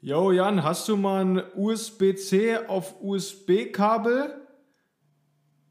Yo 0.00 0.30
Jan, 0.30 0.62
hast 0.62 0.88
du 0.88 0.96
mal 0.96 1.24
ein 1.24 1.42
USB-C 1.56 2.56
auf 2.68 3.02
USB-Kabel? 3.02 4.32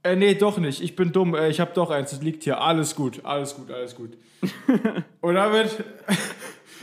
Äh, 0.04 0.18
nee, 0.18 0.34
doch 0.34 0.58
nicht. 0.58 0.82
Ich 0.82 0.98
bin 0.98 1.14
dumm. 1.14 1.34
Äh, 1.34 1.48
ich 1.48 1.62
habe 1.62 1.72
doch 1.74 1.92
eins. 1.92 2.10
Das 2.10 2.22
liegt 2.22 2.44
hier. 2.44 2.60
Alles 2.60 2.94
gut, 2.94 3.24
alles 3.24 3.56
gut, 3.56 3.72
alles 3.72 3.96
gut. 3.96 4.18
Und 5.22 5.36
damit, 5.36 5.82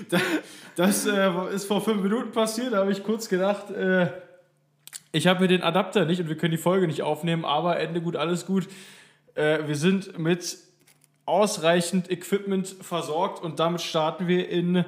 das 0.77 1.05
äh, 1.05 1.55
ist 1.55 1.67
vor 1.67 1.83
fünf 1.83 2.03
Minuten 2.03 2.33
passiert. 2.33 2.73
Da 2.73 2.79
habe 2.79 2.93
ich 2.93 3.05
kurz 3.05 3.29
gedacht, 3.29 3.71
äh, 3.73 4.11
ich 5.13 5.27
habe 5.27 5.41
hier 5.41 5.49
den 5.49 5.63
Adapter 5.63 6.07
nicht 6.07 6.21
und 6.23 6.31
wir 6.31 6.39
können 6.39 6.53
die 6.53 6.57
Folge 6.57 6.87
nicht 6.87 7.03
aufnehmen. 7.03 7.45
Aber 7.45 7.79
Ende 7.79 8.01
gut, 8.01 8.17
alles 8.17 8.47
gut. 8.47 8.69
Äh, 9.35 9.67
wir 9.67 9.77
sind 9.77 10.19
mit 10.19 10.57
ausreichend 11.27 12.11
Equipment 12.11 12.69
versorgt 12.69 13.45
und 13.45 13.61
damit 13.61 13.83
starten 13.83 14.29
wir 14.29 14.49
in 14.49 14.87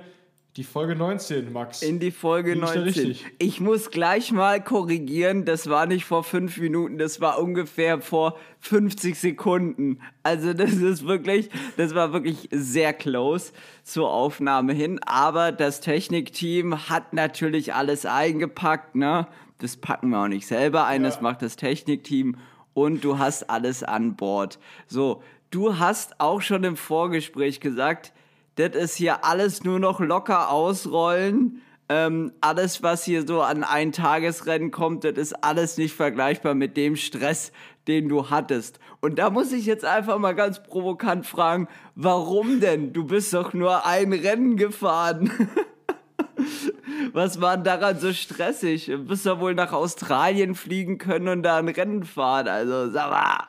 die 0.57 0.65
Folge 0.65 0.97
19, 0.97 1.53
Max. 1.53 1.83
In 1.83 2.01
die 2.01 2.11
Folge 2.11 2.55
Lieg 2.55 2.63
19. 2.63 3.11
Ich, 3.11 3.27
ich 3.39 3.61
muss 3.61 3.91
gleich 3.91 4.33
mal 4.33 4.63
korrigieren, 4.63 5.45
das 5.45 5.69
war 5.69 5.85
nicht 5.85 6.07
vor 6.07 6.25
fünf 6.25 6.57
Minuten, 6.57 6.97
das 6.97 7.21
war 7.21 7.39
ungefähr 7.39 8.01
vor 8.01 8.39
50 8.61 9.19
Sekunden. 9.19 10.01
Also 10.23 10.55
das 10.55 10.73
ist 10.73 11.07
wirklich, 11.07 11.51
das 11.77 11.95
war 11.95 12.15
wirklich 12.15 12.49
sehr 12.51 12.95
close 12.95 13.53
zur 13.83 14.11
Aufnahme 14.11 14.73
hin. 14.73 14.99
Aber 15.05 15.53
das 15.53 15.81
Technikteam 15.83 16.89
hat 16.89 17.13
natürlich 17.13 17.75
alles 17.75 18.07
eingepackt, 18.07 18.95
ne? 18.95 19.27
Das 19.59 19.77
packen 19.77 20.11
wir 20.11 20.21
auch 20.21 20.29
nicht 20.29 20.47
selber 20.47 20.87
ein, 20.87 21.03
ja. 21.03 21.09
das 21.09 21.21
macht 21.21 21.43
das 21.43 21.57
Technikteam 21.57 22.37
und 22.73 23.05
du 23.05 23.19
hast 23.19 23.51
alles 23.51 23.83
an 23.83 24.17
Bord. 24.17 24.59
So, 24.87 25.23
du 25.51 25.79
hast 25.79 26.21
auch 26.21 26.41
schon 26.41 26.65
im 26.65 26.77
Vorgespräch 26.77 27.61
gesagt, 27.61 28.13
das 28.57 28.75
ist 28.75 28.97
hier 28.97 29.25
alles 29.25 29.65
nur 29.65 29.79
noch 29.79 30.01
locker 30.01 30.51
ausrollen. 30.51 31.63
Ähm, 31.89 32.33
alles, 32.41 32.83
was 32.83 33.05
hier 33.05 33.25
so 33.27 33.43
an 33.43 33.63
ein 33.63 33.93
Tagesrennen 33.93 34.73
kommt, 34.73 35.05
das 35.05 35.17
ist 35.17 35.45
alles 35.45 35.77
nicht 35.77 35.95
vergleichbar 35.95 36.55
mit 36.55 36.77
dem 36.77 36.97
Stress, 36.97 37.53
den 37.87 38.09
du 38.09 38.29
hattest. 38.29 38.81
Und 39.01 39.21
da 39.21 39.31
muss 39.31 39.53
ich 39.53 39.67
jetzt 39.67 39.85
einfach 39.85 40.19
mal 40.19 40.35
ganz 40.35 40.63
provokant 40.65 41.27
fragen, 41.27 41.69
warum 41.95 42.61
denn? 42.61 42.93
Du 42.93 43.05
bist 43.05 43.33
doch 43.35 43.53
nur 43.53 43.87
ein 43.87 44.13
Rennen 44.13 44.57
gefahren. 44.57 45.31
Was 47.13 47.41
war 47.41 47.57
daran 47.57 48.01
so 48.01 48.13
stressig? 48.13 48.87
Du 48.87 48.99
bist 48.99 49.25
doch 49.27 49.39
wohl 49.39 49.55
nach 49.55 49.73
Australien 49.73 50.55
fliegen 50.55 50.99
können 50.99 51.29
und 51.29 51.43
da 51.45 51.59
ein 51.59 51.69
Rennen 51.69 52.05
fahren. 52.05 52.49
Also, 52.49 52.91
sag 52.91 53.11
mal. 53.11 53.49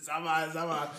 Sag 0.00 0.24
mal, 0.24 0.50
sag 0.50 0.68
mal. 0.68 0.90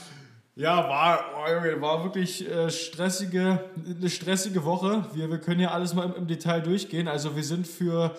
Ja, 0.58 0.88
war, 0.88 1.82
war 1.82 2.04
wirklich 2.06 2.50
äh, 2.50 2.70
stressige, 2.70 3.60
eine 3.86 4.10
stressige 4.10 4.64
Woche. 4.64 5.04
Wir, 5.12 5.30
wir 5.30 5.40
können 5.40 5.60
ja 5.60 5.72
alles 5.72 5.94
mal 5.94 6.06
im, 6.06 6.16
im 6.16 6.28
Detail 6.28 6.62
durchgehen. 6.62 7.10
Also 7.10 7.36
wir 7.36 7.44
sind 7.44 7.68
für 7.68 8.16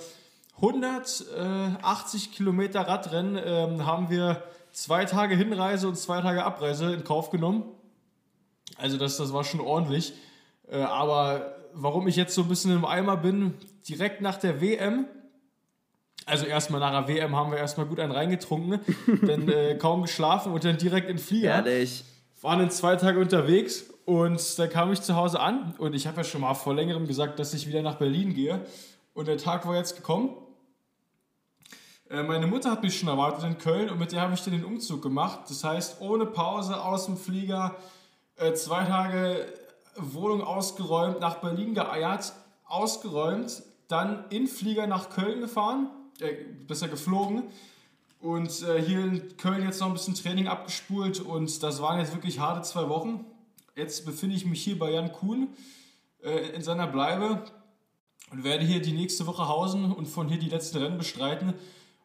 180 0.57 2.33
Kilometer 2.33 2.83
Radrennen 2.83 3.41
ähm, 3.43 3.87
haben 3.87 4.11
wir 4.11 4.43
zwei 4.73 5.07
Tage 5.07 5.35
Hinreise 5.35 5.89
und 5.89 5.97
zwei 5.97 6.21
Tage 6.21 6.45
Abreise 6.45 6.93
in 6.93 7.05
Kauf 7.05 7.31
genommen. 7.31 7.65
Also 8.77 8.99
das, 8.99 9.17
das 9.17 9.33
war 9.33 9.43
schon 9.43 9.61
ordentlich. 9.61 10.13
Äh, 10.71 10.83
aber 10.83 11.57
warum 11.73 12.07
ich 12.07 12.17
jetzt 12.17 12.35
so 12.35 12.43
ein 12.43 12.49
bisschen 12.49 12.73
im 12.73 12.85
Eimer 12.85 13.17
bin, 13.17 13.55
direkt 13.89 14.21
nach 14.21 14.37
der 14.37 14.61
WM, 14.61 15.07
also 16.27 16.45
erstmal 16.45 16.81
nach 16.81 17.07
der 17.07 17.17
WM 17.17 17.35
haben 17.35 17.51
wir 17.51 17.59
erstmal 17.59 17.87
gut 17.87 17.99
einen 17.99 18.13
reingetrunken, 18.13 18.81
dann 19.27 19.49
äh, 19.49 19.77
kaum 19.77 20.03
geschlafen 20.03 20.53
und 20.53 20.65
dann 20.67 20.77
direkt 20.77 21.09
in 21.09 21.17
Flieger. 21.17 21.65
Ehrlich 21.65 22.05
waren 22.43 22.61
in 22.61 22.71
zwei 22.71 22.97
Tage 22.97 23.19
unterwegs 23.19 23.85
und 24.05 24.59
da 24.59 24.67
kam 24.67 24.93
ich 24.93 25.03
zu 25.03 25.17
Hause 25.17 25.41
an 25.41 25.75
und 25.79 25.95
ich 25.95 26.07
habe 26.07 26.19
ja 26.19 26.25
schon 26.25 26.43
mal 26.43 26.55
vor 26.55 26.75
längerem 26.75 27.07
gesagt, 27.07 27.39
dass 27.39 27.55
ich 27.55 27.67
wieder 27.67 27.83
nach 27.83 27.97
Berlin 27.97 28.35
gehe 28.35 28.65
und 29.15 29.27
der 29.29 29.39
Tag 29.39 29.67
war 29.67 29.77
jetzt 29.77 29.97
gekommen. 29.97 30.37
Äh, 32.11 32.23
meine 32.23 32.47
Mutter 32.47 32.71
hat 32.71 32.83
mich 32.83 32.99
schon 32.99 33.09
erwartet 33.09 33.45
in 33.45 33.59
Köln 33.59 33.91
und 33.91 33.99
mit 33.99 34.13
der 34.13 34.21
habe 34.21 34.35
ich 34.35 34.43
dann 34.43 34.53
den 34.53 34.65
Umzug 34.65 35.03
gemacht. 35.03 35.41
Das 35.49 35.65
heißt, 35.65 36.01
ohne 36.01 36.27
Pause 36.27 36.81
aus 36.83 37.07
dem 37.07 37.17
Flieger, 37.17 37.75
äh, 38.37 38.53
zwei 38.53 38.85
Tage 38.85 39.47
Wohnung 39.97 40.43
ausgeräumt, 40.43 41.21
nach 41.21 41.37
Berlin 41.37 41.75
geeiert, 41.75 42.33
ausgeräumt, 42.67 43.63
dann 43.89 44.27
in 44.29 44.47
Flieger 44.47 44.87
nach 44.87 45.09
Köln 45.11 45.41
gefahren, 45.41 45.89
äh, 46.21 46.35
besser 46.67 46.89
geflogen 46.89 47.45
und 48.21 48.63
äh, 48.63 48.83
hier 48.83 49.01
in 49.01 49.37
Köln 49.37 49.63
jetzt 49.63 49.81
noch 49.81 49.89
ein 49.89 49.93
bisschen 49.93 50.15
Training 50.15 50.49
abgespult 50.49 51.21
und 51.21 51.63
das 51.63 51.81
waren 51.81 51.99
jetzt 51.99 52.15
wirklich 52.15 52.39
harte 52.39 52.63
zwei 52.63 52.89
Wochen. 52.89 53.25
Jetzt 53.75 54.07
befinde 54.07 54.35
ich 54.35 54.47
mich 54.47 54.63
hier 54.63 54.79
bei 54.79 54.91
Jan 54.91 55.13
Kuhn 55.13 55.49
äh, 56.23 56.49
in 56.55 56.63
seiner 56.63 56.87
Bleibe 56.87 57.45
und 58.31 58.43
werde 58.43 58.65
hier 58.65 58.81
die 58.81 58.93
nächste 58.93 59.27
Woche 59.27 59.49
hausen 59.49 59.93
und 59.93 60.07
von 60.07 60.29
hier 60.29 60.39
die 60.39 60.49
letzten 60.49 60.79
Rennen 60.79 60.99
bestreiten. 60.99 61.55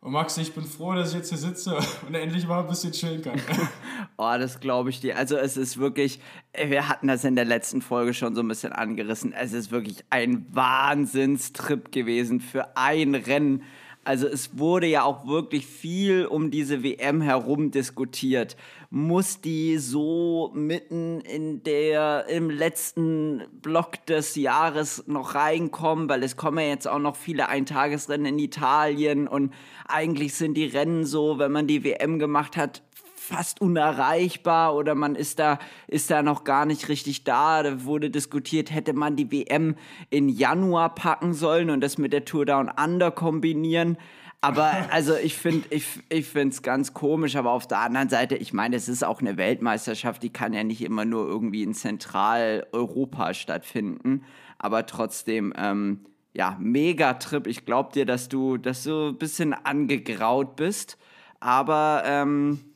Und 0.01 0.13
Max, 0.13 0.35
ich 0.37 0.53
bin 0.53 0.65
froh, 0.65 0.95
dass 0.95 1.09
ich 1.09 1.17
jetzt 1.17 1.29
hier 1.29 1.37
sitze 1.37 1.77
und 2.07 2.15
endlich 2.15 2.47
mal 2.47 2.61
ein 2.61 2.67
bisschen 2.67 2.91
chillen 2.91 3.21
kann. 3.21 3.39
oh, 4.17 4.33
das 4.37 4.59
glaube 4.59 4.89
ich 4.89 4.99
dir. 4.99 5.15
Also 5.15 5.37
es 5.37 5.57
ist 5.57 5.77
wirklich, 5.77 6.19
äh, 6.53 6.69
wir 6.69 6.89
hatten 6.89 7.07
das 7.07 7.23
in 7.23 7.35
der 7.35 7.45
letzten 7.45 7.81
Folge 7.81 8.13
schon 8.13 8.35
so 8.35 8.41
ein 8.41 8.47
bisschen 8.47 8.73
angerissen. 8.73 9.31
Es 9.31 9.53
ist 9.53 9.71
wirklich 9.71 10.03
ein 10.09 10.47
Wahnsinnstrip 10.51 11.91
gewesen 11.91 12.41
für 12.41 12.75
ein 12.75 13.15
Rennen. 13.15 13.63
Also 14.03 14.27
es 14.27 14.57
wurde 14.57 14.87
ja 14.87 15.03
auch 15.03 15.27
wirklich 15.27 15.67
viel 15.67 16.25
um 16.25 16.49
diese 16.49 16.83
WM 16.83 17.21
herum 17.21 17.69
diskutiert. 17.69 18.55
Muss 18.89 19.41
die 19.41 19.77
so 19.77 20.51
mitten 20.55 21.21
in 21.21 21.61
der 21.63 22.25
im 22.27 22.49
letzten 22.49 23.43
Block 23.61 24.03
des 24.07 24.35
Jahres 24.35 25.03
noch 25.05 25.35
reinkommen, 25.35 26.09
weil 26.09 26.23
es 26.23 26.35
kommen 26.35 26.57
ja 26.57 26.65
jetzt 26.65 26.87
auch 26.87 26.99
noch 26.99 27.15
viele 27.15 27.47
Eintagesrennen 27.47 28.25
in 28.25 28.39
Italien 28.39 29.27
und 29.27 29.53
eigentlich 29.87 30.33
sind 30.33 30.55
die 30.55 30.65
Rennen 30.65 31.05
so, 31.05 31.37
wenn 31.37 31.51
man 31.51 31.67
die 31.67 31.83
WM 31.83 32.17
gemacht 32.17 32.57
hat, 32.57 32.81
fast 33.31 33.61
unerreichbar 33.61 34.75
oder 34.75 34.93
man 34.93 35.15
ist 35.15 35.39
da, 35.39 35.57
ist 35.87 36.11
da 36.11 36.21
noch 36.21 36.43
gar 36.43 36.65
nicht 36.65 36.89
richtig 36.89 37.23
da. 37.23 37.63
Da 37.63 37.85
wurde 37.85 38.09
diskutiert, 38.09 38.73
hätte 38.73 38.93
man 38.93 39.15
die 39.15 39.31
WM 39.31 39.75
in 40.09 40.27
Januar 40.27 40.93
packen 40.93 41.33
sollen 41.33 41.69
und 41.69 41.81
das 41.81 41.97
mit 41.97 42.11
der 42.11 42.25
Tour 42.25 42.45
Down 42.45 42.69
Under 42.69 43.09
kombinieren. 43.11 43.97
Aber 44.41 44.71
also 44.91 45.15
ich 45.15 45.35
finde 45.35 45.67
ich, 45.69 45.85
ich 46.09 46.27
finde 46.27 46.53
es 46.53 46.61
ganz 46.61 46.93
komisch, 46.93 47.35
aber 47.35 47.51
auf 47.51 47.67
der 47.67 47.79
anderen 47.79 48.09
Seite, 48.09 48.35
ich 48.35 48.51
meine, 48.51 48.75
es 48.75 48.89
ist 48.89 49.03
auch 49.03 49.21
eine 49.21 49.37
Weltmeisterschaft, 49.37 50.21
die 50.23 50.33
kann 50.33 50.53
ja 50.53 50.63
nicht 50.63 50.81
immer 50.81 51.05
nur 51.05 51.25
irgendwie 51.27 51.63
in 51.63 51.73
Zentraleuropa 51.73 53.33
stattfinden. 53.33 54.23
Aber 54.57 54.85
trotzdem, 54.85 55.53
ähm, 55.57 56.01
ja, 56.33 56.57
Megatrip. 56.59 57.47
Ich 57.47 57.65
glaube 57.65 57.91
dir, 57.93 58.05
dass 58.05 58.29
du, 58.29 58.57
dass 58.57 58.83
du 58.83 59.09
ein 59.09 59.17
bisschen 59.17 59.53
angegraut 59.53 60.55
bist. 60.55 60.97
Aber 61.39 62.03
ähm, 62.05 62.70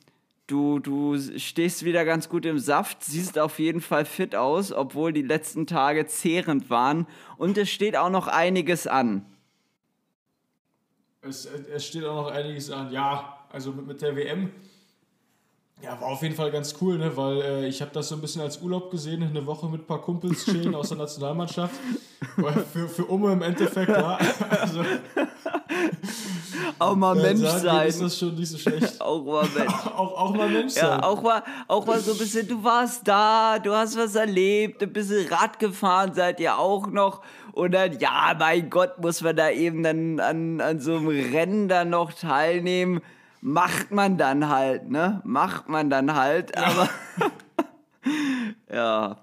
Du, 0.46 0.78
du 0.78 1.18
stehst 1.38 1.84
wieder 1.84 2.04
ganz 2.04 2.28
gut 2.28 2.46
im 2.46 2.60
Saft, 2.60 3.02
siehst 3.02 3.36
auf 3.36 3.58
jeden 3.58 3.80
Fall 3.80 4.04
fit 4.04 4.36
aus, 4.36 4.70
obwohl 4.70 5.12
die 5.12 5.22
letzten 5.22 5.66
Tage 5.66 6.06
zehrend 6.06 6.70
waren. 6.70 7.08
Und 7.36 7.58
es 7.58 7.68
steht 7.68 7.96
auch 7.96 8.10
noch 8.10 8.28
einiges 8.28 8.86
an. 8.86 9.26
Es, 11.22 11.46
es 11.46 11.84
steht 11.84 12.04
auch 12.04 12.14
noch 12.14 12.30
einiges 12.30 12.70
an. 12.70 12.92
Ja, 12.92 13.38
also 13.50 13.72
mit, 13.72 13.88
mit 13.88 14.02
der 14.02 14.14
WM. 14.14 14.52
Ja, 15.82 16.00
war 16.00 16.08
auf 16.08 16.22
jeden 16.22 16.36
Fall 16.36 16.52
ganz 16.52 16.76
cool, 16.80 16.96
ne? 16.96 17.16
weil 17.16 17.42
äh, 17.42 17.66
ich 17.66 17.82
habe 17.82 17.90
das 17.92 18.08
so 18.08 18.14
ein 18.14 18.20
bisschen 18.20 18.40
als 18.40 18.62
Urlaub 18.62 18.90
gesehen, 18.90 19.24
eine 19.24 19.44
Woche 19.46 19.68
mit 19.68 19.82
ein 19.82 19.86
paar 19.86 20.00
Kumpels 20.00 20.44
chillen 20.44 20.74
aus 20.76 20.88
der 20.88 20.98
Nationalmannschaft. 20.98 21.74
Für, 22.72 22.88
für 22.88 23.04
Umme 23.06 23.32
im 23.32 23.42
Endeffekt, 23.42 23.88
ja. 23.88 24.18
Also, 24.60 24.84
auch 26.78 26.94
mal 26.94 27.14
Mensch 27.14 27.40
sein. 27.40 27.88
Ist 27.88 28.02
das 28.02 28.18
schon 28.18 28.34
nicht 28.34 28.50
so 28.50 28.58
schlecht. 28.58 29.00
auch 29.00 29.24
mal 29.24 29.48
Mensch. 29.56 29.72
auch, 29.86 30.18
auch 30.18 30.34
mal 30.34 30.48
Mensch 30.48 30.74
sein. 30.74 30.84
Ja, 30.84 31.02
auch 31.02 31.22
mal, 31.22 31.42
auch 31.68 31.86
mal 31.86 32.00
so 32.00 32.12
ein 32.12 32.18
bisschen, 32.18 32.46
du 32.46 32.62
warst 32.62 33.06
da, 33.08 33.58
du 33.58 33.72
hast 33.72 33.96
was 33.96 34.14
erlebt, 34.14 34.82
ein 34.82 34.92
bisschen 34.92 35.26
Rad 35.28 35.58
gefahren 35.58 36.14
seid 36.14 36.40
ihr 36.40 36.58
auch 36.58 36.86
noch. 36.86 37.22
Und 37.52 37.72
dann, 37.72 37.98
ja, 37.98 38.34
mein 38.38 38.68
Gott, 38.68 38.98
muss 39.00 39.22
man 39.22 39.36
da 39.36 39.50
eben 39.50 39.82
dann 39.82 40.20
an, 40.20 40.60
an 40.60 40.80
so 40.80 40.96
einem 40.96 41.08
Rennen 41.08 41.68
dann 41.68 41.90
noch 41.90 42.12
teilnehmen. 42.12 43.00
Macht 43.40 43.92
man 43.92 44.18
dann 44.18 44.48
halt, 44.48 44.90
ne? 44.90 45.22
Macht 45.24 45.68
man 45.68 45.88
dann 45.88 46.14
halt, 46.14 46.56
aber. 46.56 46.88
ja. 48.72 49.16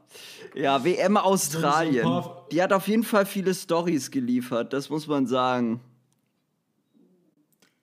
Ja, 0.56 0.84
WM 0.84 1.18
Australien. 1.18 2.08
Die 2.52 2.62
hat 2.62 2.74
auf 2.74 2.88
jeden 2.88 3.04
Fall 3.04 3.26
viele 3.26 3.54
Stories 3.54 4.12
geliefert, 4.12 4.74
das 4.74 4.90
muss 4.90 5.08
man 5.08 5.26
sagen. 5.26 5.82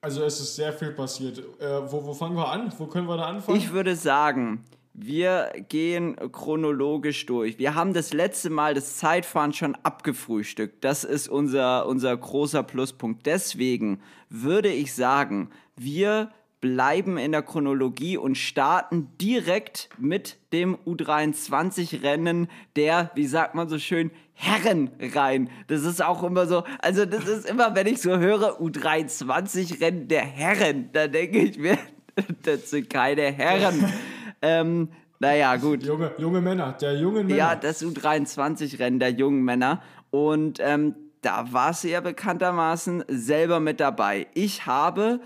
Also 0.00 0.22
es 0.22 0.40
ist 0.40 0.56
sehr 0.56 0.72
viel 0.72 0.92
passiert. 0.92 1.38
Äh, 1.60 1.92
wo, 1.92 2.04
wo 2.04 2.14
fangen 2.14 2.36
wir 2.36 2.48
an? 2.48 2.72
Wo 2.78 2.86
können 2.86 3.06
wir 3.06 3.16
da 3.18 3.24
anfangen? 3.24 3.58
Ich 3.58 3.72
würde 3.72 3.96
sagen, 3.96 4.64
wir 4.94 5.52
gehen 5.68 6.16
chronologisch 6.32 7.26
durch. 7.26 7.58
Wir 7.58 7.74
haben 7.74 7.92
das 7.92 8.12
letzte 8.12 8.48
Mal 8.50 8.74
das 8.74 8.96
Zeitfahren 8.96 9.52
schon 9.52 9.74
abgefrühstückt. 9.82 10.82
Das 10.84 11.04
ist 11.04 11.28
unser, 11.28 11.86
unser 11.86 12.16
großer 12.16 12.62
Pluspunkt. 12.62 13.26
Deswegen 13.26 14.00
würde 14.30 14.70
ich 14.70 14.94
sagen, 14.94 15.50
wir 15.76 16.30
bleiben 16.60 17.16
in 17.16 17.32
der 17.32 17.42
Chronologie 17.42 18.16
und 18.16 18.36
starten 18.36 19.08
direkt 19.20 19.88
mit 19.98 20.36
dem 20.52 20.76
U23-Rennen 20.86 22.48
der, 22.76 23.10
wie 23.14 23.26
sagt 23.26 23.54
man 23.54 23.68
so 23.68 23.78
schön, 23.78 24.10
Herren 24.34 24.90
rein. 25.14 25.50
Das 25.68 25.84
ist 25.84 26.02
auch 26.02 26.22
immer 26.22 26.46
so, 26.46 26.64
also 26.80 27.04
das 27.06 27.26
ist 27.26 27.48
immer, 27.48 27.74
wenn 27.74 27.86
ich 27.86 28.00
so 28.00 28.18
höre, 28.18 28.60
U23-Rennen 28.60 30.08
der 30.08 30.22
Herren, 30.22 30.90
da 30.92 31.08
denke 31.08 31.38
ich 31.38 31.58
mir, 31.58 31.78
das 32.42 32.70
sind 32.70 32.90
keine 32.90 33.32
Herren. 33.32 33.92
ähm, 34.42 34.88
naja, 35.18 35.56
gut. 35.56 35.82
Junge, 35.82 36.12
junge 36.16 36.40
Männer, 36.40 36.72
der 36.72 36.94
jungen 36.96 37.26
Männer. 37.26 37.38
Ja, 37.38 37.54
das 37.54 37.84
U23-Rennen 37.84 38.98
der 38.98 39.10
jungen 39.10 39.42
Männer. 39.44 39.82
Und 40.10 40.58
ähm, 40.60 40.94
da 41.20 41.52
war 41.52 41.74
sie 41.74 41.90
ja 41.90 42.00
bekanntermaßen 42.00 43.04
selber 43.08 43.60
mit 43.60 43.80
dabei. 43.80 44.26
Ich 44.32 44.64
habe, 44.64 45.20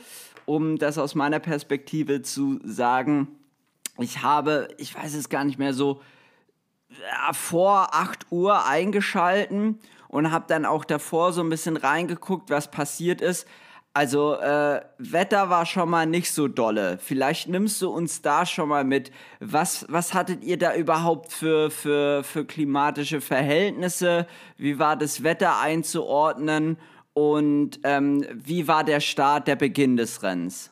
um 0.47 0.79
das 0.79 0.99
aus 0.99 1.15
meiner 1.15 1.41
Perspektive 1.41 2.23
zu 2.23 2.61
sagen, 2.65 3.29
ich 3.99 4.23
habe, 4.23 4.69
ich 4.79 4.95
weiß 4.95 5.15
es 5.15 5.29
gar 5.29 5.45
nicht 5.45 5.59
mehr 5.59 5.75
so, 5.75 6.01
ja, 6.89 7.33
vor 7.33 7.95
8 7.95 8.27
Uhr 8.31 8.67
eingeschalten 8.67 9.79
und 10.09 10.31
habe 10.31 10.47
dann 10.49 10.65
auch 10.65 10.85
davor 10.85 11.33
so 11.33 11.43
ein 11.43 11.51
bisschen 11.51 11.77
reingeguckt, 11.77 12.51
was 12.51 12.71
passiert 12.71 13.21
ist. 13.21 13.47
Also 13.97 14.35
äh, 14.35 14.81
Wetter 14.99 15.51
war 15.51 15.67
schon 15.67 15.89
mal 15.89 16.05
nicht 16.05 16.33
so 16.33 16.49
dolle. 16.49 16.99
Vielleicht 16.99 17.49
nimmst 17.49 17.81
du 17.81 17.91
uns 17.91 18.23
da 18.23 18.45
schon 18.45 18.69
mal 18.69 18.83
mit. 18.83 19.13
Was, 19.39 19.87
was 19.89 20.15
hattet 20.15 20.43
ihr 20.43 20.59
da 20.59 20.75
überhaupt 20.75 21.33
für, 21.33 21.71
für, 21.71 22.25
für 22.25 22.45
klimatische 22.45 23.21
Verhältnisse? 23.21 24.27
Wie 24.57 24.81
war 24.81 24.97
das 24.97 25.23
Wetter 25.23 25.61
einzuordnen? 25.61 26.77
Und 27.15 27.79
ähm, 27.85 28.27
wie 28.33 28.69
war 28.69 28.85
der 28.85 29.01
Start, 29.01 29.49
der 29.49 29.57
Beginn 29.57 29.97
des 29.97 30.23
Rennens? 30.23 30.71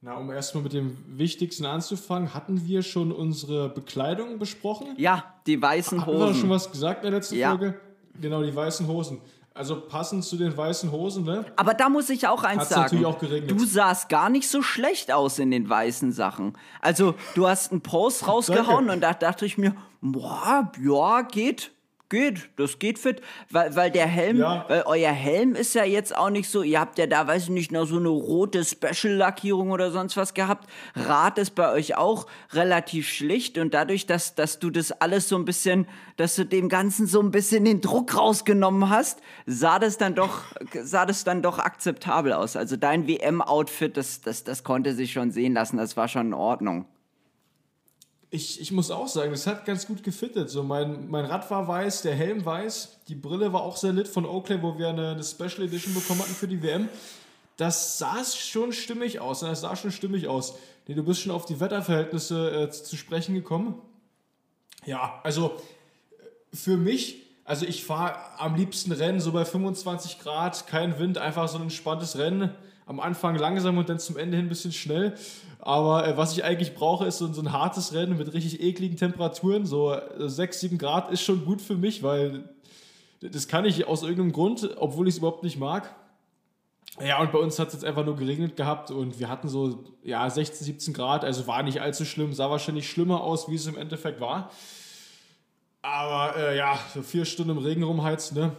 Na, 0.00 0.14
um 0.14 0.30
erstmal 0.30 0.64
mit 0.64 0.72
dem 0.72 0.96
Wichtigsten 1.06 1.64
anzufangen, 1.64 2.34
hatten 2.34 2.66
wir 2.66 2.82
schon 2.82 3.12
unsere 3.12 3.68
Bekleidung 3.68 4.38
besprochen? 4.38 4.94
Ja, 4.96 5.34
die 5.46 5.60
weißen 5.60 6.06
Hosen. 6.06 6.20
Haben 6.20 6.34
wir 6.34 6.40
schon 6.40 6.50
was 6.50 6.70
gesagt 6.70 7.04
in 7.04 7.10
der 7.10 7.18
letzten 7.18 7.36
ja. 7.36 7.50
Folge? 7.50 7.80
Genau, 8.20 8.42
die 8.42 8.54
weißen 8.54 8.86
Hosen. 8.86 9.20
Also 9.54 9.80
passend 9.80 10.24
zu 10.24 10.36
den 10.36 10.56
weißen 10.56 10.90
Hosen, 10.90 11.24
ne? 11.24 11.44
Aber 11.56 11.74
da 11.74 11.88
muss 11.88 12.08
ich 12.08 12.26
auch 12.26 12.42
eins 12.42 12.62
Hat's 12.62 12.70
sagen. 12.70 12.82
Natürlich 12.82 13.06
auch 13.06 13.18
geregnet. 13.18 13.50
Du 13.50 13.64
sahst 13.64 14.08
gar 14.08 14.30
nicht 14.30 14.48
so 14.48 14.62
schlecht 14.62 15.12
aus 15.12 15.38
in 15.38 15.50
den 15.50 15.68
weißen 15.68 16.10
Sachen. 16.10 16.54
Also, 16.80 17.14
du 17.34 17.46
hast 17.46 17.70
einen 17.70 17.82
Post 17.82 18.26
rausgehauen 18.26 18.88
und 18.88 19.02
da 19.02 19.12
dachte 19.12 19.44
ich 19.44 19.58
mir, 19.58 19.76
boah, 20.00 20.72
ja, 20.82 21.22
geht 21.22 21.71
geht, 22.12 22.50
das 22.56 22.78
geht 22.78 22.98
fit, 22.98 23.22
weil, 23.50 23.74
weil 23.74 23.90
der 23.90 24.06
Helm, 24.06 24.36
ja. 24.36 24.66
weil 24.68 24.82
euer 24.84 25.10
Helm 25.10 25.54
ist 25.54 25.74
ja 25.74 25.84
jetzt 25.84 26.14
auch 26.14 26.28
nicht 26.28 26.48
so, 26.48 26.62
ihr 26.62 26.78
habt 26.78 26.98
ja 26.98 27.06
da, 27.06 27.26
weiß 27.26 27.44
ich 27.44 27.48
nicht, 27.48 27.72
noch 27.72 27.86
so 27.86 27.96
eine 27.96 28.10
rote 28.10 28.64
Special-Lackierung 28.64 29.70
oder 29.70 29.90
sonst 29.90 30.18
was 30.18 30.34
gehabt. 30.34 30.68
Rad 30.94 31.38
ist 31.38 31.54
bei 31.54 31.72
euch 31.72 31.96
auch 31.96 32.26
relativ 32.52 33.08
schlicht 33.08 33.56
und 33.56 33.72
dadurch, 33.72 34.06
dass, 34.06 34.34
dass 34.34 34.58
du 34.58 34.68
das 34.68 34.92
alles 34.92 35.26
so 35.26 35.36
ein 35.36 35.46
bisschen, 35.46 35.88
dass 36.18 36.36
du 36.36 36.44
dem 36.44 36.68
Ganzen 36.68 37.06
so 37.06 37.20
ein 37.20 37.30
bisschen 37.30 37.64
den 37.64 37.80
Druck 37.80 38.14
rausgenommen 38.14 38.90
hast, 38.90 39.22
sah 39.46 39.78
das 39.78 39.96
dann 39.96 40.14
doch, 40.14 40.42
sah 40.82 41.06
das 41.06 41.24
dann 41.24 41.40
doch 41.40 41.58
akzeptabel 41.58 42.34
aus. 42.34 42.56
Also 42.56 42.76
dein 42.76 43.08
WM-Outfit, 43.08 43.96
das, 43.96 44.20
das, 44.20 44.44
das 44.44 44.64
konnte 44.64 44.94
sich 44.94 45.12
schon 45.12 45.30
sehen 45.30 45.54
lassen, 45.54 45.78
das 45.78 45.96
war 45.96 46.08
schon 46.08 46.26
in 46.26 46.34
Ordnung 46.34 46.84
ich, 48.34 48.62
ich 48.62 48.72
muss 48.72 48.90
auch 48.90 49.08
sagen, 49.08 49.30
das 49.30 49.46
hat 49.46 49.66
ganz 49.66 49.86
gut 49.86 50.02
gefittet. 50.02 50.48
So 50.48 50.62
mein, 50.62 51.10
mein 51.10 51.26
Rad 51.26 51.50
war 51.50 51.68
weiß, 51.68 52.00
der 52.00 52.14
Helm 52.14 52.42
weiß, 52.46 53.00
die 53.08 53.14
Brille 53.14 53.52
war 53.52 53.60
auch 53.60 53.76
sehr 53.76 53.92
lit 53.92 54.08
von 54.08 54.24
Oakley, 54.24 54.62
wo 54.62 54.78
wir 54.78 54.88
eine, 54.88 55.10
eine 55.10 55.22
Special 55.22 55.62
Edition 55.66 55.92
bekommen 55.92 56.20
hatten 56.20 56.34
für 56.34 56.48
die 56.48 56.62
WM. 56.62 56.88
Das 57.58 57.98
sah 57.98 58.24
schon 58.24 58.72
stimmig 58.72 59.20
aus. 59.20 59.40
Das 59.40 59.60
sah 59.60 59.76
schon 59.76 59.92
stimmig 59.92 60.28
aus. 60.28 60.54
Nee, 60.88 60.94
du 60.94 61.02
bist 61.02 61.20
schon 61.20 61.30
auf 61.30 61.44
die 61.44 61.60
Wetterverhältnisse 61.60 62.62
äh, 62.62 62.70
zu 62.70 62.96
sprechen 62.96 63.34
gekommen. 63.34 63.74
Ja, 64.86 65.20
also 65.24 65.60
für 66.54 66.78
mich, 66.78 67.26
also 67.44 67.66
ich 67.66 67.84
fahre 67.84 68.16
am 68.38 68.54
liebsten 68.54 68.92
Rennen 68.92 69.20
so 69.20 69.32
bei 69.32 69.44
25 69.44 70.20
Grad, 70.20 70.66
kein 70.68 70.98
Wind, 70.98 71.18
einfach 71.18 71.48
so 71.48 71.58
ein 71.58 71.64
entspanntes 71.64 72.16
Rennen. 72.16 72.48
Am 72.92 73.00
Anfang 73.00 73.36
langsam 73.36 73.78
und 73.78 73.88
dann 73.88 73.98
zum 73.98 74.18
Ende 74.18 74.36
hin 74.36 74.46
ein 74.46 74.48
bisschen 74.50 74.72
schnell. 74.72 75.14
Aber 75.60 76.06
äh, 76.06 76.16
was 76.18 76.32
ich 76.32 76.44
eigentlich 76.44 76.74
brauche, 76.74 77.06
ist 77.06 77.16
so, 77.16 77.32
so, 77.32 77.40
ein 77.40 77.52
hartes 77.52 77.94
Rennen 77.94 78.18
mit 78.18 78.34
richtig 78.34 78.60
ekligen 78.60 78.98
Temperaturen. 78.98 79.64
So 79.64 79.96
6, 80.18 80.56
äh, 80.56 80.60
7 80.60 80.76
Grad 80.76 81.10
ist 81.10 81.22
schon 81.22 81.46
gut 81.46 81.62
für 81.62 81.74
mich, 81.74 82.02
weil 82.02 82.50
das 83.22 83.48
kann 83.48 83.64
ich 83.64 83.86
aus 83.86 84.02
irgendeinem 84.02 84.32
Grund, 84.32 84.76
obwohl 84.76 85.08
ich 85.08 85.14
es 85.14 85.18
überhaupt 85.18 85.42
nicht 85.42 85.58
mag. 85.58 85.94
Ja, 87.00 87.18
und 87.22 87.32
bei 87.32 87.38
uns 87.38 87.58
hat 87.58 87.68
es 87.68 87.74
jetzt 87.74 87.84
einfach 87.86 88.04
nur 88.04 88.16
geregnet 88.16 88.56
gehabt 88.56 88.90
und 88.90 89.18
wir 89.18 89.30
hatten 89.30 89.48
so 89.48 89.84
ja, 90.02 90.28
16, 90.28 90.66
17 90.66 90.92
Grad, 90.92 91.24
also 91.24 91.46
war 91.46 91.62
nicht 91.62 91.80
allzu 91.80 92.04
schlimm, 92.04 92.34
sah 92.34 92.50
wahrscheinlich 92.50 92.90
schlimmer 92.90 93.22
aus, 93.22 93.48
wie 93.48 93.54
es 93.54 93.66
im 93.66 93.78
Endeffekt 93.78 94.20
war. 94.20 94.50
Aber 95.80 96.36
äh, 96.36 96.58
ja, 96.58 96.78
so 96.92 97.00
vier 97.00 97.24
Stunden 97.24 97.52
im 97.52 97.58
Regen 97.58 97.82
rumheizen, 97.82 98.36
ne? 98.36 98.52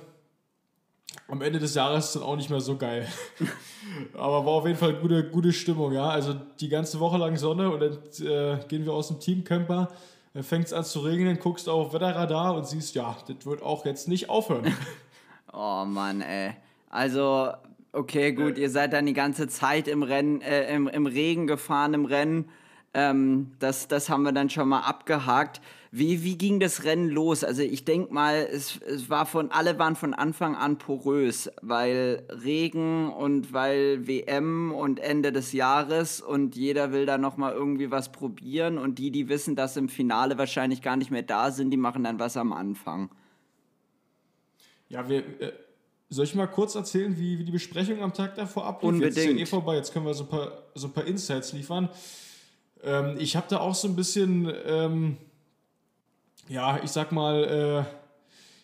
Am 1.34 1.42
Ende 1.42 1.58
des 1.58 1.74
Jahres 1.74 2.06
ist 2.06 2.16
dann 2.16 2.22
auch 2.22 2.36
nicht 2.36 2.52
mehr 2.52 2.62
so 2.62 2.78
geil. 2.78 3.08
Aber 4.14 4.46
war 4.46 4.54
auf 4.54 4.68
jeden 4.68 4.78
Fall 4.78 4.94
gute, 4.94 5.24
gute 5.24 5.52
Stimmung, 5.52 5.92
ja. 5.92 6.08
Also 6.08 6.36
die 6.60 6.70
ganze 6.70 7.00
Woche 7.00 7.18
lang 7.18 7.38
Sonne 7.38 7.72
und 7.72 7.80
dann 7.80 7.94
äh, 8.28 8.60
gehen 8.68 8.86
wir 8.86 8.94
aus 8.94 9.08
dem 9.08 9.20
Teamcamper, 9.20 9.90
dann 10.36 10.44
fängt 10.44 10.66
es 10.66 10.74
an 10.74 10.84
zu 10.86 11.00
regnen, 11.00 11.40
guckst 11.40 11.68
auf 11.68 11.92
Wetterradar 11.92 12.56
und 12.56 12.68
siehst, 12.68 12.94
ja, 12.94 13.18
das 13.28 13.48
wird 13.48 13.64
auch 13.64 13.84
jetzt 13.84 14.08
nicht 14.08 14.30
aufhören. 14.30 14.78
oh 15.54 15.86
Mann, 15.86 16.22
ey. 16.22 16.54
Also, 16.92 17.52
okay, 17.94 18.34
gut, 18.34 18.60
ihr 18.60 18.70
seid 18.70 18.94
dann 18.94 19.08
die 19.08 19.14
ganze 19.14 19.48
Zeit 19.48 19.88
im 19.88 20.04
Rennen, 20.04 20.42
äh, 20.42 20.72
im, 20.72 20.88
im 20.88 21.08
Regen 21.08 21.48
gefahren, 21.48 21.96
im 21.96 22.06
Rennen. 22.06 22.48
Ähm, 22.94 23.52
das, 23.60 23.88
das 23.88 24.10
haben 24.10 24.24
wir 24.24 24.32
dann 24.32 24.50
schon 24.50 24.70
mal 24.70 24.82
abgehakt. 24.82 25.62
Wie, 25.96 26.24
wie 26.24 26.38
ging 26.38 26.60
das 26.60 26.84
Rennen 26.84 27.10
los? 27.10 27.44
Also 27.44 27.62
ich 27.62 27.86
denke 27.86 28.14
mal, 28.14 28.48
es, 28.52 28.80
es 28.82 29.10
war 29.10 29.26
von, 29.26 29.52
alle 29.52 29.78
waren 29.78 29.96
von 29.96 30.14
Anfang 30.14 30.56
an 30.56 30.78
porös, 30.78 31.52
weil 31.62 32.24
Regen 32.30 33.10
und 33.10 33.54
weil 33.54 34.08
WM 34.08 34.72
und 34.72 35.00
Ende 35.00 35.32
des 35.32 35.54
Jahres 35.54 36.22
und 36.22 36.56
jeder 36.56 36.92
will 36.92 37.06
da 37.06 37.18
nochmal 37.18 37.54
irgendwie 37.54 37.92
was 37.92 38.12
probieren 38.12 38.78
und 38.78 38.98
die, 38.98 39.12
die 39.12 39.30
wissen, 39.30 39.56
dass 39.56 39.78
im 39.78 39.90
Finale 39.90 40.38
wahrscheinlich 40.38 40.82
gar 40.82 40.98
nicht 40.98 41.12
mehr 41.12 41.22
da 41.22 41.52
sind, 41.52 41.70
die 41.72 41.78
machen 41.78 42.04
dann 42.04 42.20
was 42.20 42.38
am 42.38 42.54
Anfang. 42.54 43.10
Ja, 44.90 45.08
wir, 45.10 45.20
äh, 45.42 45.52
soll 46.10 46.26
ich 46.26 46.36
mal 46.36 46.48
kurz 46.48 46.76
erzählen, 46.76 47.18
wie, 47.18 47.40
wie 47.40 47.44
die 47.44 47.52
Besprechung 47.52 48.02
am 48.02 48.14
Tag 48.14 48.36
davor 48.36 48.66
ablief? 48.66 48.90
Unbedingt. 48.90 49.16
Jetzt 49.16 49.26
ist 49.26 49.32
ja 49.32 49.42
eh 49.42 49.46
vorbei, 49.46 49.76
jetzt 49.76 49.94
können 49.94 50.06
wir 50.06 50.14
so 50.14 50.24
ein 50.24 50.30
paar, 50.30 50.64
so 50.76 50.88
ein 50.88 50.94
paar 50.94 51.06
Insights 51.06 51.54
liefern. 51.54 51.90
Ähm, 52.84 53.16
ich 53.18 53.36
habe 53.36 53.48
da 53.50 53.60
auch 53.60 53.76
so 53.76 53.88
ein 53.88 53.96
bisschen... 53.96 54.52
Ähm, 54.66 55.18
ja, 56.50 56.80
ich 56.84 56.92
sag 56.92 57.12
mal, 57.12 57.44
äh, 57.44 57.96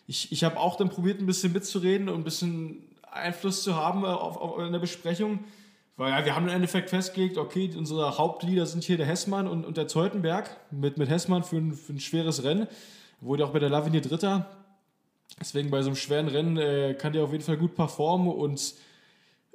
ich, 0.06 0.32
ich 0.32 0.44
habe 0.44 0.58
auch 0.58 0.76
dann 0.76 0.90
probiert, 0.90 1.20
ein 1.20 1.26
bisschen 1.26 1.52
mitzureden 1.52 2.08
und 2.08 2.20
ein 2.20 2.24
bisschen 2.24 2.82
Einfluss 3.10 3.62
zu 3.62 3.76
haben 3.76 4.04
äh, 4.04 4.08
auf, 4.08 4.36
auf, 4.36 4.58
in 4.58 4.72
der 4.72 4.78
Besprechung. 4.78 5.40
Weil 5.96 6.12
ja, 6.12 6.24
wir 6.24 6.34
haben 6.34 6.48
im 6.48 6.54
Endeffekt 6.54 6.90
festgelegt, 6.90 7.36
okay, 7.36 7.70
unsere 7.76 8.16
Hauptlieder 8.16 8.66
sind 8.66 8.84
hier 8.84 8.96
der 8.96 9.06
Hessmann 9.06 9.46
und, 9.46 9.66
und 9.66 9.76
der 9.76 9.86
Zeutenberg 9.86 10.56
mit, 10.70 10.96
mit 10.98 11.08
Hessmann 11.08 11.42
für 11.42 11.56
ein, 11.56 11.74
für 11.74 11.92
ein 11.92 12.00
schweres 12.00 12.42
Rennen. 12.42 12.68
Wurde 13.20 13.44
auch 13.44 13.50
bei 13.50 13.58
der 13.58 13.68
Lavinier 13.68 14.00
Dritter. 14.00 14.50
Deswegen 15.38 15.70
bei 15.70 15.82
so 15.82 15.88
einem 15.88 15.96
schweren 15.96 16.28
Rennen 16.28 16.56
äh, 16.56 16.94
kann 16.94 17.12
der 17.12 17.22
auf 17.22 17.32
jeden 17.32 17.44
Fall 17.44 17.56
gut 17.56 17.74
performen 17.74 18.28
und 18.28 18.74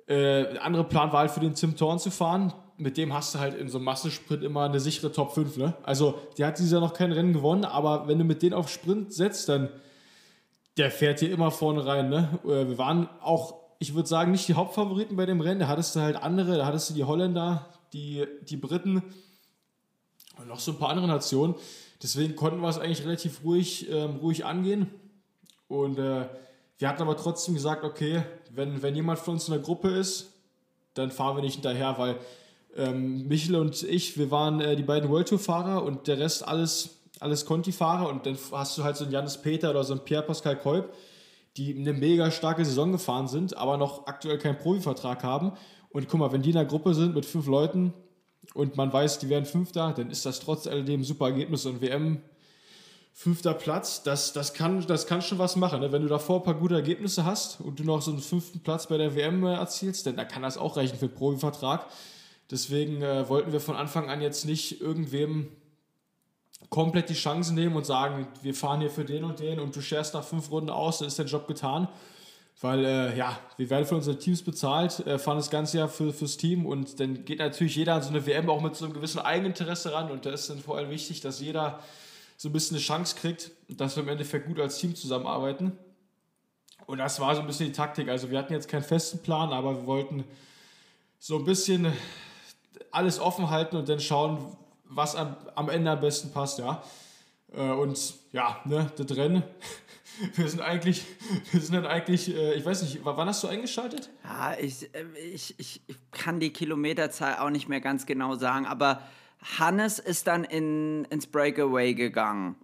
äh, 0.08 0.58
andere 0.60 0.84
Plan 0.84 1.12
war 1.12 1.22
halt 1.22 1.32
für 1.32 1.40
den 1.40 1.56
Tim 1.56 1.76
Thorn 1.76 2.00
zu 2.00 2.12
fahren 2.12 2.54
mit 2.78 2.98
dem 2.98 3.14
hast 3.14 3.36
du 3.36 3.40
halt 3.40 3.56
in 3.56 3.70
so 3.70 3.78
einem 3.78 3.86
Massensprint 3.86 4.44
immer 4.44 4.64
eine 4.64 4.80
sichere 4.80 5.12
Top 5.12 5.34
5. 5.34 5.58
Ne? 5.58 5.74
Also, 5.84 6.20
der 6.38 6.48
hat 6.48 6.58
dieses 6.58 6.72
Jahr 6.72 6.82
noch 6.82 6.94
kein 6.94 7.12
Rennen 7.12 7.34
gewonnen, 7.34 7.66
aber 7.66 8.08
wenn 8.08 8.20
du 8.20 8.26
mit 8.26 8.42
denen 8.42 8.54
auf 8.54 8.70
Sprint 8.70 9.14
setzt, 9.14 9.50
dann 9.50 9.70
der 10.78 10.92
fährt 10.92 11.20
hier 11.20 11.32
immer 11.32 11.52
vorne 11.52 11.86
rein. 11.86 12.10
Ne? 12.10 12.40
Äh, 12.44 12.68
wir 12.68 12.78
waren 12.78 13.10
auch, 13.22 13.56
ich 13.80 13.96
würde 13.96 14.10
sagen, 14.10 14.32
nicht 14.32 14.48
die 14.48 14.56
Hauptfavoriten 14.56 15.16
bei 15.16 15.26
dem 15.26 15.42
Rennen. 15.42 15.62
Da 15.62 15.68
hattest 15.68 15.96
du 15.96 16.02
halt 16.02 16.18
andere, 16.18 16.58
da 16.58 16.66
hattest 16.66 16.90
du 16.90 16.94
die 16.94 17.04
Holländer, 17.04 17.70
die, 17.94 18.26
die 18.42 18.58
Briten 18.58 19.02
und 20.38 20.48
noch 20.48 20.60
so 20.60 20.72
ein 20.72 20.78
paar 20.78 20.90
andere 20.90 21.08
Nationen. 21.08 21.56
Deswegen 22.04 22.36
konnten 22.36 22.60
wir 22.60 22.68
es 22.68 22.78
eigentlich 22.78 23.06
relativ 23.06 23.44
ruhig, 23.44 23.90
ähm, 23.90 24.18
ruhig 24.18 24.46
angehen. 24.46 24.90
Und 25.68 25.98
äh, 25.98 26.28
wir 26.78 26.90
hatten 26.90 27.02
aber 27.02 27.16
trotzdem 27.16 27.54
gesagt, 27.54 27.86
okay, 27.86 28.24
wenn, 28.52 28.82
wenn 28.82 28.96
jemand 28.96 29.20
von 29.20 29.36
uns 29.36 29.48
in 29.48 29.54
der 29.54 29.64
Gruppe 29.64 29.90
ist, 29.90 30.34
dann 30.94 31.10
fahren 31.10 31.38
wir 31.38 31.42
nicht 31.42 31.56
hinterher, 31.56 31.98
weil 31.98 32.18
ähm, 32.76 33.28
Michel 33.28 33.56
und 33.56 33.84
ich, 33.84 34.18
wir 34.18 34.32
waren 34.32 34.60
äh, 34.60 34.76
die 34.76 34.84
beiden 34.84 35.10
World 35.10 35.30
Tour-Fahrer 35.30 35.84
und 35.84 36.08
der 36.08 36.20
Rest 36.20 36.48
alles, 36.48 37.02
alles 37.20 37.46
Conti-Fahrer 37.46 38.10
und 38.10 38.26
dann 38.26 38.38
hast 38.52 38.78
du 38.78 38.84
halt 38.84 38.98
so 38.98 39.06
einen 39.06 39.14
Janis 39.14 39.38
Peter 39.38 39.70
oder 39.70 39.84
so 39.84 39.94
einen 39.94 40.04
Pierre-Pascal 40.04 40.58
Kolb, 40.58 40.94
die 41.58 41.76
eine 41.76 41.94
mega 41.94 42.32
starke 42.32 42.66
Saison 42.66 42.92
gefahren 42.92 43.28
sind, 43.28 43.56
aber 43.56 43.78
noch 43.78 44.08
aktuell 44.08 44.38
keinen 44.38 44.58
Profivertrag 44.58 45.24
haben. 45.24 45.54
Und 45.90 46.10
guck 46.10 46.20
mal, 46.20 46.32
wenn 46.34 46.42
die 46.42 46.50
in 46.50 46.58
einer 46.58 46.68
Gruppe 46.68 46.94
sind 46.94 47.16
mit 47.16 47.26
fünf 47.26 47.48
Leuten 47.48 47.94
und 48.54 48.76
man 48.76 48.92
weiß, 48.92 49.20
die 49.20 49.30
werden 49.30 49.46
Fünfter, 49.46 49.94
dann 49.96 50.10
ist 50.10 50.26
das 50.26 50.42
trotz 50.42 50.68
alledem 50.68 51.02
ein 51.02 51.04
super 51.06 51.28
Ergebnis 51.28 51.66
und 51.66 51.82
WM 51.82 52.22
fünfter 53.18 53.54
Platz, 53.54 54.04
das, 54.04 54.34
das, 54.34 54.54
kann, 54.54 54.86
das 54.88 55.08
kann 55.08 55.22
schon 55.22 55.40
was 55.40 55.56
machen. 55.56 55.80
Ne? 55.80 55.94
Wenn 55.94 56.02
du 56.02 56.10
davor 56.10 56.42
ein 56.42 56.44
paar 56.44 56.54
gute 56.56 56.76
Ergebnisse 56.76 57.24
hast 57.24 57.62
und 57.62 57.80
du 57.80 57.86
noch 57.86 58.02
so 58.02 58.12
einen 58.12 58.20
fünften 58.20 58.60
Platz 58.60 58.88
bei 58.88 58.98
der 58.98 59.16
WM 59.16 59.46
äh, 59.46 59.54
erzielst, 59.54 60.06
dann, 60.06 60.18
dann 60.18 60.28
kann 60.28 60.42
das 60.42 60.58
auch 60.58 60.76
reichen 60.76 60.98
für 60.98 61.08
den 61.08 61.16
Profivertrag. 61.16 61.86
Deswegen 62.52 63.02
äh, 63.02 63.28
wollten 63.28 63.52
wir 63.52 63.60
von 63.60 63.76
Anfang 63.76 64.10
an 64.10 64.22
jetzt 64.22 64.46
nicht 64.46 64.82
irgendwem 64.82 65.52
komplett 66.70 67.10
die 67.10 67.16
Chance 67.16 67.54
nehmen 67.54 67.76
und 67.76 67.86
sagen, 67.86 68.28
wir 68.42 68.54
fahren 68.54 68.82
hier 68.82 68.90
für 68.90 69.06
den 69.06 69.24
und 69.24 69.40
den 69.40 69.60
und 69.60 69.76
du 69.76 69.82
scherst 69.82 70.14
nach 70.14 70.24
fünf 70.24 70.52
Runden 70.52 70.70
aus, 70.70 71.00
dann 71.00 71.08
ist 71.08 71.18
der 71.18 71.26
Job 71.26 71.48
getan. 71.48 71.88
Weil, 72.62 72.86
äh, 72.86 73.18
ja, 73.18 73.38
wir 73.58 73.70
werden 73.70 73.86
von 73.86 73.98
unseren 73.98 74.18
Teams 74.18 74.42
bezahlt, 74.42 75.06
äh, 75.06 75.20
fahren 75.20 75.38
das 75.38 75.50
ganze 75.50 75.78
Jahr 75.78 75.90
für, 75.90 76.14
fürs 76.14 76.38
Team 76.38 76.66
und 76.66 77.00
dann 77.02 77.26
geht 77.26 77.40
natürlich 77.40 77.76
jeder 77.76 77.96
an 77.96 78.02
so 78.02 78.10
eine 78.10 78.26
WM 78.26 78.50
auch 78.50 78.62
mit 78.62 78.76
so 78.76 78.86
einem 78.86 78.94
gewissen 78.94 79.20
Eigeninteresse 79.20 79.92
ran 79.92 80.10
und 80.10 80.26
da 80.26 80.32
ist 80.32 80.50
dann 80.50 80.60
vor 80.60 80.78
allem 80.78 80.90
wichtig, 80.90 81.20
dass 81.20 81.42
jeder 81.42 81.82
so 82.38 82.48
ein 82.50 82.54
bisschen 82.54 82.76
eine 82.76 82.84
Chance 82.84 83.16
kriegt, 83.18 83.52
dass 83.68 83.98
wir 83.98 84.04
im 84.04 84.10
Endeffekt 84.10 84.48
gut 84.48 84.60
als 84.60 84.78
Team 84.78 84.96
zusammenarbeiten. 84.96 85.78
Und 86.86 87.00
das 87.00 87.20
war 87.20 87.36
so 87.36 87.42
ein 87.42 87.48
bisschen 87.48 87.68
die 87.68 87.72
Taktik. 87.72 88.10
Also 88.10 88.30
wir 88.30 88.38
hatten 88.38 88.54
jetzt 88.54 88.68
keinen 88.68 88.84
festen 88.84 89.20
Plan, 89.20 89.52
aber 89.52 89.76
wir 89.76 89.86
wollten 89.86 90.24
so 91.20 91.38
ein 91.38 91.46
bisschen 91.46 91.92
alles 92.92 93.20
offen 93.20 93.50
halten 93.50 93.76
und 93.78 93.90
dann 93.90 94.00
schauen, 94.00 94.56
was 94.86 95.16
am, 95.16 95.36
am 95.56 95.70
Ende 95.70 95.92
am 95.92 96.00
besten 96.00 96.32
passt, 96.32 96.60
ja. 96.60 96.84
Äh, 97.54 97.72
und 97.72 98.16
ja, 98.32 98.60
ne, 98.66 98.92
das 98.96 99.16
Rennen. 99.16 99.44
Wir 100.36 100.48
sind 100.48 100.62
eigentlich, 100.62 101.06
wir 101.52 101.60
sind 101.60 101.76
dann 101.76 101.86
eigentlich, 101.86 102.34
äh, 102.34 102.54
ich 102.54 102.66
weiß 102.66 102.84
nicht, 102.84 103.02
wann 103.04 103.28
hast 103.28 103.44
du 103.44 103.50
eingeschaltet? 103.50 104.10
Ja, 104.24 104.54
ich, 104.58 104.84
äh, 104.96 105.04
ich, 105.34 105.56
ich 105.58 105.82
kann 106.12 106.40
die 106.40 106.52
Kilometerzahl 106.52 107.40
auch 107.40 107.50
nicht 107.50 107.68
mehr 107.68 107.82
ganz 107.82 108.06
genau 108.06 108.36
sagen, 108.36 108.66
aber 108.66 109.02
Hannes 109.60 110.00
ist 110.00 110.28
dann 110.28 110.46
in, 110.46 111.04
ins 111.10 111.28
Breakaway 111.28 111.94
gegangen 111.96 112.56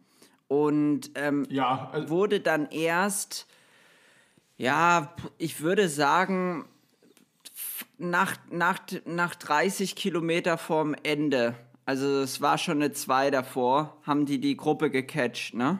und 0.51 1.11
ähm, 1.15 1.45
ja, 1.49 1.89
also 1.91 2.09
wurde 2.09 2.39
dann 2.39 2.69
erst, 2.71 3.47
ja, 4.57 5.13
ich 5.37 5.61
würde 5.61 5.87
sagen, 5.87 6.65
nach, 8.01 8.37
nach, 8.49 8.79
nach 9.05 9.35
30 9.35 9.95
Kilometer 9.95 10.57
vorm 10.57 10.95
Ende, 11.03 11.55
also 11.85 12.21
es 12.21 12.41
war 12.41 12.57
schon 12.57 12.81
eine 12.81 12.91
2 12.91 13.31
davor, 13.31 13.97
haben 14.03 14.25
die 14.25 14.39
die 14.39 14.57
Gruppe 14.57 14.89
gecatcht, 14.89 15.53
ne? 15.53 15.79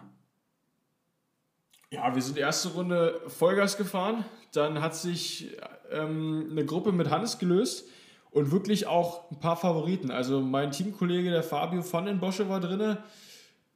Ja, 1.89 2.15
wir 2.15 2.21
sind 2.21 2.37
erste 2.37 2.69
Runde 2.69 3.19
Vollgas 3.27 3.75
gefahren, 3.75 4.23
dann 4.53 4.81
hat 4.81 4.95
sich 4.95 5.57
ähm, 5.91 6.47
eine 6.51 6.65
Gruppe 6.65 6.93
mit 6.93 7.09
Hannes 7.09 7.37
gelöst 7.37 7.89
und 8.29 8.51
wirklich 8.51 8.87
auch 8.87 9.29
ein 9.29 9.39
paar 9.39 9.57
Favoriten. 9.57 10.09
Also 10.09 10.39
mein 10.39 10.71
Teamkollege, 10.71 11.29
der 11.29 11.43
Fabio 11.43 11.83
van 11.91 12.05
den 12.05 12.19
Bosche 12.19 12.47
war 12.47 12.61
drin 12.61 12.97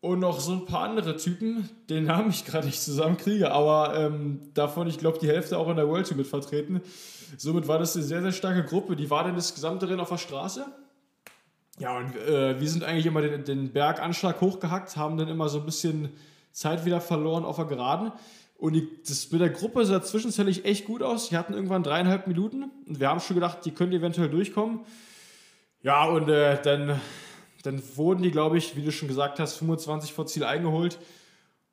und 0.05 0.19
noch 0.19 0.39
so 0.39 0.51
ein 0.53 0.65
paar 0.65 0.83
andere 0.83 1.17
Typen, 1.17 1.67
den 1.89 2.05
Namen 2.05 2.29
ich 2.29 2.45
gerade 2.45 2.67
nicht 2.67 2.79
zusammenkriege, 2.79 3.51
aber 3.51 3.95
ähm, 3.97 4.51
davon, 4.53 4.87
ich 4.87 4.99
glaube, 4.99 5.17
die 5.17 5.27
Hälfte 5.27 5.57
auch 5.57 5.67
in 5.67 5.77
der 5.77 5.87
World 5.87 6.07
Tour 6.07 6.15
mit 6.15 6.27
vertreten. 6.27 6.81
Somit 7.37 7.67
war 7.67 7.79
das 7.79 7.95
eine 7.95 8.05
sehr, 8.05 8.21
sehr 8.21 8.31
starke 8.31 8.63
Gruppe. 8.63 8.95
Die 8.95 9.09
war 9.09 9.23
dann 9.23 9.35
das 9.35 9.55
gesamte 9.55 9.89
Rennen 9.89 9.99
auf 9.99 10.09
der 10.09 10.19
Straße. 10.19 10.67
Ja, 11.79 11.97
und 11.97 12.15
äh, 12.15 12.59
wir 12.59 12.69
sind 12.69 12.83
eigentlich 12.83 13.07
immer 13.07 13.21
den, 13.21 13.45
den 13.45 13.73
Berganschlag 13.73 14.39
hochgehackt, 14.41 14.95
haben 14.95 15.17
dann 15.17 15.27
immer 15.27 15.49
so 15.49 15.57
ein 15.59 15.65
bisschen 15.65 16.09
Zeit 16.51 16.85
wieder 16.85 17.01
verloren 17.01 17.43
auf 17.43 17.55
der 17.55 17.65
Geraden. 17.65 18.11
Und 18.57 18.73
die, 18.73 18.87
das 19.07 19.31
mit 19.31 19.41
der 19.41 19.49
Gruppe 19.49 19.85
sah 19.85 20.03
zwischenzeitlich 20.03 20.65
echt 20.65 20.85
gut 20.85 21.01
aus. 21.01 21.29
Die 21.29 21.37
hatten 21.37 21.55
irgendwann 21.55 21.81
dreieinhalb 21.81 22.27
Minuten 22.27 22.65
und 22.87 22.99
wir 22.99 23.09
haben 23.09 23.19
schon 23.19 23.35
gedacht, 23.35 23.65
die 23.65 23.71
können 23.71 23.91
eventuell 23.91 24.29
durchkommen. 24.29 24.81
Ja, 25.81 26.05
und 26.05 26.29
äh, 26.29 26.61
dann, 26.61 27.01
dann 27.65 27.81
wurden 27.95 28.21
die, 28.21 28.31
glaube 28.31 28.57
ich, 28.59 28.75
wie 28.75 28.83
du 28.83 28.91
schon 28.91 29.07
gesagt 29.07 29.39
hast, 29.39 29.55
25 29.55 30.13
vor 30.13 30.27
Ziel 30.27 30.43
eingeholt. 30.43 30.99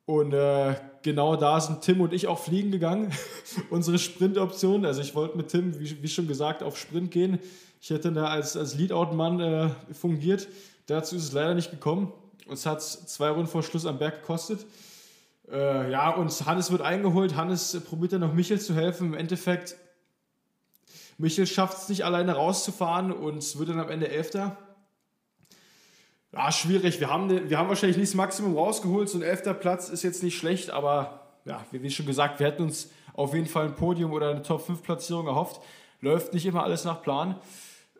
Und 0.05 0.33
äh, 0.33 0.75
genau 1.03 1.35
da 1.35 1.61
sind 1.61 1.81
Tim 1.81 2.01
und 2.01 2.13
ich 2.13 2.27
auch 2.27 2.39
fliegen 2.39 2.71
gegangen. 2.71 3.11
Unsere 3.69 3.99
Sprintoption. 3.99 4.85
Also 4.85 5.01
ich 5.01 5.13
wollte 5.13 5.37
mit 5.37 5.49
Tim, 5.49 5.79
wie, 5.79 6.01
wie, 6.01 6.07
schon 6.07 6.27
gesagt, 6.27 6.63
auf 6.63 6.77
Sprint 6.77 7.11
gehen. 7.11 7.39
Ich 7.79 7.91
hätte 7.91 8.11
da 8.11 8.25
als, 8.25 8.57
als 8.57 8.75
Leadout-Mann 8.75 9.39
äh, 9.39 9.69
fungiert. 9.93 10.47
Dazu 10.87 11.15
ist 11.15 11.25
es 11.25 11.31
leider 11.31 11.53
nicht 11.53 11.69
gekommen. 11.69 12.11
Uns 12.47 12.65
hat 12.65 12.79
es 12.79 13.05
zwei 13.05 13.29
Runden 13.29 13.47
vor 13.47 13.61
Schluss 13.61 13.85
am 13.85 13.99
Berg 13.99 14.21
gekostet. 14.21 14.65
Äh, 15.49 15.91
ja, 15.91 16.09
und 16.09 16.31
Hannes 16.45 16.71
wird 16.71 16.81
eingeholt. 16.81 17.35
Hannes 17.35 17.79
probiert 17.85 18.13
dann 18.13 18.21
noch 18.21 18.33
Michel 18.33 18.59
zu 18.59 18.73
helfen. 18.73 19.07
Im 19.07 19.13
Endeffekt, 19.13 19.75
Michel 21.17 21.45
schafft 21.45 21.77
es 21.77 21.89
nicht 21.89 22.03
alleine 22.03 22.33
rauszufahren 22.33 23.11
und 23.11 23.59
wird 23.59 23.69
dann 23.69 23.79
am 23.79 23.89
Ende 23.89 24.09
Elfter. 24.09 24.57
Ja, 26.33 26.51
schwierig. 26.51 26.99
Wir 26.99 27.11
haben, 27.11 27.49
wir 27.49 27.57
haben 27.59 27.69
wahrscheinlich 27.69 27.97
nicht 27.97 28.09
das 28.09 28.15
Maximum 28.15 28.57
rausgeholt. 28.57 29.07
So 29.07 29.19
ein 29.19 29.21
elfter 29.21 29.53
Platz 29.53 29.89
ist 29.89 30.01
jetzt 30.01 30.23
nicht 30.23 30.35
schlecht, 30.35 30.71
aber 30.71 31.19
ja, 31.45 31.63
wie 31.71 31.89
schon 31.91 32.07
gesagt, 32.07 32.39
wir 32.39 32.47
hätten 32.47 32.63
uns 32.63 32.89
auf 33.13 33.35
jeden 33.35 33.45
Fall 33.45 33.65
ein 33.65 33.75
Podium 33.75 34.11
oder 34.11 34.31
eine 34.31 34.41
Top-5-Platzierung 34.41 35.27
erhofft. 35.27 35.61
Läuft 36.01 36.33
nicht 36.33 36.45
immer 36.47 36.63
alles 36.63 36.85
nach 36.85 37.03
Plan. 37.03 37.35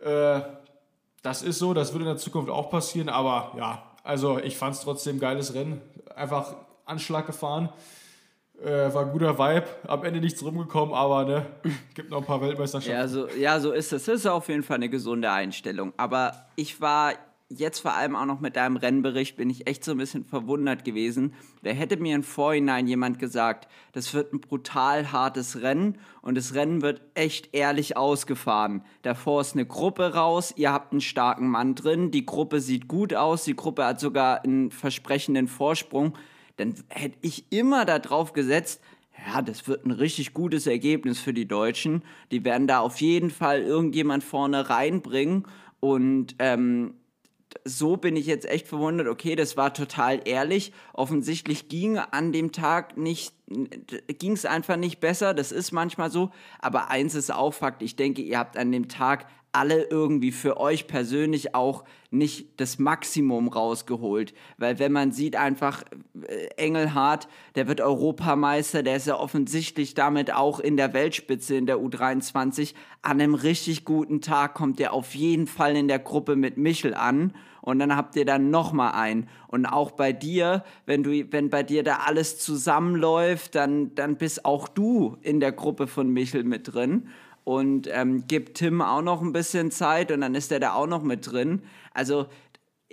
Äh, 0.04 0.42
das 1.22 1.44
ist 1.44 1.60
so, 1.60 1.76
das 1.76 1.94
wird 1.94 2.02
in 2.02 2.08
der 2.08 2.18
Zukunft 2.18 2.50
auch 2.50 2.72
passieren, 2.72 3.08
aber 3.08 3.54
ja, 3.56 3.84
also 4.04 4.40
ich 4.40 4.58
fand 4.58 4.76
es 4.76 4.82
trotzdem 4.82 5.18
ein 5.18 5.20
geiles 5.20 5.54
Rennen. 5.54 5.82
Einfach 6.16 6.56
Anschlag 6.86 7.28
gefahren. 7.28 7.70
Äh, 8.62 8.94
war 8.94 9.06
ein 9.06 9.12
guter 9.12 9.38
Vibe, 9.38 9.68
am 9.88 10.04
Ende 10.04 10.20
nichts 10.20 10.44
rumgekommen, 10.44 10.96
aber 10.96 11.26
ne, 11.26 11.46
gibt 11.94 12.10
noch 12.10 12.18
ein 12.18 12.26
paar 12.26 12.42
Weltmeisterschaften. 12.42 12.94
Ja, 12.94 13.08
so, 13.08 13.28
ja, 13.30 13.60
so 13.60 13.72
ist 13.72 13.94
es. 13.94 14.06
Das 14.06 14.16
ist 14.16 14.26
auf 14.26 14.50
jeden 14.50 14.64
Fall 14.64 14.78
eine 14.78 14.90
gesunde 14.90 15.30
Einstellung. 15.32 15.94
Aber 15.98 16.48
ich 16.56 16.82
war 16.82 17.14
jetzt 17.60 17.80
vor 17.80 17.94
allem 17.94 18.16
auch 18.16 18.26
noch 18.26 18.40
mit 18.40 18.56
deinem 18.56 18.78
Rennbericht, 18.78 19.36
bin 19.36 19.50
ich 19.50 19.68
echt 19.68 19.84
so 19.84 19.92
ein 19.92 19.98
bisschen 19.98 20.26
verwundert 20.26 20.86
gewesen. 20.86 21.34
Wer 21.62 21.74
hätte 21.74 21.98
mir 21.98 22.16
im 22.16 22.24
Vorhinein 22.24 22.88
jemand 22.88 23.20
gesagt, 23.20 23.68
das 23.92 24.14
wird 24.14 24.34
ein 24.34 24.42
brutal 24.42 25.12
hartes 25.12 25.62
Rennen 25.62 25.98
und 26.22 26.36
das 26.36 26.54
Rennen 26.54 26.82
wird 26.82 27.02
echt 27.14 27.54
ehrlich 27.54 27.98
ausgefahren. 27.98 28.84
Davor 29.02 29.42
ist 29.42 29.54
eine 29.54 29.66
Gruppe 29.66 30.14
raus, 30.14 30.54
ihr 30.56 30.72
habt 30.72 30.92
einen 30.92 31.02
starken 31.02 31.48
Mann 31.48 31.76
drin, 31.76 32.12
die 32.12 32.26
Gruppe 32.26 32.60
sieht 32.60 32.88
gut 32.88 33.14
aus, 33.14 33.44
die 33.44 33.56
Gruppe 33.56 33.86
hat 33.86 34.00
sogar 34.00 34.44
einen 34.44 34.72
versprechenden 34.72 35.48
Vorsprung 35.48 36.18
dann 36.58 36.76
hätte 36.90 37.18
ich 37.22 37.46
immer 37.52 37.86
darauf 37.86 38.34
gesetzt, 38.34 38.82
ja, 39.28 39.42
das 39.42 39.68
wird 39.68 39.86
ein 39.86 39.92
richtig 39.92 40.34
gutes 40.34 40.68
Ergebnis 40.68 41.20
für 41.20 41.34
die 41.34 41.48
Deutschen. 41.48 42.04
Die 42.32 42.44
werden 42.44 42.68
da 42.68 42.80
auf 42.80 43.00
jeden 43.00 43.30
Fall 43.30 43.62
irgendjemand 43.62 44.24
vorne 44.24 44.70
reinbringen. 44.70 45.46
Und 45.80 46.36
ähm, 46.40 46.96
so 47.66 47.98
bin 47.98 48.16
ich 48.16 48.26
jetzt 48.26 48.46
echt 48.50 48.68
verwundert, 48.68 49.08
okay, 49.08 49.36
das 49.36 49.58
war 49.58 49.74
total 49.74 50.22
ehrlich. 50.26 50.74
Offensichtlich 50.94 51.70
ging 51.70 51.98
an 51.98 52.32
dem 52.32 52.52
Tag 52.52 52.98
nicht, 52.98 53.34
ging 53.48 54.34
es 54.34 54.46
einfach 54.46 54.76
nicht 54.78 55.00
besser. 55.00 55.34
Das 55.34 55.52
ist 55.52 55.72
manchmal 55.72 56.12
so. 56.12 56.32
Aber 56.60 56.90
eins 56.90 57.16
ist 57.16 57.32
auch 57.32 57.54
Fakt. 57.54 57.82
Ich 57.82 57.96
denke, 57.96 58.22
ihr 58.22 58.40
habt 58.40 58.58
an 58.58 58.72
dem 58.72 58.88
Tag 58.88 59.28
alle 59.54 59.84
irgendwie 59.84 60.32
für 60.32 60.60
euch 60.60 60.88
persönlich 60.88 61.56
auch 61.56 61.84
nicht 62.10 62.60
das 62.60 62.80
Maximum 62.80 63.48
rausgeholt. 63.48 64.34
Weil 64.58 64.80
wenn 64.80 64.92
man 64.92 65.12
sieht 65.12 65.36
einfach, 65.36 65.84
äh, 66.28 66.48
Engelhardt, 66.58 67.28
der 67.56 67.68
wird 67.68 67.80
Europameister, 67.80 68.84
der 68.84 68.98
ist 68.98 69.08
ja 69.08 69.18
offensichtlich 69.18 69.94
damit 69.94 70.34
auch 70.34 70.60
in 70.60 70.76
der 70.76 70.94
Weltspitze 70.94 71.56
in 71.56 71.66
der 71.66 71.78
U23. 71.78 72.74
An 73.02 73.22
einem 73.22 73.36
richtig 73.36 73.86
guten 73.86 74.22
Tag 74.22 74.56
kommt 74.56 74.80
der 74.80 74.94
auf 74.94 75.16
jeden 75.16 75.48
Fall 75.48 75.76
in 75.76 75.88
der 75.88 76.00
Gruppe 76.00 76.36
mit 76.36 76.58
Michel 76.58 76.94
an. 76.94 77.34
Und 77.62 77.80
dann 77.80 77.96
habt 77.96 78.16
ihr 78.16 78.26
dann 78.26 78.50
nochmal 78.50 78.92
einen. 78.92 79.30
Und 79.48 79.66
auch 79.66 79.92
bei 79.92 80.12
dir, 80.12 80.66
wenn 80.86 81.04
du, 81.04 81.32
wenn 81.32 81.50
bei 81.50 81.64
dir 81.64 81.84
da 81.84 82.00
alles 82.06 82.38
zusammenläuft, 82.40 83.56
dann, 83.56 83.96
dann 83.96 84.18
bist 84.18 84.44
auch 84.46 84.68
du 84.68 85.18
in 85.22 85.40
der 85.40 85.54
Gruppe 85.54 85.88
von 85.88 86.10
Michel 86.10 86.44
mit 86.44 86.74
drin 86.74 87.08
und 87.44 87.90
ähm, 87.92 88.26
gibt 88.28 88.58
Tim 88.58 88.82
auch 88.82 89.02
noch 89.02 89.22
ein 89.22 89.34
bisschen 89.34 89.72
Zeit 89.72 90.12
und 90.12 90.22
dann 90.22 90.36
ist 90.36 90.52
er 90.52 90.60
da 90.60 90.74
auch 90.74 90.88
noch 90.88 91.04
mit 91.04 91.32
drin. 91.32 91.62
Also 91.94 92.28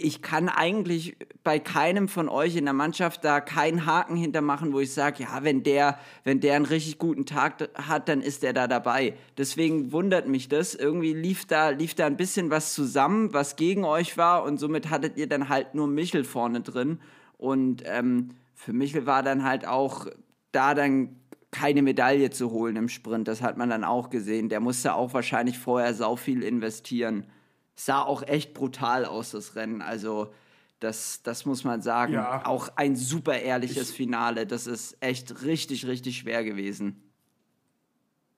ich 0.03 0.23
kann 0.23 0.49
eigentlich 0.49 1.17
bei 1.45 1.59
keinem 1.59 2.09
von 2.09 2.29
euch 2.29 2.57
in 2.57 2.65
der 2.65 2.75
Mannschaft 2.75 3.25
da 3.25 3.41
keinen 3.41 3.87
Haken 3.87 4.17
hintermachen, 4.17 4.73
wo 4.73 4.81
ich 4.81 4.93
sage, 4.93 5.25
ja, 5.25 5.43
wenn 5.43 5.63
der, 5.63 5.99
wenn 6.25 6.41
der 6.41 6.57
einen 6.57 6.65
richtig 6.65 6.99
guten 6.99 7.27
Tag 7.27 7.69
hat, 7.75 8.09
dann 8.09 8.23
ist 8.23 8.43
der 8.43 8.53
da 8.53 8.67
dabei. 8.67 9.15
Deswegen 9.37 9.93
wundert 9.93 10.27
mich 10.27 10.49
das. 10.49 10.75
Irgendwie 10.75 11.13
lief 11.13 11.45
da, 11.45 11.71
lief 11.71 11.95
da 11.95 12.07
ein 12.07 12.17
bisschen 12.17 12.51
was 12.51 12.73
zusammen, 12.73 13.33
was 13.35 13.57
gegen 13.57 13.85
euch 13.85 14.17
war 14.17 14.45
und 14.45 14.59
somit 14.59 14.91
hattet 14.91 15.17
ihr 15.17 15.29
dann 15.29 15.49
halt 15.49 15.75
nur 15.75 15.87
Michel 15.87 16.25
vorne 16.25 16.63
drin. 16.63 17.01
Und 17.37 17.83
ähm, 17.87 18.31
für 18.55 18.73
Michel 18.73 19.07
war 19.07 19.23
dann 19.23 19.45
halt 19.45 19.67
auch 19.67 20.07
da 20.53 20.75
dann 20.75 21.20
keine 21.51 21.83
Medaille 21.83 22.31
zu 22.31 22.51
holen 22.51 22.77
im 22.77 22.89
Sprint. 22.89 23.27
Das 23.29 23.43
hat 23.43 23.57
man 23.57 23.71
dann 23.71 23.85
auch 23.85 24.11
gesehen. 24.11 24.49
Der 24.49 24.61
musste 24.61 24.95
auch 24.95 25.15
wahrscheinlich 25.15 25.59
vorher 25.59 25.95
sau 25.95 26.17
viel 26.17 26.43
investieren. 26.43 27.27
Sah 27.75 28.03
auch 28.03 28.23
echt 28.23 28.55
brutal 28.55 29.05
aus, 29.05 29.31
das 29.33 29.57
Rennen. 29.57 29.83
Also, 29.83 30.33
das, 30.79 31.23
das 31.23 31.47
muss 31.47 31.65
man 31.65 31.83
sagen. 31.83 32.15
Ja. 32.15 32.47
Auch 32.47 32.71
ein 32.77 32.97
super 32.97 33.39
ehrliches 33.39 33.91
ich, 33.91 33.97
Finale. 33.97 34.47
Das 34.47 34.67
ist 34.67 34.97
echt 35.01 35.43
richtig, 35.43 35.87
richtig 35.87 36.19
schwer 36.19 36.45
gewesen. 36.45 37.03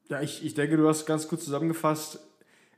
Ja, 0.08 0.20
ich, 0.20 0.44
ich 0.44 0.54
denke, 0.54 0.76
du 0.76 0.88
hast 0.88 1.06
ganz 1.06 1.28
kurz 1.28 1.44
zusammengefasst. 1.44 2.18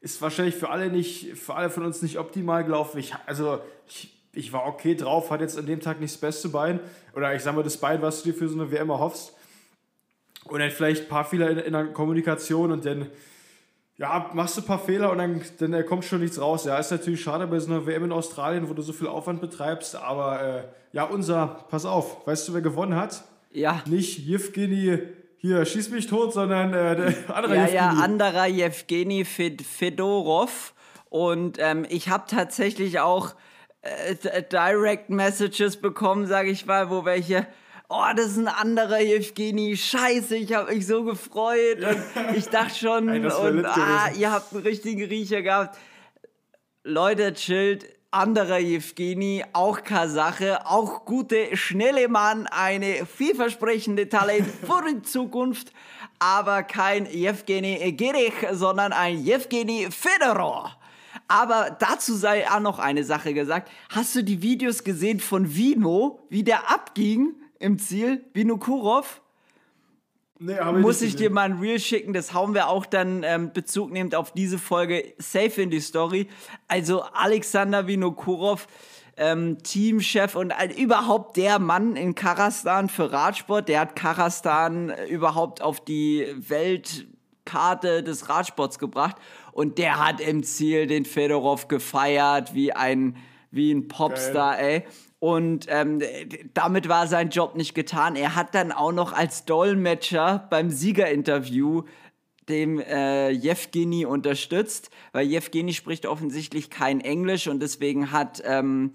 Ist 0.01 0.21
wahrscheinlich 0.21 0.55
für 0.55 0.69
alle 0.69 0.91
nicht, 0.91 1.37
für 1.39 1.55
alle 1.55 1.71
von 1.71 1.85
uns 1.85 2.03
nicht 2.03 2.19
optimal 2.19 2.65
gelaufen. 2.65 2.99
Ich, 2.99 3.15
also, 3.27 3.61
ich 3.87 4.15
ich 4.37 4.53
war 4.53 4.67
okay 4.67 4.95
drauf, 4.95 5.31
hat 5.31 5.41
jetzt 5.41 5.59
an 5.59 5.67
dem 5.67 5.81
Tag 5.81 6.01
nicht 6.01 6.15
das 6.15 6.21
beste 6.21 6.49
Bein. 6.49 6.81
Oder 7.15 7.35
ich 7.35 7.43
sag 7.43 7.55
mal, 7.55 7.63
das 7.63 7.77
Bein, 7.77 8.03
was 8.03 8.23
du 8.23 8.31
dir 8.31 8.39
für 8.39 8.49
so 8.49 8.61
eine 8.61 8.71
WM 8.71 8.91
erhoffst. 8.91 9.33
Und 10.49 10.61
dann 10.61 10.71
vielleicht 10.71 11.05
ein 11.05 11.09
paar 11.09 11.25
Fehler 11.25 11.51
in, 11.51 11.59
in 11.59 11.73
der 11.73 11.87
Kommunikation 11.87 12.73
und 12.73 12.85
dann 12.85 13.07
ja, 13.97 14.31
machst 14.33 14.57
du 14.57 14.61
ein 14.61 14.67
paar 14.67 14.81
Fehler 14.81 15.13
und 15.13 15.19
dann, 15.19 15.43
dann 15.59 15.87
kommt 15.87 16.05
schon 16.05 16.21
nichts 16.21 16.41
raus. 16.41 16.65
Ja, 16.65 16.79
ist 16.79 16.91
natürlich 16.91 17.23
schade 17.23 17.47
bei 17.47 17.59
so 17.61 17.71
einer 17.71 17.87
WM 17.87 18.05
in 18.05 18.13
Australien, 18.13 18.69
wo 18.69 18.75
du 18.75 18.83
so 18.83 18.93
viel 18.93 19.07
Aufwand 19.07 19.41
betreibst, 19.41 19.95
aber 19.97 20.43
äh, 20.43 20.63
ja, 20.93 21.05
unser, 21.05 21.65
pass 21.71 21.85
auf, 21.85 22.27
weißt 22.27 22.49
du, 22.49 22.55
wer 22.55 22.61
gewonnen 22.61 22.97
hat? 22.97 23.23
Ja. 23.53 23.83
Nicht 23.87 24.19
Jevgeni, 24.19 24.99
hier, 25.39 25.65
schieß 25.65 25.91
mich 25.91 26.09
tot, 26.09 26.33
sondern 26.33 26.75
äh, 26.75 26.97
der 26.97 27.37
andere 27.37 27.55
ja, 27.55 27.61
Jevgeni. 27.63 27.77
Ja, 27.77 27.91
anderer 27.91 28.47
Jevgeni 28.47 29.25
Fedorov. 29.25 30.75
Und 31.09 31.59
ähm, 31.61 31.87
ich 31.89 32.09
habe 32.09 32.25
tatsächlich 32.27 32.99
auch 32.99 33.35
äh, 33.83 34.43
Direct 34.43 35.11
Messages 35.11 35.77
bekommen, 35.77 36.27
sage 36.27 36.51
ich 36.51 36.67
mal, 36.67 36.91
wo 36.91 37.05
welche 37.05 37.47
oh, 37.89 38.05
das 38.17 38.33
ist 38.33 38.39
ein 38.39 38.49
anderer 38.49 39.01
Evgeny, 39.01 39.77
scheiße, 39.77 40.37
ich 40.37 40.53
habe 40.53 40.75
mich 40.75 40.87
so 40.87 41.05
gefreut 41.05 41.79
und 41.83 42.37
ich 42.37 42.49
dachte 42.49 42.75
schon, 42.79 43.09
Ey, 43.09 43.25
und 43.25 43.67
ah, 43.67 44.11
ihr 44.17 44.31
habt 44.31 44.53
einen 44.53 44.63
richtigen 44.63 45.05
Riecher 45.05 45.43
gehabt. 45.43 45.79
Leute, 46.83 47.33
chillt, 47.33 47.87
anderer 48.11 48.61
Evgeny, 48.61 49.45
auch 49.53 49.83
Kasache, 49.83 50.67
auch 50.67 51.05
gute, 51.05 51.57
schnelle 51.57 52.09
Mann, 52.09 52.47
eine 52.47 53.07
vielversprechende 53.07 54.09
Talent 54.09 54.47
für 54.67 54.83
die 54.89 55.03
Zukunft, 55.03 55.73
aber 56.19 56.63
kein 56.63 57.07
Evgeny 57.07 57.93
Gerich, 57.93 58.35
sondern 58.53 58.93
ein 58.93 59.27
Evgeny 59.27 59.89
Fedorov. 59.91 60.77
Aber 61.27 61.75
dazu 61.79 62.15
sei 62.15 62.49
auch 62.51 62.61
noch 62.61 62.79
eine 62.79 63.03
Sache 63.03 63.33
gesagt. 63.33 63.71
Hast 63.89 64.15
du 64.15 64.23
die 64.23 64.43
Videos 64.43 64.85
gesehen 64.85 65.21
von 65.21 65.55
Vino, 65.55 66.21
wie 66.29 66.45
der 66.45 66.71
abging? 66.71 67.35
Im 67.65 67.79
Ziel, 67.79 68.25
Vinokurov. 68.35 69.23
Nee, 70.39 70.57
Muss 70.81 71.01
ich, 71.01 71.11
ich 71.11 71.17
dir 71.17 71.31
mal 71.31 71.43
ein 71.43 71.59
Reel 71.59 71.79
schicken, 71.79 72.13
das 72.13 72.35
hauen 72.35 72.55
wir 72.55 72.69
auch 72.69 72.85
dann 72.85 73.23
ähm, 73.23 73.53
Bezug 73.53 73.91
nehmend 73.91 74.15
auf 74.15 74.33
diese 74.33 74.59
Folge 74.59 75.15
safe 75.17 75.63
in 75.63 75.71
die 75.71 75.81
Story. 75.81 76.29
Also 76.69 77.03
Alexander 77.03 77.87
Vinokurov, 77.87 78.67
ähm, 79.17 79.63
Teamchef 79.63 80.35
und 80.35 80.51
äh, 80.51 80.75
überhaupt 80.77 81.37
der 81.37 81.59
Mann 81.59 81.97
in 81.97 82.15
Karastan 82.15 82.89
für 82.89 83.13
Radsport, 83.13 83.69
der 83.69 83.81
hat 83.81 83.97
Karastan 83.97 84.91
äh, 84.91 85.07
überhaupt 85.07 85.63
auf 85.63 85.83
die 85.83 86.27
Weltkarte 86.37 88.03
des 88.03 88.29
Radsports 88.29 88.79
gebracht 88.79 89.17
und 89.53 89.79
der 89.79 90.05
hat 90.05 90.21
im 90.21 90.43
Ziel 90.43 90.87
den 90.87 91.07
Fedorov 91.07 91.69
gefeiert 91.69 92.55
wie 92.55 92.73
ein 92.73 93.17
wie 93.55 93.73
ein 93.73 93.87
Popstar, 93.87 94.57
Geil. 94.57 94.83
ey. 94.83 94.87
Und 95.25 95.69
ähm, 95.71 96.03
damit 96.53 96.87
war 96.91 97.07
sein 97.07 97.31
Job 97.31 97.57
nicht 97.57 97.75
getan. 97.75 98.15
Er 98.15 98.37
hat 98.37 98.55
dann 98.55 98.73
auch 98.73 98.93
noch 98.93 99.15
als 99.15 99.47
Dolmetscher 99.47 100.47
beim 100.51 100.69
Siegerinterview 100.69 101.85
dem 102.51 102.79
äh, 102.79 103.31
Jewgeni 103.31 104.05
unterstützt, 104.05 104.91
weil 105.13 105.27
Jewgeni 105.27 105.73
spricht 105.73 106.05
offensichtlich 106.05 106.69
kein 106.69 107.01
Englisch 107.01 107.49
und 107.49 107.61
deswegen 107.61 108.13
hat 108.13 108.43
ähm, 108.45 108.93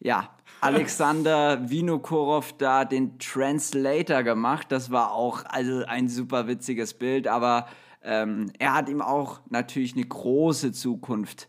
ja, 0.00 0.30
Alexander 0.62 1.60
Vinokurov 1.68 2.54
da 2.56 2.86
den 2.86 3.18
Translator 3.18 4.22
gemacht. 4.22 4.68
Das 4.72 4.90
war 4.90 5.12
auch 5.12 5.44
also 5.44 5.84
ein 5.84 6.08
super 6.08 6.48
witziges 6.48 6.94
Bild, 6.94 7.28
aber 7.28 7.68
ähm, 8.02 8.50
er 8.58 8.72
hat 8.72 8.88
ihm 8.88 9.02
auch 9.02 9.40
natürlich 9.50 9.92
eine 9.92 10.06
große 10.06 10.72
Zukunft 10.72 11.48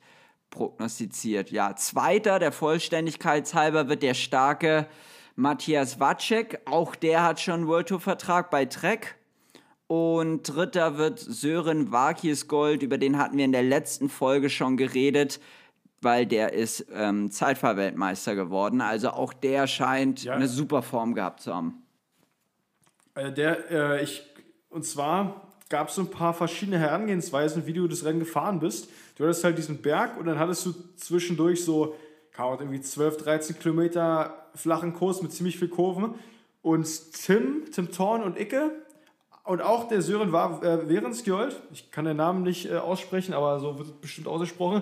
prognostiziert. 0.50 1.52
Ja, 1.52 1.76
zweiter, 1.76 2.40
der 2.40 2.52
Vollständigkeit 2.52 3.54
halber, 3.54 3.90
wird 3.90 4.04
der 4.04 4.14
starke 4.14 4.88
Matthias 5.36 6.00
Wacek. 6.00 6.62
Auch 6.66 6.96
der 6.96 7.24
hat 7.24 7.40
schon 7.40 7.54
einen 7.56 7.68
World 7.68 7.90
Tour 7.90 8.00
Vertrag 8.00 8.50
bei 8.50 8.66
Trek. 8.66 9.16
Und 9.88 10.44
dritter 10.44 10.98
wird 10.98 11.20
Sören 11.20 11.90
Gold, 12.48 12.84
über 12.84 12.98
den 12.98 13.18
hatten 13.18 13.38
wir 13.38 13.46
in 13.46 13.54
der 13.54 13.64
letzten 13.64 14.10
Folge 14.10 14.50
schon 14.50 14.76
geredet, 14.76 15.40
weil 16.02 16.26
der 16.26 16.52
ist 16.54 16.86
ähm, 16.94 17.32
Zeitfahrweltmeister 17.32 18.36
geworden. 18.36 18.82
Also 18.82 19.12
auch 19.12 19.32
der 19.32 19.66
scheint 19.66 20.26
ja. 20.26 20.34
eine 20.34 20.50
super 20.50 20.82
Form 20.82 21.14
gehabt 21.14 21.40
zu 21.40 21.56
haben. 21.56 21.84
Äh, 23.16 23.32
der, 23.32 23.72
äh, 23.72 24.04
ich, 24.04 24.24
und 24.70 24.84
zwar 24.86 25.48
gab 25.70 25.90
es 25.90 25.96
so 25.96 26.02
ein 26.02 26.12
paar 26.12 26.34
verschiedene 26.34 26.80
Herangehensweisen, 26.80 27.66
wie 27.66 27.74
du 27.74 27.88
das 27.88 28.04
Rennen 28.04 28.20
gefahren 28.20 28.60
bist. 28.60 28.90
Du 29.18 29.24
hattest 29.24 29.44
halt 29.44 29.58
diesen 29.58 29.82
Berg 29.82 30.18
und 30.18 30.28
dann 30.28 30.40
hattest 30.40 30.66
du 30.66 30.74
zwischendurch 30.96 31.64
so, 31.64 31.96
irgendwie 32.38 32.80
12, 32.80 33.18
13 33.18 33.60
Kilometer 33.60 34.48
flachen 34.54 34.94
Kurs 34.94 35.24
mit 35.24 35.34
ziemlich 35.34 35.58
viel 35.58 35.70
Kurven. 35.70 36.14
Und 36.62 36.88
Tim, 37.14 37.64
Tim 37.72 37.92
Thorn 37.92 38.22
und 38.22 38.40
Icke 38.40 38.72
und 39.48 39.62
auch 39.62 39.88
der 39.88 40.02
Sören 40.02 40.34
war 40.34 40.62
äh, 40.62 40.90
Währenskjold, 40.90 41.56
ich 41.72 41.90
kann 41.90 42.04
den 42.04 42.18
Namen 42.18 42.44
nicht 42.44 42.70
äh, 42.70 42.76
aussprechen, 42.76 43.34
aber 43.34 43.62
so 43.62 43.78
wird 43.78 43.88
es 43.88 43.94
bestimmt 43.94 44.28
ausgesprochen. 44.28 44.82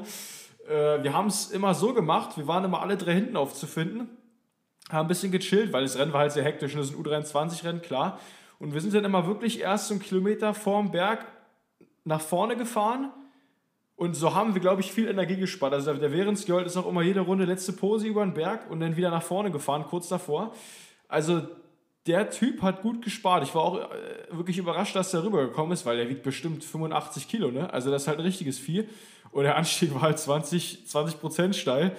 Äh, 0.67 1.03
wir 1.03 1.13
haben 1.13 1.27
es 1.27 1.51
immer 1.51 1.75
so 1.75 1.93
gemacht, 1.93 2.35
wir 2.35 2.47
waren 2.47 2.63
immer 2.63 2.81
alle 2.81 2.97
drei 2.97 3.13
hinten 3.13 3.37
aufzufinden, 3.37 4.09
haben 4.89 5.05
ein 5.05 5.07
bisschen 5.07 5.31
gechillt, 5.31 5.71
weil 5.71 5.83
das 5.83 5.99
Rennen 5.99 6.13
war 6.13 6.21
halt 6.21 6.31
sehr 6.31 6.43
hektisch 6.43 6.73
und 6.73 6.79
das 6.79 6.89
ist 6.89 6.97
ein 6.97 7.03
U23-Rennen, 7.03 7.83
klar. 7.83 8.19
Und 8.57 8.73
wir 8.73 8.81
sind 8.81 8.95
dann 8.95 9.05
immer 9.05 9.27
wirklich 9.27 9.59
erst 9.59 9.89
so 9.89 9.93
einen 9.93 10.01
Kilometer 10.01 10.55
vorm 10.55 10.89
Berg 10.89 11.23
nach 12.03 12.21
vorne 12.21 12.57
gefahren. 12.57 13.11
Und 13.97 14.15
so 14.15 14.33
haben 14.33 14.53
wir, 14.53 14.61
glaube 14.61 14.81
ich, 14.81 14.91
viel 14.91 15.07
Energie 15.07 15.37
gespart. 15.37 15.73
Also 15.73 15.93
der 15.93 16.11
Währensgeld 16.11 16.65
ist 16.67 16.75
auch 16.75 16.87
immer 16.87 17.01
jede 17.01 17.21
Runde 17.21 17.45
letzte 17.45 17.71
Pose 17.71 18.07
über 18.07 18.25
den 18.25 18.33
Berg 18.33 18.69
und 18.69 18.81
dann 18.81 18.97
wieder 18.97 19.09
nach 19.09 19.23
vorne 19.23 19.51
gefahren, 19.51 19.85
kurz 19.87 20.09
davor. 20.09 20.53
Also 21.07 21.43
der 22.05 22.29
Typ 22.29 22.61
hat 22.61 22.81
gut 22.81 23.01
gespart. 23.01 23.43
Ich 23.43 23.55
war 23.55 23.61
auch 23.61 23.77
äh, 23.79 23.85
wirklich 24.31 24.57
überrascht, 24.57 24.95
dass 24.95 25.13
er 25.13 25.23
rübergekommen 25.23 25.71
ist, 25.71 25.85
weil 25.85 25.97
er 25.97 26.09
wiegt 26.09 26.23
bestimmt 26.23 26.63
85 26.63 27.27
Kilo. 27.27 27.51
Ne? 27.51 27.71
Also 27.73 27.89
das 27.89 28.03
ist 28.03 28.07
halt 28.07 28.19
ein 28.19 28.25
richtiges 28.25 28.59
Vieh. 28.59 28.87
Und 29.31 29.43
der 29.43 29.55
Anstieg 29.55 29.93
war 29.93 30.01
halt 30.01 30.19
20, 30.19 30.87
20 30.87 31.19
Prozent 31.19 31.55
steil. 31.55 31.95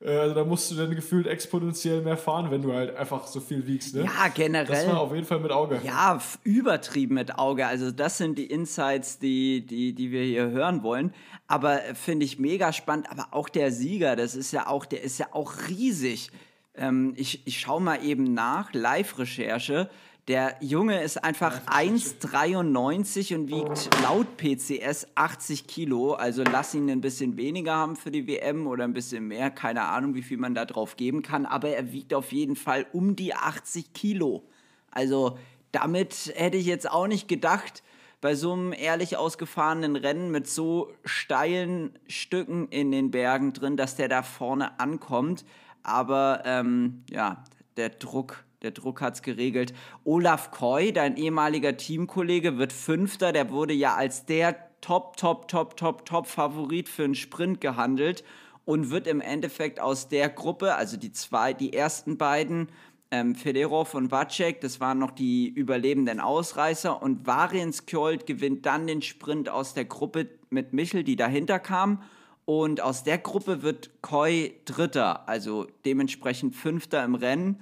Äh, 0.00 0.16
also 0.16 0.34
da 0.34 0.44
musst 0.44 0.70
du 0.70 0.76
dann 0.76 0.94
gefühlt 0.94 1.26
exponentiell 1.26 2.02
mehr 2.02 2.16
fahren, 2.16 2.50
wenn 2.50 2.62
du 2.62 2.72
halt 2.72 2.96
einfach 2.96 3.26
so 3.26 3.40
viel 3.40 3.66
wiegst. 3.66 3.94
Ne? 3.94 4.04
Ja, 4.04 4.28
generell. 4.32 4.66
Das 4.66 4.86
war 4.86 5.00
auf 5.00 5.14
jeden 5.14 5.26
Fall 5.26 5.40
mit 5.40 5.50
Auge. 5.50 5.80
Ja, 5.84 6.20
übertrieben 6.44 7.14
mit 7.14 7.38
Auge. 7.38 7.66
Also 7.66 7.90
das 7.90 8.18
sind 8.18 8.38
die 8.38 8.46
Insights, 8.46 9.18
die, 9.18 9.64
die, 9.66 9.94
die 9.94 10.10
wir 10.10 10.22
hier 10.22 10.50
hören 10.50 10.82
wollen. 10.82 11.12
Aber 11.46 11.84
äh, 11.84 11.94
finde 11.94 12.24
ich 12.24 12.38
mega 12.38 12.72
spannend. 12.72 13.10
Aber 13.10 13.28
auch 13.32 13.48
der 13.48 13.72
Sieger, 13.72 14.16
das 14.16 14.34
ist 14.34 14.52
ja 14.52 14.66
auch, 14.66 14.84
der 14.84 15.02
ist 15.02 15.18
ja 15.18 15.28
auch 15.32 15.54
riesig. 15.68 16.30
Ähm, 16.74 17.14
ich, 17.16 17.46
ich 17.46 17.60
schaue 17.60 17.80
mal 17.80 18.04
eben 18.04 18.34
nach, 18.34 18.72
Live-Recherche. 18.72 19.90
Der 20.28 20.56
Junge 20.60 21.02
ist 21.02 21.24
einfach 21.24 21.62
1,93 21.68 23.34
und 23.34 23.48
wiegt 23.48 23.88
laut 24.02 24.26
PCS 24.36 25.06
80 25.14 25.66
Kilo. 25.66 26.12
Also 26.12 26.42
lass 26.42 26.74
ihn 26.74 26.90
ein 26.90 27.00
bisschen 27.00 27.38
weniger 27.38 27.74
haben 27.74 27.96
für 27.96 28.10
die 28.10 28.26
WM 28.26 28.66
oder 28.66 28.84
ein 28.84 28.92
bisschen 28.92 29.26
mehr. 29.26 29.50
Keine 29.50 29.84
Ahnung, 29.84 30.14
wie 30.14 30.20
viel 30.20 30.36
man 30.36 30.54
da 30.54 30.66
drauf 30.66 30.96
geben 30.96 31.22
kann. 31.22 31.46
Aber 31.46 31.70
er 31.70 31.92
wiegt 31.92 32.12
auf 32.12 32.30
jeden 32.32 32.56
Fall 32.56 32.84
um 32.92 33.16
die 33.16 33.32
80 33.32 33.94
Kilo. 33.94 34.44
Also 34.90 35.38
damit 35.72 36.34
hätte 36.34 36.58
ich 36.58 36.66
jetzt 36.66 36.90
auch 36.90 37.06
nicht 37.06 37.26
gedacht, 37.26 37.82
bei 38.20 38.34
so 38.34 38.52
einem 38.52 38.74
ehrlich 38.74 39.16
ausgefahrenen 39.16 39.96
Rennen 39.96 40.30
mit 40.30 40.46
so 40.46 40.92
steilen 41.06 41.98
Stücken 42.06 42.68
in 42.68 42.90
den 42.90 43.10
Bergen 43.10 43.54
drin, 43.54 43.78
dass 43.78 43.96
der 43.96 44.08
da 44.08 44.22
vorne 44.22 44.78
ankommt. 44.78 45.46
Aber 45.82 46.42
ähm, 46.44 47.02
ja, 47.08 47.44
der 47.78 47.88
Druck 47.88 48.44
der 48.62 48.72
Druck 48.72 49.00
hat 49.00 49.14
es 49.14 49.22
geregelt. 49.22 49.72
Olaf 50.04 50.50
Koy, 50.50 50.92
dein 50.92 51.16
ehemaliger 51.16 51.76
Teamkollege, 51.76 52.58
wird 52.58 52.72
Fünfter. 52.72 53.32
Der 53.32 53.50
wurde 53.50 53.72
ja 53.72 53.94
als 53.94 54.26
der 54.26 54.56
Top, 54.80 55.16
Top, 55.16 55.48
Top, 55.48 55.76
Top, 55.76 56.04
Top 56.04 56.26
Favorit 56.26 56.88
für 56.88 57.04
einen 57.04 57.14
Sprint 57.14 57.60
gehandelt 57.60 58.24
und 58.64 58.90
wird 58.90 59.06
im 59.06 59.20
Endeffekt 59.20 59.80
aus 59.80 60.08
der 60.08 60.28
Gruppe, 60.28 60.74
also 60.74 60.96
die 60.96 61.12
zwei, 61.12 61.52
die 61.52 61.72
ersten 61.72 62.18
beiden, 62.18 62.68
ähm, 63.10 63.34
Federov 63.34 63.94
und 63.94 64.10
Vacek, 64.10 64.60
das 64.60 64.80
waren 64.80 64.98
noch 64.98 65.12
die 65.12 65.48
überlebenden 65.48 66.20
Ausreißer 66.20 67.00
und 67.02 67.26
Variens 67.26 67.86
Kjold 67.86 68.26
gewinnt 68.26 68.66
dann 68.66 68.86
den 68.86 69.00
Sprint 69.00 69.48
aus 69.48 69.72
der 69.72 69.86
Gruppe 69.86 70.28
mit 70.50 70.72
Michel, 70.74 71.04
die 71.04 71.16
dahinter 71.16 71.58
kam. 71.58 72.02
Und 72.44 72.80
aus 72.80 73.04
der 73.04 73.18
Gruppe 73.18 73.62
wird 73.62 73.90
Koy 74.02 74.54
Dritter, 74.64 75.28
also 75.28 75.66
dementsprechend 75.84 76.54
Fünfter 76.54 77.04
im 77.04 77.14
Rennen. 77.14 77.60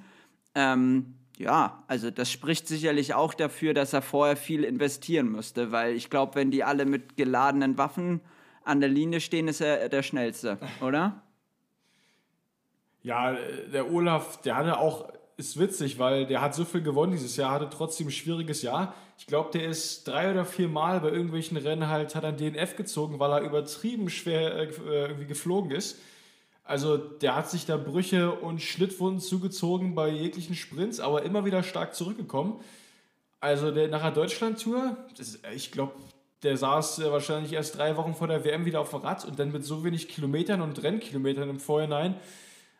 Ähm, 0.57 1.15
ja, 1.37 1.85
also 1.87 2.11
das 2.11 2.33
spricht 2.33 2.67
sicherlich 2.67 3.13
auch 3.13 3.35
dafür, 3.35 3.75
dass 3.75 3.93
er 3.93 4.01
vorher 4.01 4.37
viel 4.37 4.65
investieren 4.65 5.31
müsste, 5.31 5.71
weil 5.71 5.95
ich 5.95 6.09
glaube, 6.09 6.35
wenn 6.35 6.51
die 6.51 6.65
alle 6.65 6.87
mit 6.87 7.19
geladenen 7.19 7.77
Waffen 7.77 8.23
an 8.65 8.81
der 8.81 8.89
Linie 8.89 9.21
stehen, 9.21 9.49
ist 9.49 9.61
er 9.61 9.91
der 9.91 10.03
Schnellste, 10.03 10.59
oder? 10.81 11.21
Ja, 13.03 13.37
der 13.71 13.93
Olaf, 13.93 14.41
der 14.41 14.57
hatte 14.57 14.79
auch, 14.79 15.13
ist 15.37 15.59
witzig, 15.61 15.99
weil 15.99 16.27
der 16.27 16.41
hat 16.41 16.55
so 16.55 16.65
viel 16.65 16.83
gewonnen 16.83 17.13
dieses 17.13 17.37
Jahr, 17.37 17.53
hatte 17.53 17.69
trotzdem 17.69 18.09
ein 18.09 18.13
schwieriges 18.13 18.63
Jahr. 18.63 18.95
Ich 19.19 19.27
glaube, 19.27 19.51
der 19.53 19.67
ist 19.67 20.09
drei 20.09 20.31
oder 20.31 20.47
vier 20.47 20.69
Mal 20.69 21.01
bei 21.01 21.11
irgendwelchen 21.11 21.59
Rennen 21.59 21.89
halt, 21.89 22.15
hat 22.15 22.25
ein 22.25 22.39
DNF 22.39 22.77
gezogen, 22.77 23.19
weil 23.19 23.31
er 23.31 23.41
übertrieben 23.43 24.09
schwer 24.09 24.57
äh, 24.57 24.71
irgendwie 25.03 25.27
geflogen 25.27 25.71
ist. 25.71 25.99
Also 26.67 26.97
der 26.97 27.37
hat 27.37 27.49
sich 27.49 27.65
da 27.65 27.77
Brüche 27.77 28.33
und 28.33 28.61
Schnittwunden 28.61 29.21
zugezogen 29.21 29.95
bei 29.95 30.09
jeglichen 30.09 30.57
Sprints, 30.57 30.99
aber 30.99 31.23
immer 31.23 31.45
wieder 31.45 31.63
stark 31.63 31.95
zurückgekommen. 31.95 32.61
Also 33.39 33.71
der 33.71 33.87
nach 33.89 34.03
der 34.03 34.11
Deutschland-Tour, 34.11 34.97
ich 35.55 35.71
glaube, 35.71 35.93
der 36.43 36.57
saß 36.57 37.03
wahrscheinlich 37.05 37.53
erst 37.53 37.79
drei 37.79 37.97
Wochen 37.97 38.15
vor 38.15 38.27
der 38.27 38.45
WM 38.45 38.65
wieder 38.65 38.81
auf 38.81 38.91
dem 38.91 39.01
Rad 39.01 39.25
und 39.25 39.39
dann 39.39 39.53
mit 39.53 39.65
so 39.65 39.85
wenig 39.85 40.09
Kilometern 40.09 40.61
und 40.61 40.83
Rennkilometern 40.83 41.49
im 41.49 41.61
Vorhinein. 41.61 42.17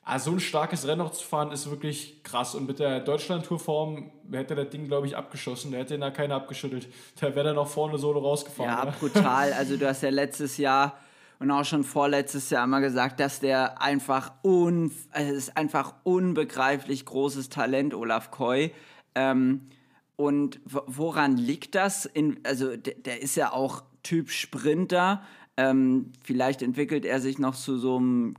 Also 0.03 0.31
so 0.31 0.37
ein 0.37 0.41
starkes 0.41 0.87
Rennen 0.87 0.99
noch 0.99 1.13
zu 1.13 1.25
fahren, 1.25 1.53
ist 1.53 1.69
wirklich 1.71 2.23
krass. 2.23 2.55
Und 2.55 2.67
mit 2.67 2.79
der 2.79 3.01
Deutschland-Tour-Form 3.01 4.11
hätte 4.31 4.55
das 4.55 4.71
Ding, 4.71 4.87
glaube 4.87 5.07
ich, 5.07 5.17
abgeschossen. 5.17 5.73
Der 5.73 5.81
hätte 5.81 5.95
ihn 5.95 6.01
da 6.01 6.11
keiner 6.11 6.37
abgeschüttelt. 6.37 6.89
Der 7.21 7.35
wäre 7.35 7.47
dann 7.47 7.59
auch 7.59 7.67
vorne 7.67 7.99
solo 7.99 8.21
rausgefahren. 8.21 8.71
Ja, 8.71 8.85
ne? 8.85 8.95
brutal. 8.99 9.53
Also 9.53 9.77
du 9.77 9.87
hast 9.89 10.03
ja 10.03 10.11
letztes 10.11 10.59
Jahr 10.59 10.97
und 11.39 11.51
auch 11.51 11.65
schon 11.65 11.85
vorletztes 11.85 12.51
Jahr 12.51 12.65
immer 12.65 12.81
gesagt, 12.81 13.21
dass 13.21 13.41
der 13.41 13.81
einfach 13.83 14.33
un, 14.43 14.91
also 15.11 15.33
es 15.33 15.49
ist 15.49 15.57
einfach 15.57 15.95
unbegreiflich 16.03 17.05
großes 17.05 17.49
Talent, 17.49 17.95
Olaf 17.95 18.31
Koy. 18.31 18.73
Ähm, 19.15 19.69
und 20.17 20.61
woran 20.65 21.37
liegt 21.37 21.75
das? 21.75 22.07
In, 22.07 22.41
also 22.45 22.77
der, 22.77 22.95
der, 22.95 23.23
ist 23.23 23.37
ja 23.37 23.53
auch 23.53 23.83
Typ 24.03 24.31
Sprinter. 24.31 25.23
Ähm, 25.59 26.13
vielleicht 26.25 26.63
entwickelt 26.63 27.05
er 27.05 27.21
sich 27.21 27.39
noch 27.39 27.55
zu 27.55 27.77
so 27.77 27.97
einem 27.97 28.35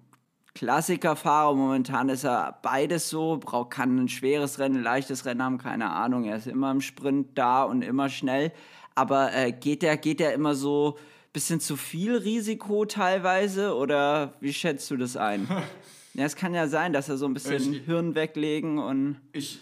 Klassikerfahrer. 0.56 1.54
Momentan 1.54 2.10
ist 2.10 2.24
er 2.24 2.58
beides 2.64 3.10
so, 3.10 3.38
braucht, 3.38 3.72
kann 3.72 3.96
ein 4.00 4.08
schweres 4.08 4.58
Rennen, 4.58 4.78
ein 4.78 4.84
leichtes 4.84 5.26
Rennen 5.26 5.44
haben, 5.44 5.58
keine 5.60 5.92
Ahnung. 5.92 6.24
Er 6.24 6.38
ist 6.38 6.48
immer 6.48 6.72
im 6.72 6.82
Sprint 6.82 7.38
da 7.38 7.64
und 7.64 7.84
immer 7.84 8.10
schnell. 8.10 8.52
Aber 8.96 9.32
äh, 9.34 9.52
geht 9.52 9.84
der, 9.84 9.98
geht 9.98 10.20
der 10.20 10.34
immer 10.34 10.56
so 10.56 10.98
bisschen 11.38 11.60
zu 11.60 11.76
viel 11.76 12.18
Risiko 12.18 12.86
teilweise 12.86 13.76
oder 13.76 14.34
wie 14.40 14.52
schätzt 14.52 14.90
du 14.90 14.98
das 14.98 15.16
ein? 15.16 15.48
ja, 16.16 16.26
es 16.26 16.36
kann 16.36 16.56
ja 16.56 16.68
sein, 16.68 16.94
dass 16.94 17.10
er 17.10 17.18
so 17.18 17.28
ein 17.28 17.36
bisschen 17.36 17.76
ich, 17.76 17.82
Hirn 17.86 18.16
weglegen 18.16 18.80
und. 18.80 19.18
Ich, 19.34 19.60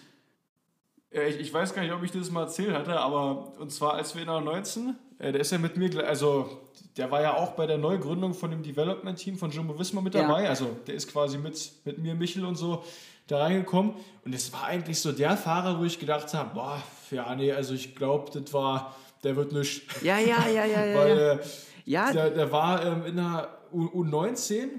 ich, 1.12 1.38
ich, 1.38 1.54
weiß 1.54 1.74
gar 1.74 1.82
nicht, 1.82 1.92
ob 1.92 2.02
ich 2.02 2.12
das 2.12 2.32
mal 2.32 2.44
erzählt 2.44 2.74
hatte, 2.74 2.98
aber 2.98 3.60
und 3.60 3.74
zwar 3.74 3.96
als 3.96 4.16
wir 4.16 4.22
in 4.22 4.30
der 4.30 4.40
19, 4.40 4.96
äh, 5.20 5.34
der 5.34 5.42
ist 5.42 5.52
ja 5.52 5.58
mit 5.58 5.76
mir, 5.76 6.08
also 6.08 6.62
der 6.96 7.12
war 7.12 7.22
ja 7.22 7.34
auch 7.36 7.52
bei 7.52 7.68
der 7.68 7.78
Neugründung 7.78 8.34
von 8.34 8.52
dem 8.52 8.64
Development-Team 8.64 9.38
von 9.38 9.52
Jumbo 9.52 9.78
Visma 9.78 10.00
mit 10.00 10.16
dabei. 10.16 10.44
Ja. 10.44 10.50
Also 10.52 10.78
der 10.88 10.96
ist 10.96 11.12
quasi 11.12 11.38
mit, 11.38 11.74
mit 11.84 11.98
mir, 11.98 12.16
Michel 12.16 12.46
und 12.46 12.56
so 12.56 12.86
da 13.28 13.40
reingekommen. 13.40 13.96
Und 14.24 14.34
es 14.34 14.54
war 14.54 14.64
eigentlich 14.64 15.02
so 15.02 15.12
der 15.12 15.36
Fahrer, 15.36 15.78
wo 15.78 15.84
ich 15.84 16.00
gedacht 16.00 16.34
habe, 16.34 16.54
boah, 16.54 16.82
ja, 17.12 17.36
nee, 17.36 17.52
also 17.52 17.74
ich 17.74 17.96
glaube, 17.96 18.32
das 18.32 18.54
war 18.54 18.96
der 19.26 19.36
wird 19.36 19.52
nicht. 19.52 19.84
Ja, 20.02 20.20
ja, 20.20 20.48
ja, 20.48 20.66
ja, 20.66 20.86
ja. 20.86 20.98
Weil 20.98 21.18
äh, 21.18 21.40
ja. 21.86 22.12
Der, 22.14 22.30
der 22.30 22.52
war 22.52 22.86
ähm, 22.86 23.06
in 23.06 23.16
der 23.18 23.50
U 23.72 23.86
U19, 24.04 24.70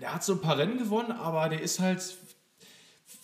der 0.00 0.14
hat 0.14 0.24
so 0.24 0.34
ein 0.34 0.40
paar 0.40 0.58
Rennen 0.58 0.78
gewonnen, 0.78 1.12
aber 1.12 1.48
der 1.48 1.60
ist 1.60 1.80
halt, 1.80 2.16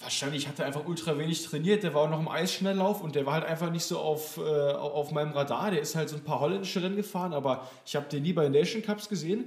wahrscheinlich 0.01 0.49
hat 0.49 0.59
er 0.59 0.67
einfach 0.67 0.87
ultra 0.87 1.17
wenig 1.19 1.45
trainiert, 1.45 1.83
der 1.83 1.95
war 1.95 2.03
auch 2.03 2.11
noch 2.11 2.21
im 2.21 2.29
Eisschnelllauf 2.29 3.03
und 3.03 3.15
der 3.15 3.25
war 3.25 3.35
halt 3.35 3.45
einfach 3.45 3.71
nicht 3.71 3.85
so 3.85 3.99
auf, 3.99 4.37
äh, 4.37 4.41
auf 4.41 5.13
meinem 5.13 5.33
Radar, 5.33 5.71
der 5.71 5.81
ist 5.81 5.95
halt 5.95 6.09
so 6.09 6.17
ein 6.17 6.25
paar 6.25 6.41
holländische 6.41 6.83
Rennen 6.83 6.97
gefahren, 6.97 7.33
aber 7.33 7.69
ich 7.87 7.97
habe 7.97 8.09
den 8.09 8.23
nie 8.23 8.33
bei 8.33 8.49
Nation 8.49 8.83
Cups 8.83 9.09
gesehen. 9.09 9.45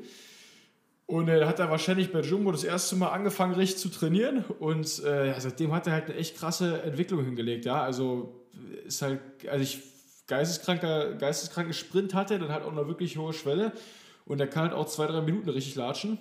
Und 1.07 1.27
äh, 1.27 1.43
hat 1.43 1.59
er 1.59 1.69
wahrscheinlich 1.69 2.13
bei 2.13 2.21
Jumbo 2.21 2.53
das 2.53 2.63
erste 2.63 2.95
Mal 2.95 3.09
angefangen, 3.09 3.53
richtig 3.53 3.79
zu 3.79 3.89
trainieren. 3.89 4.45
Und 4.59 4.85
äh, 5.03 5.33
seitdem 5.37 5.73
hat 5.73 5.85
er 5.85 5.91
halt 5.91 6.05
eine 6.05 6.15
echt 6.15 6.37
krasse 6.37 6.81
Entwicklung 6.83 7.25
hingelegt. 7.25 7.65
Ja, 7.65 7.83
also 7.83 8.45
ist 8.85 9.01
halt, 9.01 9.19
also 9.49 9.61
ich 9.61 9.90
geisteskranker, 10.31 11.15
geisteskranken 11.15 11.73
Sprint 11.73 12.13
hatte, 12.13 12.39
dann 12.39 12.53
halt 12.53 12.63
auch 12.63 12.71
eine 12.71 12.87
wirklich 12.87 13.17
hohe 13.17 13.33
Schwelle 13.33 13.73
und 14.25 14.37
der 14.37 14.47
kann 14.47 14.63
halt 14.63 14.73
auch 14.73 14.87
zwei, 14.87 15.05
drei 15.05 15.19
Minuten 15.21 15.49
richtig 15.49 15.75
latschen. 15.75 16.17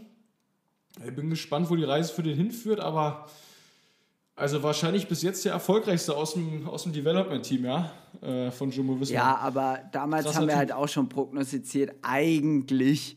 Ich 1.07 1.15
bin 1.15 1.31
gespannt, 1.31 1.71
wo 1.71 1.77
die 1.77 1.85
Reise 1.85 2.13
für 2.13 2.25
den 2.25 2.37
hinführt, 2.37 2.81
aber 2.81 3.29
also 4.35 4.65
wahrscheinlich 4.65 5.07
bis 5.07 5.23
jetzt 5.23 5.45
der 5.45 5.53
erfolgreichste 5.53 6.17
aus 6.17 6.35
dem, 6.35 6.67
aus 6.67 6.83
dem 6.83 6.93
Development-Team, 6.93 7.65
ja, 7.65 7.93
äh, 8.21 8.51
von 8.51 8.73
Jumbo 8.73 8.99
Visma. 8.99 9.15
Ja, 9.15 9.37
aber 9.37 9.79
damals 9.93 10.25
Krasser 10.25 10.41
haben 10.41 10.49
wir 10.49 10.57
halt 10.57 10.73
auch 10.73 10.89
schon 10.89 11.09
prognostiziert, 11.09 11.95
eigentlich 12.03 13.17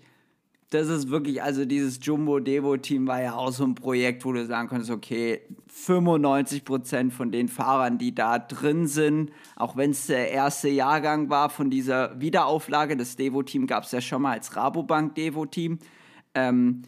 das 0.74 0.88
ist 0.88 1.10
wirklich, 1.10 1.42
also 1.42 1.66
dieses 1.66 2.00
Jumbo-Devo-Team 2.02 3.06
war 3.08 3.22
ja 3.22 3.36
auch 3.36 3.52
so 3.52 3.64
ein 3.64 3.76
Projekt, 3.76 4.26
wo 4.26 4.32
du 4.32 4.46
sagen 4.46 4.68
konntest, 4.68 4.90
okay, 4.90 5.42
95% 5.74 7.12
von 7.12 7.32
den 7.32 7.48
Fahrern, 7.48 7.98
die 7.98 8.14
da 8.14 8.40
drin 8.40 8.88
sind, 8.88 9.32
auch 9.56 9.76
wenn 9.76 9.92
es 9.92 10.08
der 10.08 10.32
erste 10.32 10.70
Jahrgang 10.70 11.30
war 11.30 11.50
von 11.50 11.70
dieser 11.70 12.20
Wiederauflage, 12.22 12.96
das 12.96 13.16
Devo-Team 13.16 13.66
gab 13.66 13.84
es 13.84 13.92
ja 13.92 14.00
schon 14.00 14.22
mal 14.22 14.34
als 14.34 14.56
Rabobank-Devo-Team, 14.56 15.80
ähm, 16.36 16.84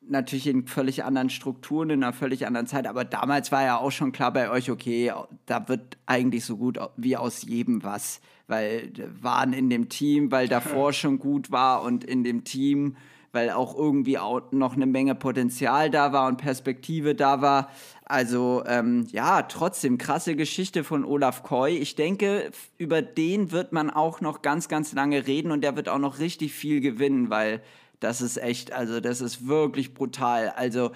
natürlich 0.00 0.46
in 0.46 0.66
völlig 0.66 1.04
anderen 1.04 1.30
Strukturen, 1.30 1.90
in 1.90 2.04
einer 2.04 2.12
völlig 2.12 2.46
anderen 2.46 2.66
Zeit, 2.66 2.86
aber 2.86 3.04
damals 3.04 3.52
war 3.52 3.64
ja 3.64 3.78
auch 3.78 3.92
schon 3.92 4.12
klar 4.12 4.32
bei 4.32 4.50
euch, 4.50 4.70
okay, 4.70 5.12
da 5.46 5.68
wird 5.68 5.98
eigentlich 6.06 6.44
so 6.44 6.56
gut 6.56 6.78
wie 6.96 7.16
aus 7.16 7.42
jedem 7.42 7.82
was, 7.82 8.20
weil 8.46 8.92
waren 9.20 9.52
in 9.52 9.70
dem 9.70 9.88
Team, 9.88 10.30
weil 10.30 10.48
davor 10.48 10.92
schon 10.92 11.18
gut 11.18 11.50
war 11.50 11.82
und 11.82 12.04
in 12.04 12.24
dem 12.24 12.44
Team 12.44 12.96
weil 13.32 13.50
auch 13.50 13.76
irgendwie 13.76 14.18
auch 14.18 14.52
noch 14.52 14.74
eine 14.74 14.86
Menge 14.86 15.14
Potenzial 15.14 15.90
da 15.90 16.12
war 16.12 16.26
und 16.28 16.36
Perspektive 16.36 17.14
da 17.14 17.40
war. 17.40 17.70
Also 18.04 18.64
ähm, 18.66 19.06
ja, 19.12 19.42
trotzdem 19.42 19.98
krasse 19.98 20.34
Geschichte 20.34 20.82
von 20.82 21.04
Olaf 21.04 21.42
Koy. 21.42 21.76
Ich 21.76 21.94
denke, 21.94 22.50
über 22.76 23.02
den 23.02 23.52
wird 23.52 23.72
man 23.72 23.90
auch 23.90 24.20
noch 24.20 24.42
ganz, 24.42 24.68
ganz 24.68 24.92
lange 24.92 25.26
reden 25.26 25.52
und 25.52 25.62
der 25.62 25.76
wird 25.76 25.88
auch 25.88 25.98
noch 25.98 26.18
richtig 26.18 26.52
viel 26.52 26.80
gewinnen, 26.80 27.30
weil 27.30 27.62
das 28.00 28.22
ist 28.22 28.38
echt, 28.38 28.72
also 28.72 28.98
das 29.00 29.20
ist 29.20 29.46
wirklich 29.46 29.94
brutal. 29.94 30.48
Also 30.56 30.90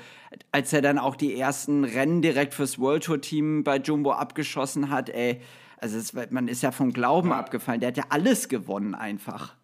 als 0.50 0.72
er 0.72 0.82
dann 0.82 0.98
auch 0.98 1.16
die 1.16 1.38
ersten 1.38 1.84
Rennen 1.84 2.22
direkt 2.22 2.54
fürs 2.54 2.78
World 2.78 3.04
Tour 3.04 3.20
Team 3.20 3.62
bei 3.62 3.76
Jumbo 3.76 4.12
abgeschossen 4.12 4.90
hat, 4.90 5.10
ey, 5.10 5.40
also 5.78 5.98
es, 5.98 6.14
man 6.30 6.48
ist 6.48 6.62
ja 6.62 6.72
vom 6.72 6.92
Glauben 6.92 7.32
abgefallen. 7.32 7.80
Der 7.80 7.88
hat 7.88 7.96
ja 7.98 8.04
alles 8.08 8.48
gewonnen 8.48 8.94
einfach. 8.94 9.54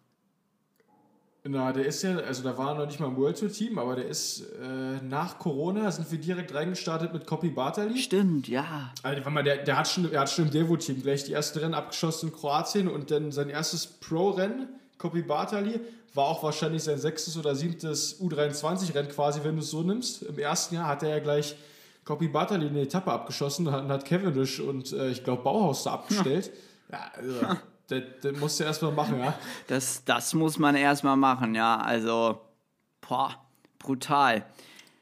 Na, 1.43 1.71
der 1.71 1.85
ist 1.85 2.03
ja, 2.03 2.17
also 2.17 2.43
da 2.43 2.55
war 2.55 2.75
noch 2.75 2.85
nicht 2.85 2.99
mal 2.99 3.07
im 3.07 3.17
World 3.17 3.39
Tour 3.39 3.51
Team, 3.51 3.79
aber 3.79 3.95
der 3.95 4.05
ist 4.05 4.41
äh, 4.61 5.03
nach 5.03 5.39
Corona 5.39 5.89
sind 5.89 6.11
wir 6.11 6.19
direkt 6.19 6.53
reingestartet 6.53 7.13
mit 7.13 7.25
Copy 7.25 7.49
Bartali. 7.49 7.97
Stimmt, 7.97 8.47
ja. 8.47 8.91
Also, 9.01 9.27
mal, 9.27 9.43
der, 9.43 9.57
der 9.57 9.75
hat 9.75 9.87
schon, 9.87 10.07
der 10.07 10.19
hat 10.19 10.29
schon 10.29 10.45
im 10.45 10.51
Devo 10.51 10.77
Team 10.77 11.01
gleich 11.01 11.23
die 11.23 11.33
ersten 11.33 11.57
Rennen 11.57 11.73
abgeschossen 11.73 12.29
in 12.29 12.35
Kroatien 12.35 12.87
und 12.87 13.09
dann 13.09 13.31
sein 13.31 13.49
erstes 13.49 13.87
Pro-Rennen, 13.87 14.67
Copy 14.99 15.23
Bartali, 15.23 15.79
war 16.13 16.25
auch 16.25 16.43
wahrscheinlich 16.43 16.83
sein 16.83 16.99
sechstes 16.99 17.35
oder 17.35 17.55
siebtes 17.55 18.21
U23-Rennen 18.21 19.09
quasi, 19.09 19.43
wenn 19.43 19.55
du 19.55 19.61
es 19.61 19.71
so 19.71 19.81
nimmst. 19.81 20.21
Im 20.21 20.37
ersten 20.37 20.75
Jahr 20.75 20.87
hat 20.87 21.01
er 21.01 21.09
ja 21.09 21.19
gleich 21.19 21.55
Copy 22.05 22.27
Bartali 22.27 22.67
eine 22.67 22.81
Etappe 22.81 23.11
abgeschossen 23.11 23.65
und 23.65 23.73
hat, 23.73 23.87
hat 23.87 24.05
Cavendish 24.05 24.59
und 24.59 24.93
äh, 24.93 25.09
ich 25.09 25.23
glaube 25.23 25.41
Bauhaus 25.41 25.85
da 25.85 25.93
abgestellt. 25.93 26.51
Ja, 26.91 26.97
ja 26.99 27.11
also. 27.17 27.57
Das, 27.87 28.03
das 28.21 28.37
musst 28.37 28.59
du 28.59 28.63
erstmal 28.63 28.91
machen, 28.91 29.19
ja? 29.19 29.33
Das, 29.67 30.03
das 30.05 30.33
muss 30.33 30.57
man 30.57 30.75
erstmal 30.75 31.17
machen, 31.17 31.55
ja. 31.55 31.77
Also, 31.77 32.39
boah, 33.01 33.35
brutal. 33.79 34.45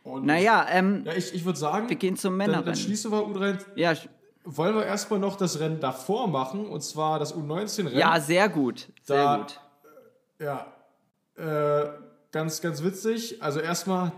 Und 0.03 0.25
naja, 0.25 0.65
ähm, 0.69 1.03
ja, 1.05 1.13
ich, 1.13 1.33
ich 1.33 1.45
würde 1.45 1.59
sagen, 1.59 1.89
wir 1.89 1.95
gehen 1.95 2.17
zum 2.17 2.35
Männerrennen. 2.35 2.65
Dann, 2.65 2.73
dann 2.73 2.81
schließen 2.81 3.11
wir 3.11 3.19
U3. 3.19 3.59
Ja. 3.75 3.93
Wollen 4.43 4.75
wir 4.75 4.85
erstmal 4.85 5.19
noch 5.19 5.35
das 5.35 5.59
Rennen 5.59 5.79
davor 5.79 6.27
machen, 6.27 6.65
und 6.65 6.81
zwar 6.81 7.19
das 7.19 7.35
U19-Rennen. 7.35 7.97
Ja, 7.97 8.19
sehr 8.19 8.49
gut. 8.49 8.87
Sehr 9.03 9.23
da, 9.23 9.37
gut. 9.37 9.59
Ja, 10.39 10.65
äh, 11.35 11.89
ganz, 12.31 12.61
ganz 12.61 12.81
witzig. 12.81 13.43
Also 13.43 13.59
erstmal 13.59 14.11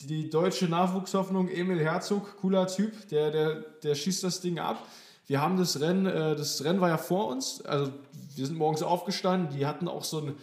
die 0.00 0.30
deutsche 0.30 0.66
Nachwuchshoffnung 0.66 1.48
Emil 1.48 1.80
Herzog, 1.80 2.36
cooler 2.40 2.66
Typ, 2.66 3.08
der, 3.08 3.30
der, 3.30 3.54
der 3.82 3.94
schießt 3.94 4.24
das 4.24 4.40
Ding 4.40 4.58
ab. 4.58 4.78
Wir 5.26 5.40
haben 5.40 5.56
das 5.56 5.80
Rennen, 5.80 6.06
äh, 6.06 6.36
das 6.36 6.62
Rennen 6.64 6.80
war 6.80 6.88
ja 6.88 6.98
vor 6.98 7.28
uns, 7.28 7.62
also 7.62 7.92
wir 8.34 8.46
sind 8.46 8.58
morgens 8.58 8.82
aufgestanden, 8.82 9.56
die 9.56 9.66
hatten 9.66 9.88
auch 9.88 10.04
so 10.04 10.20
ein, 10.20 10.34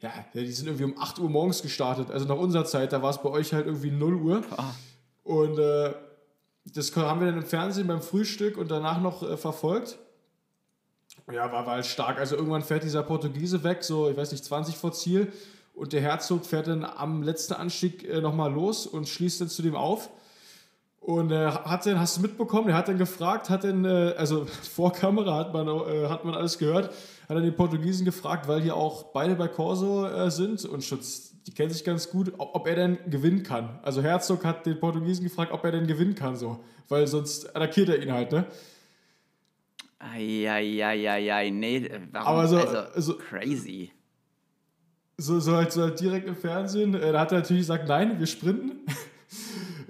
ja, 0.00 0.10
die 0.34 0.52
sind 0.52 0.66
irgendwie 0.66 0.84
um 0.84 0.98
8 0.98 1.18
Uhr 1.18 1.28
morgens 1.28 1.62
gestartet, 1.62 2.10
also 2.10 2.26
nach 2.26 2.36
unserer 2.36 2.64
Zeit, 2.64 2.92
da 2.92 3.02
war 3.02 3.10
es 3.10 3.18
bei 3.18 3.28
euch 3.28 3.52
halt 3.52 3.66
irgendwie 3.66 3.90
0 3.90 4.14
Uhr. 4.14 4.42
Ah. 4.56 4.72
Und 5.24 5.58
äh, 5.58 5.94
das 6.64 6.94
haben 6.96 7.20
wir 7.20 7.26
dann 7.26 7.38
im 7.38 7.46
Fernsehen 7.46 7.86
beim 7.86 8.02
Frühstück 8.02 8.56
und 8.56 8.70
danach 8.70 9.00
noch 9.00 9.22
äh, 9.22 9.36
verfolgt. 9.36 9.98
Ja, 11.30 11.52
war, 11.52 11.66
war 11.66 11.74
halt 11.74 11.86
stark. 11.86 12.18
Also 12.18 12.36
irgendwann 12.36 12.62
fährt 12.62 12.82
dieser 12.82 13.02
Portugiese 13.02 13.62
weg, 13.62 13.82
so, 13.82 14.10
ich 14.10 14.16
weiß 14.16 14.32
nicht, 14.32 14.44
20 14.44 14.76
vor 14.76 14.92
Ziel. 14.92 15.32
Und 15.74 15.92
der 15.92 16.00
Herzog 16.00 16.44
fährt 16.44 16.66
dann 16.66 16.84
am 16.84 17.22
letzten 17.22 17.54
Anstieg 17.54 18.08
äh, 18.08 18.20
nochmal 18.20 18.52
los 18.52 18.86
und 18.86 19.08
schließt 19.08 19.40
dann 19.40 19.48
zu 19.48 19.62
dem 19.62 19.76
auf. 19.76 20.10
Und 21.00 21.32
äh, 21.32 21.46
hat 21.46 21.86
den, 21.86 21.98
hast 21.98 22.18
du 22.18 22.20
mitbekommen, 22.20 22.68
er 22.68 22.76
hat 22.76 22.88
dann 22.88 22.98
gefragt, 22.98 23.48
hat 23.48 23.64
dann, 23.64 23.86
äh, 23.86 24.14
also 24.18 24.44
vor 24.74 24.92
Kamera 24.92 25.38
hat 25.38 25.52
man, 25.54 25.66
äh, 25.66 26.08
hat 26.08 26.24
man 26.26 26.34
alles 26.34 26.58
gehört, 26.58 26.90
hat 26.90 27.36
dann 27.36 27.42
den 27.42 27.56
Portugiesen 27.56 28.04
gefragt, 28.04 28.46
weil 28.46 28.60
die 28.60 28.70
auch 28.70 29.04
beide 29.12 29.34
bei 29.34 29.48
Corso 29.48 30.06
äh, 30.06 30.30
sind 30.30 30.62
und 30.66 30.84
Schutz, 30.84 31.32
die 31.46 31.52
kennen 31.52 31.70
sich 31.70 31.84
ganz 31.84 32.10
gut, 32.10 32.34
ob, 32.36 32.54
ob, 32.54 32.66
er 32.66 32.74
denn 32.74 32.98
gewinnen 33.08 33.42
kann. 33.42 33.80
Also 33.82 34.02
Herzog 34.02 34.44
hat 34.44 34.66
den 34.66 34.78
Portugiesen 34.78 35.24
gefragt, 35.24 35.52
ob 35.52 35.64
er 35.64 35.72
denn 35.72 35.86
gewinnen 35.86 36.14
kann, 36.14 36.36
so, 36.36 36.62
weil 36.88 37.06
sonst 37.06 37.56
attackiert 37.56 37.88
er 37.88 38.02
ihn 38.02 38.12
halt, 38.12 38.32
ne? 38.32 38.44
Eieieiei, 40.00 41.50
nee, 41.50 41.90
warum? 42.12 42.26
Aber 42.26 42.46
so, 42.46 42.56
also, 42.58 42.78
also, 42.78 43.18
crazy. 43.18 43.90
so, 45.16 45.40
so, 45.40 45.56
halt, 45.56 45.72
so 45.72 45.82
halt 45.82 46.00
direkt 46.00 46.26
im 46.26 46.36
Fernsehen. 46.36 46.94
Äh, 46.94 47.12
da 47.12 47.20
hat 47.20 47.32
er 47.32 47.38
natürlich 47.38 47.62
gesagt, 47.62 47.88
nein, 47.88 48.18
wir 48.18 48.26
sprinten. 48.26 48.80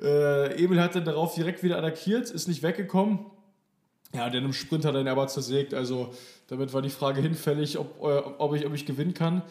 äh, 0.00 0.62
Emil 0.62 0.80
hat 0.80 0.94
dann 0.94 1.04
darauf 1.04 1.34
direkt 1.34 1.62
wieder 1.62 1.78
attackiert, 1.78 2.30
ist 2.30 2.48
nicht 2.48 2.62
weggekommen. 2.62 3.20
Ja, 4.14 4.28
denn 4.28 4.44
im 4.44 4.52
Sprint 4.52 4.84
hat 4.84 4.94
er 4.94 5.00
ihn 5.00 5.08
aber 5.08 5.28
zersägt. 5.28 5.72
Also 5.74 6.12
damit 6.48 6.72
war 6.72 6.82
die 6.82 6.90
Frage 6.90 7.20
hinfällig, 7.20 7.78
ob, 7.78 8.02
äh, 8.02 8.18
ob, 8.38 8.54
ich, 8.54 8.66
ob 8.66 8.74
ich 8.74 8.86
gewinnen 8.86 9.14
kann. 9.14 9.42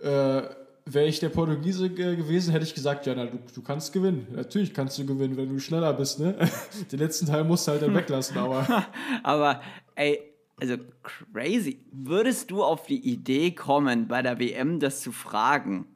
Äh, 0.00 0.42
Wäre 0.84 1.06
ich 1.06 1.20
der 1.20 1.28
Portugiese 1.28 1.90
gewesen, 1.90 2.50
hätte 2.50 2.64
ich 2.64 2.74
gesagt, 2.74 3.06
ja, 3.06 3.14
na, 3.14 3.26
du, 3.26 3.38
du 3.54 3.62
kannst 3.62 3.92
gewinnen. 3.92 4.26
Natürlich 4.32 4.74
kannst 4.74 4.98
du 4.98 5.06
gewinnen, 5.06 5.36
wenn 5.36 5.48
du 5.48 5.60
schneller 5.60 5.92
bist. 5.92 6.18
Ne? 6.18 6.34
Den 6.90 6.98
letzten 6.98 7.26
Teil 7.26 7.44
musst 7.44 7.68
du 7.68 7.72
halt 7.72 7.82
dann 7.82 7.94
weglassen. 7.94 8.36
Aber, 8.36 8.84
aber 9.22 9.62
ey, 9.94 10.20
also 10.60 10.76
crazy. 11.04 11.84
Würdest 11.92 12.50
du 12.50 12.64
auf 12.64 12.86
die 12.86 12.98
Idee 12.98 13.52
kommen, 13.52 14.08
bei 14.08 14.22
der 14.22 14.40
WM 14.40 14.80
das 14.80 15.02
zu 15.02 15.12
fragen? 15.12 15.86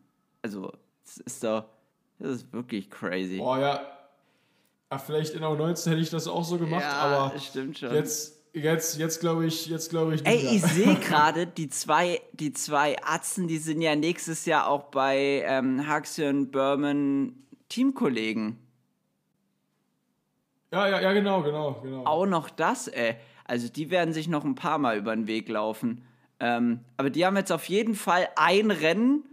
Also, 0.42 0.72
das 1.04 1.18
ist 1.18 1.42
doch, 1.42 1.64
das 2.18 2.36
ist 2.36 2.52
wirklich 2.52 2.90
crazy. 2.90 3.38
Oh 3.40 3.56
ja. 3.56 3.80
Ach, 4.88 5.00
vielleicht 5.00 5.34
in 5.34 5.40
der 5.40 5.50
19 5.50 5.90
hätte 5.92 6.02
ich 6.02 6.10
das 6.10 6.28
auch 6.28 6.44
so 6.44 6.58
gemacht, 6.58 6.82
ja, 6.82 6.92
aber 6.92 7.38
stimmt 7.38 7.78
schon. 7.78 7.92
jetzt 7.92 8.36
Jetzt, 8.56 8.96
jetzt 8.96 9.20
glaube 9.20 9.44
ich, 9.44 9.66
jetzt 9.66 9.90
glaube 9.90 10.14
ich. 10.14 10.24
Ey, 10.24 10.56
ich 10.56 10.62
sehe 10.62 10.94
gerade 11.00 11.46
die 11.46 11.68
zwei, 11.68 12.22
die 12.32 12.54
zwei 12.54 12.96
Atzen, 13.02 13.48
die 13.48 13.58
sind 13.58 13.82
ja 13.82 13.94
nächstes 13.94 14.46
Jahr 14.46 14.68
auch 14.68 14.84
bei 14.84 15.44
ähm, 15.46 15.92
Huxley 15.92 16.46
Berman 16.46 17.34
Teamkollegen. 17.68 18.58
Ja, 20.72 20.88
ja, 20.88 21.00
ja, 21.02 21.12
genau, 21.12 21.42
genau, 21.42 21.80
genau. 21.82 22.06
Auch 22.06 22.24
noch 22.24 22.48
das, 22.48 22.88
ey. 22.88 23.16
Also 23.44 23.68
die 23.68 23.90
werden 23.90 24.14
sich 24.14 24.26
noch 24.26 24.44
ein 24.44 24.54
paar 24.54 24.78
Mal 24.78 24.96
über 24.96 25.14
den 25.14 25.26
Weg 25.26 25.50
laufen. 25.50 26.02
Ähm, 26.40 26.80
aber 26.96 27.10
die 27.10 27.26
haben 27.26 27.36
jetzt 27.36 27.52
auf 27.52 27.68
jeden 27.68 27.94
Fall 27.94 28.26
ein 28.36 28.70
Rennen, 28.70 29.24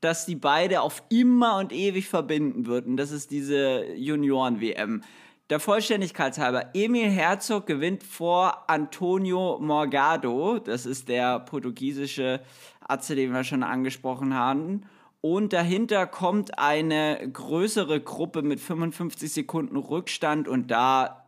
das 0.00 0.26
die 0.26 0.36
beide 0.36 0.80
auf 0.80 1.02
immer 1.10 1.58
und 1.58 1.72
ewig 1.72 2.08
verbinden 2.08 2.66
würden. 2.66 2.96
Das 2.96 3.10
ist 3.10 3.30
diese 3.30 3.92
Junioren-WM. 3.94 5.02
Der 5.50 5.58
Vollständigkeit 5.58 6.38
halber, 6.38 6.70
Emil 6.74 7.10
Herzog 7.10 7.66
gewinnt 7.66 8.04
vor 8.04 8.70
Antonio 8.70 9.58
Morgado. 9.60 10.60
Das 10.60 10.86
ist 10.86 11.08
der 11.08 11.40
portugiesische 11.40 12.40
Atze, 12.80 13.16
den 13.16 13.32
wir 13.32 13.42
schon 13.42 13.64
angesprochen 13.64 14.34
haben. 14.34 14.82
Und 15.20 15.52
dahinter 15.52 16.06
kommt 16.06 16.58
eine 16.58 17.28
größere 17.30 18.00
Gruppe 18.00 18.42
mit 18.42 18.60
55 18.60 19.32
Sekunden 19.32 19.76
Rückstand 19.76 20.48
und 20.48 20.70
da 20.70 21.26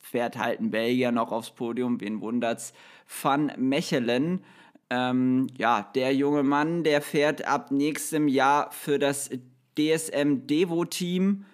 fährt 0.00 0.38
halt 0.38 0.60
ein 0.60 0.70
Belgier 0.70 1.12
noch 1.12 1.32
aufs 1.32 1.50
Podium, 1.50 2.00
wen 2.00 2.20
wundert's, 2.20 2.72
Van 3.22 3.52
Mechelen. 3.56 4.44
Ähm, 4.90 5.48
ja, 5.56 5.90
der 5.94 6.14
junge 6.14 6.42
Mann, 6.42 6.82
der 6.82 7.02
fährt 7.02 7.44
ab 7.44 7.70
nächstem 7.70 8.26
Jahr 8.26 8.70
für 8.72 8.98
das 8.98 9.30
DSM 9.78 10.46
Devo 10.46 10.84
Team 10.84 11.44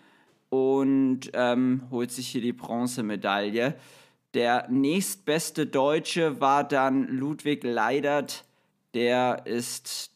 und 0.51 1.31
ähm, 1.33 1.83
holt 1.91 2.13
sich 2.13 2.29
hier 2.29 2.41
die 2.41 2.53
Bronzemedaille. 2.53 3.75
Der 4.35 4.69
nächstbeste 4.69 5.67
Deutsche 5.67 6.41
war 6.41 6.65
dann 6.65 7.09
Ludwig 7.09 7.65
Leidert, 7.65 8.45
der 8.95 9.47
ist 9.47 10.11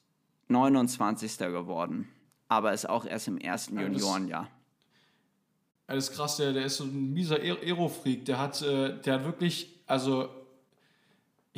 29. 0.49 1.39
geworden, 1.39 2.09
aber 2.49 2.73
ist 2.73 2.89
auch 2.89 3.05
erst 3.05 3.29
im 3.29 3.39
ersten 3.39 3.79
Juniorenjahr. 3.79 4.49
Das 5.89 6.11
ist 6.11 6.17
krass, 6.17 6.37
der, 6.37 6.53
der 6.53 6.67
ist 6.67 6.77
so 6.77 6.85
ein 6.85 7.13
mieser 7.13 7.37
Aero-Freak. 7.37 8.27
Der 8.27 8.39
hat, 8.39 8.61
äh, 8.63 9.01
der 9.01 9.15
hat 9.15 9.25
wirklich, 9.25 9.81
also 9.87 10.29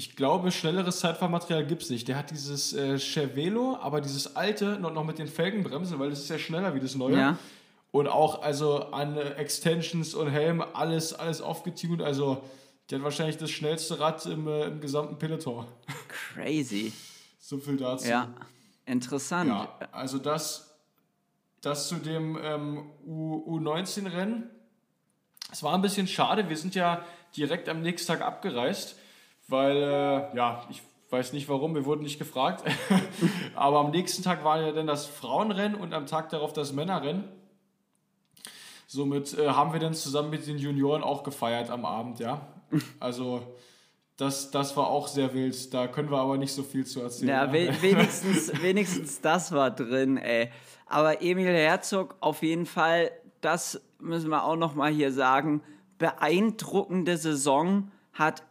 ich 0.01 0.17
glaube, 0.17 0.51
schnelleres 0.51 1.01
Zeitfahrmaterial 1.01 1.67
gibt 1.67 1.83
es 1.83 1.91
nicht. 1.91 2.09
Der 2.09 2.17
hat 2.17 2.31
dieses 2.31 2.73
äh, 2.73 2.99
Cervelo, 2.99 3.77
aber 3.83 4.01
dieses 4.01 4.35
alte 4.35 4.81
noch, 4.81 4.95
noch 4.95 5.05
mit 5.05 5.19
den 5.19 5.27
Felgenbremsen, 5.27 5.99
weil 5.99 6.09
das 6.09 6.21
ist 6.21 6.31
ja 6.31 6.39
schneller 6.39 6.75
wie 6.75 6.81
das 6.81 6.95
neue. 6.95 7.19
Ja. 7.19 7.39
Und 7.91 8.09
auch 8.09 8.41
also 8.41 8.79
an 8.93 9.19
Extensions 9.19 10.15
und 10.15 10.31
Helm 10.31 10.65
alles, 10.73 11.13
alles 11.13 11.43
aufgetunt. 11.43 12.01
Also 12.01 12.43
der 12.89 12.97
hat 12.97 13.05
wahrscheinlich 13.05 13.37
das 13.37 13.51
schnellste 13.51 14.01
Rad 14.01 14.25
im, 14.25 14.49
äh, 14.49 14.69
im 14.69 14.81
gesamten 14.81 15.19
Peloton. 15.19 15.67
Crazy. 16.09 16.95
so 17.39 17.59
viel 17.59 17.77
dazu. 17.77 18.09
Ja, 18.09 18.33
interessant. 18.87 19.51
Ja, 19.51 19.69
also 19.93 20.17
das, 20.17 20.79
das 21.61 21.89
zu 21.89 21.97
dem 21.97 22.39
ähm, 22.43 22.91
U19-Rennen. 23.07 24.49
Es 25.53 25.63
war 25.63 25.75
ein 25.75 25.83
bisschen 25.83 26.07
schade. 26.09 26.49
Wir 26.49 26.57
sind 26.57 26.75
ja 26.75 27.05
direkt 27.37 27.69
am 27.69 27.83
nächsten 27.83 28.07
Tag 28.11 28.23
abgereist, 28.23 28.97
weil, 29.51 29.77
äh, 29.77 30.37
ja, 30.37 30.65
ich 30.71 30.83
weiß 31.11 31.33
nicht 31.33 31.49
warum, 31.49 31.75
wir 31.75 31.85
wurden 31.85 32.03
nicht 32.03 32.19
gefragt. 32.19 32.65
Aber 33.55 33.81
am 33.81 33.91
nächsten 33.91 34.23
Tag 34.23 34.45
war 34.45 34.61
ja 34.61 34.73
dann 34.73 34.87
das 34.87 35.07
Frauenrennen 35.07 35.79
und 35.79 35.93
am 35.93 36.07
Tag 36.07 36.31
darauf 36.31 36.53
das 36.53 36.73
Männerrennen. 36.73 37.25
Somit 38.87 39.39
äh, 39.39 39.49
haben 39.49 39.73
wir 39.73 39.81
dann 39.81 39.95
zusammen 39.95 40.31
mit 40.31 40.47
den 40.47 40.59
Junioren 40.59 41.03
auch 41.03 41.23
gefeiert 41.23 41.71
am 41.71 41.85
Abend, 41.85 42.19
ja. 42.19 42.41
Also 42.99 43.43
das, 44.17 44.51
das 44.51 44.77
war 44.77 44.89
auch 44.89 45.09
sehr 45.09 45.33
wild. 45.33 45.73
Da 45.73 45.87
können 45.89 46.11
wir 46.11 46.19
aber 46.19 46.37
nicht 46.37 46.53
so 46.53 46.63
viel 46.63 46.85
zu 46.85 47.01
erzählen. 47.01 47.29
Ja, 47.29 47.53
we 47.53 47.75
wenigstens, 47.81 48.53
wenigstens 48.63 49.21
das 49.21 49.53
war 49.53 49.71
drin, 49.71 50.17
ey. 50.17 50.51
Aber 50.87 51.23
Emil 51.23 51.47
Herzog 51.47 52.17
auf 52.21 52.43
jeden 52.43 52.67
Fall, 52.67 53.11
das 53.41 53.81
müssen 53.99 54.31
wir 54.31 54.45
auch 54.45 54.57
noch 54.57 54.75
mal 54.75 54.91
hier 54.91 55.13
sagen, 55.13 55.63
beeindruckende 55.99 57.17
Saison, 57.17 57.91
hat 58.13 58.43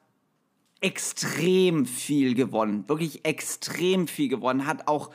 extrem 0.81 1.85
viel 1.85 2.35
gewonnen, 2.35 2.87
wirklich 2.87 3.25
extrem 3.25 4.07
viel 4.07 4.29
gewonnen, 4.29 4.65
hat 4.65 4.87
auch 4.87 5.11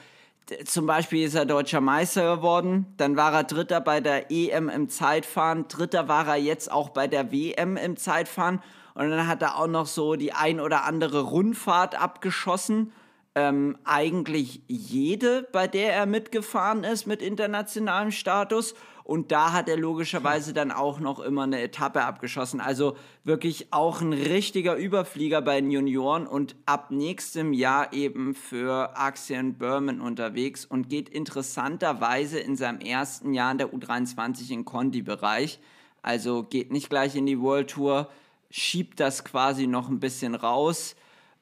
zum 0.67 0.87
Beispiel 0.87 1.25
ist 1.25 1.35
er 1.35 1.47
deutscher 1.47 1.81
Meister 1.81 2.37
geworden, 2.37 2.87
dann 2.99 3.17
war 3.17 3.33
er 3.33 3.45
Dritter 3.45 3.81
bei 3.81 4.01
der 4.01 4.31
EM 4.31 4.69
im 4.69 4.91
Zeitfahren, 4.91 5.69
Dritter 5.69 6.07
war 6.07 6.29
er 6.29 6.37
jetzt 6.37 6.71
auch 6.71 6.91
bei 6.91 7.07
der 7.07 7.33
WM 7.33 7.79
im 7.79 7.97
Zeitfahren 7.97 8.61
und 8.95 9.09
dann 9.11 9.27
hat 9.27 9.41
er 9.41 9.59
auch 9.59 9.67
noch 9.67 9.87
so 9.87 10.17
die 10.17 10.33
ein 10.33 10.61
oder 10.61 10.85
andere 10.85 11.23
Rundfahrt 11.23 12.01
abgeschossen. 12.01 12.93
Ähm, 13.37 13.77
eigentlich 13.85 14.63
jede, 14.69 15.49
bei 15.51 15.67
der 15.67 15.93
er 15.93 16.07
mitgefahren 16.07 16.85
ist 16.85 17.07
mit 17.07 17.21
internationalem 17.21 18.13
Status. 18.13 18.75
Und 19.03 19.33
da 19.33 19.53
hat 19.53 19.69
er 19.69 19.77
logischerweise 19.77 20.55
dann 20.55 20.71
auch 20.71 20.99
noch 20.99 21.21
immer 21.21 21.43
eine 21.43 21.61
Etappe 21.61 22.05
abgeschossen. 22.05 22.61
Also 22.61 22.97
wirklich 23.23 23.73
auch 23.73 24.01
ein 24.01 24.15
richtiger 24.15 24.77
Überflieger 24.77 25.43
bei 25.43 25.61
den 25.61 25.71
Junioren 25.71 26.27
und 26.27 26.57
ab 26.65 26.91
nächstem 26.91 27.53
Jahr 27.53 27.93
eben 27.93 28.35
für 28.35 28.97
Axel 28.97 29.53
Berman 29.53 30.01
unterwegs 30.01 30.65
und 30.65 30.89
geht 30.89 31.11
interessanterweise 31.11 32.39
in 32.39 32.57
seinem 32.57 32.81
ersten 32.81 33.35
Jahr 33.35 33.53
in 33.53 33.59
der 33.59 33.75
U23 33.75 34.51
in 34.51 34.65
Conti-Bereich. 34.65 35.59
Also 36.01 36.45
geht 36.45 36.73
nicht 36.73 36.89
gleich 36.89 37.15
in 37.15 37.27
die 37.27 37.41
World 37.41 37.71
Tour, 37.71 38.09
schiebt 38.49 39.01
das 39.01 39.25
quasi 39.25 39.67
noch 39.67 39.89
ein 39.89 40.01
bisschen 40.01 40.35
raus 40.35 40.97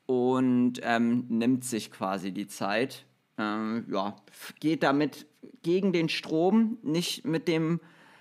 und 0.07 0.75
ähm, 0.83 1.27
nimmt 1.29 1.65
sich 1.65 1.91
quasi 1.91 2.33
die 2.33 2.47
Zeit. 2.47 3.05
Ähm, 3.39 3.87
ja, 3.91 4.17
geht 4.61 4.83
damit 4.83 5.27
gegen 5.63 5.93
den 5.93 6.09
Strom, 6.09 6.79
nicht 6.83 7.25
mit 7.25 7.49
dem 7.49 7.81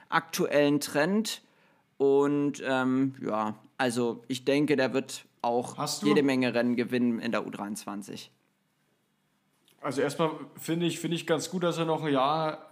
aktuellen 0.10 0.80
Trend. 0.80 1.42
Und 1.98 2.62
ähm, 2.66 3.16
ja, 3.22 3.56
also 3.78 4.24
ich 4.28 4.46
denke, 4.46 4.76
der 4.76 4.94
wird 4.94 5.26
auch 5.42 5.76
jede 6.04 6.24
Menge 6.24 6.54
Rennen 6.54 6.76
gewinnen 6.76 7.20
in 7.20 7.32
der 7.32 7.46
U23. 7.46 8.30
Also 9.82 10.02
erstmal 10.02 10.32
finde 10.56 10.86
ich, 10.86 11.00
find 11.00 11.14
ich 11.14 11.26
ganz 11.26 11.50
gut, 11.50 11.64
dass 11.64 11.78
er 11.78 11.86
noch 11.86 12.04
ein 12.04 12.14
Jahr 12.14 12.71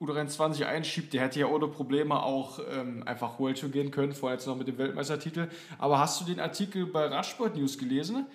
U23 0.00 0.64
einschiebt. 0.64 1.12
Der 1.12 1.22
hätte 1.22 1.40
ja 1.40 1.46
ohne 1.46 1.68
Probleme 1.68 2.22
auch 2.22 2.58
ähm, 2.70 3.02
einfach 3.06 3.38
World 3.38 3.60
Tour 3.60 3.70
gehen 3.70 3.90
können, 3.90 4.12
vorher 4.12 4.38
jetzt 4.38 4.46
noch 4.46 4.56
mit 4.56 4.68
dem 4.68 4.78
Weltmeistertitel. 4.78 5.48
Aber 5.78 5.98
hast 5.98 6.20
du 6.20 6.24
den 6.24 6.40
Artikel 6.40 6.86
bei 6.86 7.06
Radsport 7.06 7.56
News 7.56 7.78
gelesen? 7.78 8.26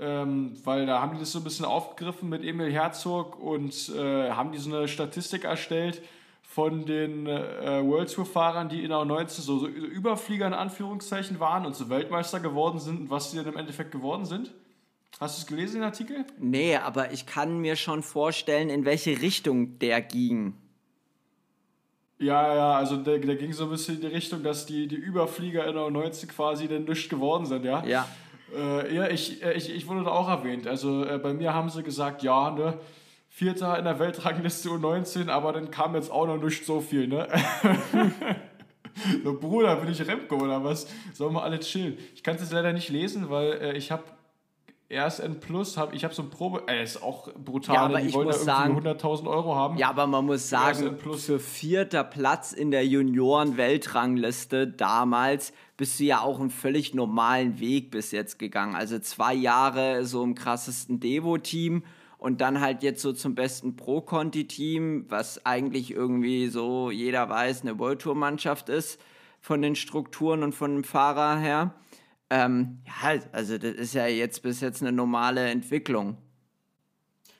ähm, 0.00 0.56
weil 0.64 0.86
da 0.86 1.00
haben 1.00 1.12
die 1.14 1.20
das 1.20 1.32
so 1.32 1.38
ein 1.38 1.44
bisschen 1.44 1.66
aufgegriffen 1.66 2.28
mit 2.28 2.42
Emil 2.42 2.72
Herzog 2.72 3.38
und 3.38 3.90
äh, 3.90 4.30
haben 4.30 4.50
die 4.50 4.58
so 4.58 4.74
eine 4.74 4.88
Statistik 4.88 5.44
erstellt 5.44 6.02
von 6.42 6.86
den 6.86 7.26
äh, 7.26 7.82
World 7.84 8.12
Tour 8.12 8.24
Fahrern, 8.26 8.68
die 8.68 8.82
in 8.82 8.88
der 8.88 9.04
19 9.04 9.44
so, 9.44 9.58
so 9.58 9.66
Überflieger 9.68 10.46
in 10.46 10.54
Anführungszeichen 10.54 11.38
waren 11.38 11.66
und 11.66 11.76
so 11.76 11.90
Weltmeister 11.90 12.40
geworden 12.40 12.80
sind 12.80 12.98
und 13.02 13.10
was 13.10 13.30
sie 13.30 13.36
dann 13.36 13.46
im 13.46 13.56
Endeffekt 13.56 13.92
geworden 13.92 14.24
sind. 14.24 14.52
Hast 15.20 15.36
du 15.36 15.42
es 15.42 15.46
gelesen, 15.46 15.76
den 15.76 15.84
Artikel? 15.84 16.24
Nee, 16.38 16.76
aber 16.76 17.12
ich 17.12 17.26
kann 17.26 17.60
mir 17.60 17.76
schon 17.76 18.02
vorstellen, 18.02 18.70
in 18.70 18.86
welche 18.86 19.20
Richtung 19.20 19.78
der 19.80 20.00
ging. 20.00 20.54
Ja, 22.20 22.54
ja, 22.54 22.72
also 22.74 22.98
der, 22.98 23.18
der 23.18 23.36
ging 23.36 23.52
so 23.52 23.64
ein 23.64 23.70
bisschen 23.70 23.94
in 23.94 24.02
die 24.02 24.06
Richtung, 24.08 24.42
dass 24.42 24.66
die, 24.66 24.86
die 24.86 24.96
Überflieger 24.96 25.66
in 25.66 25.74
der 25.74 25.90
90 25.90 26.28
quasi 26.28 26.68
dann 26.68 26.84
nicht 26.84 27.08
geworden 27.08 27.46
sind, 27.46 27.64
ja? 27.64 27.82
Ja. 27.86 28.06
Äh, 28.54 28.94
ja, 28.94 29.08
ich, 29.08 29.42
äh, 29.42 29.54
ich, 29.54 29.74
ich 29.74 29.88
wurde 29.88 30.04
da 30.04 30.10
auch 30.10 30.28
erwähnt. 30.28 30.66
Also 30.66 31.04
äh, 31.04 31.18
bei 31.18 31.32
mir 31.32 31.54
haben 31.54 31.70
sie 31.70 31.82
gesagt, 31.82 32.22
ja, 32.22 32.50
ne, 32.50 32.74
Vierter 33.30 33.78
in 33.78 33.84
der 33.84 33.98
Weltrangliste 33.98 34.68
U19, 34.68 35.30
aber 35.30 35.54
dann 35.54 35.70
kam 35.70 35.94
jetzt 35.94 36.10
auch 36.10 36.26
noch 36.26 36.36
nicht 36.36 36.66
so 36.66 36.82
viel, 36.82 37.08
ne? 37.08 37.26
so, 39.24 39.38
Bruder, 39.38 39.76
bin 39.76 39.90
ich 39.90 40.06
Remco 40.06 40.36
oder 40.36 40.62
was? 40.62 40.88
Sollen 41.14 41.32
wir 41.32 41.42
alle 41.42 41.60
chillen? 41.60 41.96
Ich 42.14 42.22
kann 42.22 42.36
es 42.36 42.50
leider 42.50 42.74
nicht 42.74 42.90
lesen, 42.90 43.30
weil 43.30 43.52
äh, 43.52 43.76
ich 43.78 43.90
habe 43.90 44.04
RSN 44.92 45.38
Plus, 45.38 45.76
hab, 45.76 45.94
ich 45.94 46.02
habe 46.02 46.12
so 46.12 46.22
ein 46.22 46.30
Probe, 46.30 46.64
äh, 46.66 46.82
ist 46.82 47.00
auch 47.00 47.32
brutal, 47.34 47.74
Ja, 47.76 47.82
aber 47.82 48.00
die 48.00 48.08
ich 48.08 48.14
wollen 48.14 48.26
da 48.28 48.32
muss 48.32 48.40
irgendwie 48.46 48.56
sagen- 48.62 48.74
100.000 48.74 49.28
Euro 49.28 49.54
haben. 49.54 49.76
Ja, 49.78 49.88
aber 49.90 50.06
man 50.08 50.26
muss 50.26 50.48
sagen, 50.48 50.98
für 51.16 51.38
vierter 51.38 52.02
Platz 52.02 52.52
in 52.52 52.72
der 52.72 52.84
Junioren-Weltrangliste 52.86 54.66
damals 54.66 55.52
bist 55.76 56.00
du 56.00 56.04
ja 56.04 56.20
auch 56.20 56.40
einen 56.40 56.50
völlig 56.50 56.92
normalen 56.94 57.60
Weg 57.60 57.90
bis 57.90 58.10
jetzt 58.10 58.38
gegangen. 58.38 58.74
Also 58.74 58.98
zwei 58.98 59.32
Jahre 59.34 60.04
so 60.04 60.22
im 60.24 60.34
krassesten 60.34 60.98
Devo-Team 60.98 61.84
und 62.18 62.40
dann 62.40 62.60
halt 62.60 62.82
jetzt 62.82 63.00
so 63.00 63.12
zum 63.12 63.34
besten 63.34 63.76
Pro-Conti-Team, 63.76 65.06
was 65.08 65.46
eigentlich 65.46 65.92
irgendwie 65.92 66.48
so, 66.48 66.90
jeder 66.90 67.28
weiß, 67.28 67.62
eine 67.62 67.78
World 67.78 68.00
Tour-Mannschaft 68.02 68.68
ist 68.68 69.00
von 69.40 69.62
den 69.62 69.74
Strukturen 69.76 70.42
und 70.42 70.52
von 70.54 70.74
dem 70.74 70.84
Fahrer 70.84 71.38
her. 71.38 71.74
Ähm, 72.30 72.78
ja, 72.86 73.20
also 73.32 73.58
das 73.58 73.74
ist 73.74 73.94
ja 73.94 74.06
jetzt 74.06 74.42
bis 74.42 74.60
jetzt 74.60 74.80
eine 74.80 74.92
normale 74.92 75.50
Entwicklung. 75.50 76.16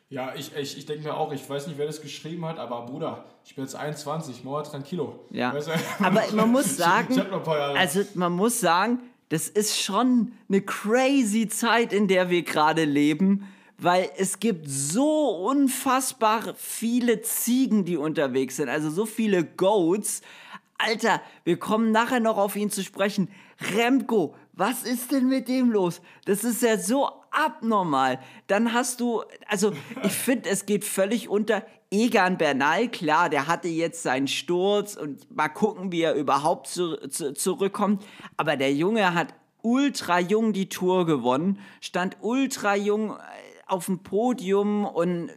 Ja, 0.08 0.34
ich, 0.34 0.54
ich, 0.56 0.76
ich 0.76 0.86
denke 0.86 1.04
mir 1.04 1.16
auch, 1.16 1.32
ich 1.32 1.48
weiß 1.48 1.68
nicht, 1.68 1.78
wer 1.78 1.86
das 1.86 2.02
geschrieben 2.02 2.44
hat, 2.44 2.58
aber 2.58 2.84
Bruder, 2.84 3.24
ich 3.44 3.54
bin 3.54 3.62
jetzt 3.62 3.76
21, 3.76 4.42
Mauer 4.42 4.64
tranquilo. 4.64 5.20
Ja. 5.30 5.54
Weißt 5.54 5.68
du? 5.68 5.72
Aber 6.04 6.24
man 6.32 6.50
muss 6.50 6.76
sagen, 6.76 7.20
also 7.76 8.02
man 8.14 8.32
muss 8.32 8.58
sagen, 8.58 8.98
das 9.28 9.48
ist 9.48 9.80
schon 9.80 10.32
eine 10.48 10.62
crazy 10.62 11.48
Zeit, 11.48 11.92
in 11.92 12.08
der 12.08 12.28
wir 12.28 12.42
gerade 12.42 12.84
leben, 12.84 13.46
weil 13.78 14.10
es 14.18 14.40
gibt 14.40 14.68
so 14.68 15.28
unfassbar 15.48 16.54
viele 16.56 17.22
Ziegen, 17.22 17.84
die 17.84 17.96
unterwegs 17.96 18.56
sind, 18.56 18.68
also 18.68 18.90
so 18.90 19.06
viele 19.06 19.44
Goats. 19.44 20.22
Alter, 20.76 21.22
wir 21.44 21.58
kommen 21.58 21.92
nachher 21.92 22.20
noch 22.20 22.36
auf 22.36 22.56
ihn 22.56 22.70
zu 22.70 22.82
sprechen. 22.82 23.28
Remco, 23.76 24.34
was 24.60 24.82
ist 24.82 25.10
denn 25.10 25.26
mit 25.26 25.48
dem 25.48 25.72
los? 25.72 26.02
Das 26.26 26.44
ist 26.44 26.62
ja 26.62 26.76
so 26.76 27.08
abnormal. 27.30 28.20
Dann 28.46 28.74
hast 28.74 29.00
du, 29.00 29.22
also 29.48 29.72
ich 30.04 30.12
finde, 30.12 30.50
es 30.50 30.66
geht 30.66 30.84
völlig 30.84 31.28
unter. 31.28 31.64
Egan 31.92 32.38
Bernal, 32.38 32.86
klar, 32.86 33.28
der 33.30 33.48
hatte 33.48 33.66
jetzt 33.66 34.04
seinen 34.04 34.28
Sturz 34.28 34.94
und 34.94 35.28
mal 35.34 35.48
gucken, 35.48 35.90
wie 35.90 36.02
er 36.02 36.14
überhaupt 36.14 36.68
zu, 36.68 36.96
zu, 37.08 37.34
zurückkommt. 37.34 38.04
Aber 38.36 38.56
der 38.56 38.72
Junge 38.72 39.12
hat 39.12 39.34
ultra 39.62 40.20
jung 40.20 40.52
die 40.52 40.68
Tour 40.68 41.04
gewonnen, 41.04 41.58
stand 41.80 42.18
ultra 42.20 42.76
jung 42.76 43.14
äh, 43.14 43.20
auf 43.66 43.86
dem 43.86 44.04
Podium 44.04 44.84
und 44.84 45.30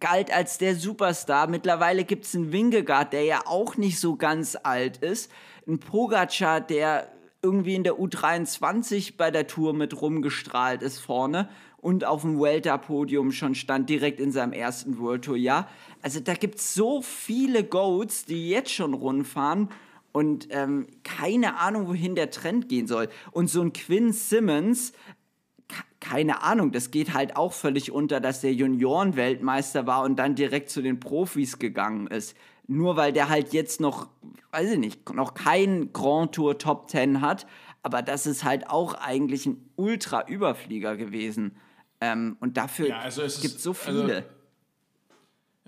galt 0.00 0.34
als 0.34 0.58
der 0.58 0.74
Superstar. 0.74 1.46
Mittlerweile 1.46 2.02
gibt 2.02 2.24
es 2.24 2.34
einen 2.34 2.50
Wingegaard, 2.50 3.12
der 3.12 3.22
ja 3.22 3.42
auch 3.44 3.76
nicht 3.76 4.00
so 4.00 4.16
ganz 4.16 4.56
alt 4.60 4.96
ist. 4.96 5.30
Ein 5.68 5.78
Pogacar, 5.78 6.60
der 6.60 7.12
irgendwie 7.42 7.74
in 7.74 7.82
der 7.82 7.94
U23 7.94 9.14
bei 9.16 9.30
der 9.30 9.48
Tour 9.48 9.74
mit 9.74 10.00
rumgestrahlt 10.00 10.80
ist 10.82 10.98
vorne 10.98 11.48
und 11.78 12.04
auf 12.04 12.22
dem 12.22 12.40
Welter-Podium 12.40 13.32
schon 13.32 13.56
stand, 13.56 13.90
direkt 13.90 14.20
in 14.20 14.30
seinem 14.30 14.52
ersten 14.52 14.98
World 14.98 15.24
Tour-Jahr. 15.24 15.68
Also 16.02 16.20
da 16.20 16.34
gibt 16.34 16.56
es 16.60 16.74
so 16.74 17.02
viele 17.02 17.64
Goats, 17.64 18.24
die 18.24 18.48
jetzt 18.48 18.70
schon 18.70 18.94
rundfahren 18.94 19.68
und 20.12 20.46
ähm, 20.50 20.86
keine 21.02 21.58
Ahnung, 21.58 21.88
wohin 21.88 22.14
der 22.14 22.30
Trend 22.30 22.68
gehen 22.68 22.86
soll. 22.86 23.08
Und 23.32 23.48
so 23.50 23.60
ein 23.60 23.72
Quinn 23.72 24.12
Simmons, 24.12 24.92
ke- 25.66 25.82
keine 25.98 26.42
Ahnung, 26.42 26.70
das 26.70 26.92
geht 26.92 27.12
halt 27.12 27.34
auch 27.34 27.52
völlig 27.52 27.90
unter, 27.90 28.20
dass 28.20 28.40
der 28.42 28.54
Junioren-Weltmeister 28.54 29.86
war 29.86 30.04
und 30.04 30.16
dann 30.16 30.36
direkt 30.36 30.70
zu 30.70 30.80
den 30.80 31.00
Profis 31.00 31.58
gegangen 31.58 32.06
ist. 32.06 32.36
Nur 32.66 32.96
weil 32.96 33.12
der 33.12 33.28
halt 33.28 33.52
jetzt 33.52 33.80
noch, 33.80 34.08
weiß 34.52 34.72
ich 34.72 34.78
nicht, 34.78 35.12
noch 35.12 35.34
kein 35.34 35.92
Grand 35.92 36.34
Tour 36.34 36.58
Top 36.58 36.88
10 36.90 37.20
hat, 37.20 37.46
aber 37.82 38.02
das 38.02 38.26
ist 38.26 38.44
halt 38.44 38.70
auch 38.70 38.94
eigentlich 38.94 39.46
ein 39.46 39.70
Ultra-Überflieger 39.76 40.96
gewesen. 40.96 41.56
Ähm, 42.00 42.36
und 42.40 42.56
dafür 42.56 42.88
Ja, 42.88 42.98
also 43.00 43.22
gibt 43.22 43.56
es 43.56 43.62
so 43.62 43.70
also- 43.86 44.02
viele. 44.02 44.24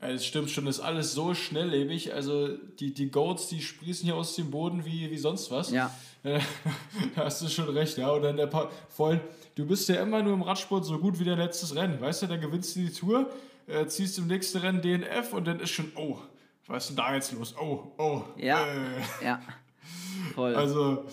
Ja, 0.00 0.08
es 0.10 0.26
stimmt 0.26 0.50
schon, 0.50 0.66
das 0.66 0.78
ist 0.78 0.84
alles 0.84 1.12
so 1.14 1.34
schnelllebig. 1.34 2.12
Also 2.12 2.48
die, 2.48 2.92
die 2.92 3.10
Goats, 3.10 3.48
die 3.48 3.62
sprießen 3.62 4.04
hier 4.04 4.16
aus 4.16 4.34
dem 4.36 4.50
Boden 4.50 4.84
wie, 4.84 5.10
wie 5.10 5.16
sonst 5.16 5.50
was. 5.50 5.70
Ja. 5.70 5.90
Da 6.22 6.40
hast 7.16 7.42
du 7.42 7.48
schon 7.48 7.68
recht, 7.70 7.96
ja. 7.96 8.10
Und 8.10 8.22
dann 8.22 8.36
der 8.36 8.46
pa 8.48 8.70
vor 8.88 9.08
allem, 9.08 9.20
du 9.54 9.66
bist 9.66 9.88
ja 9.88 10.02
immer 10.02 10.22
nur 10.22 10.34
im 10.34 10.42
Radsport 10.42 10.84
so 10.84 10.98
gut 10.98 11.18
wie 11.18 11.24
dein 11.24 11.38
letztes 11.38 11.74
Rennen. 11.74 12.00
Weißt 12.00 12.22
du, 12.22 12.26
dann 12.26 12.40
gewinnst 12.40 12.76
du 12.76 12.80
die 12.80 12.92
Tour, 12.92 13.30
äh, 13.66 13.86
ziehst 13.86 14.18
im 14.18 14.26
nächsten 14.26 14.58
Rennen 14.58 14.82
DNF 14.82 15.32
und 15.32 15.46
dann 15.46 15.60
ist 15.60 15.70
schon, 15.70 15.90
oh, 15.96 16.18
was 16.66 16.84
ist 16.84 16.88
denn 16.90 16.96
da 16.96 17.14
jetzt 17.14 17.32
los? 17.32 17.54
Oh, 17.60 17.92
oh. 17.98 18.22
Ja. 18.36 18.64
Äh, 18.64 19.24
Ja. 19.24 19.40
Voll. 20.34 20.54
also, 20.54 21.04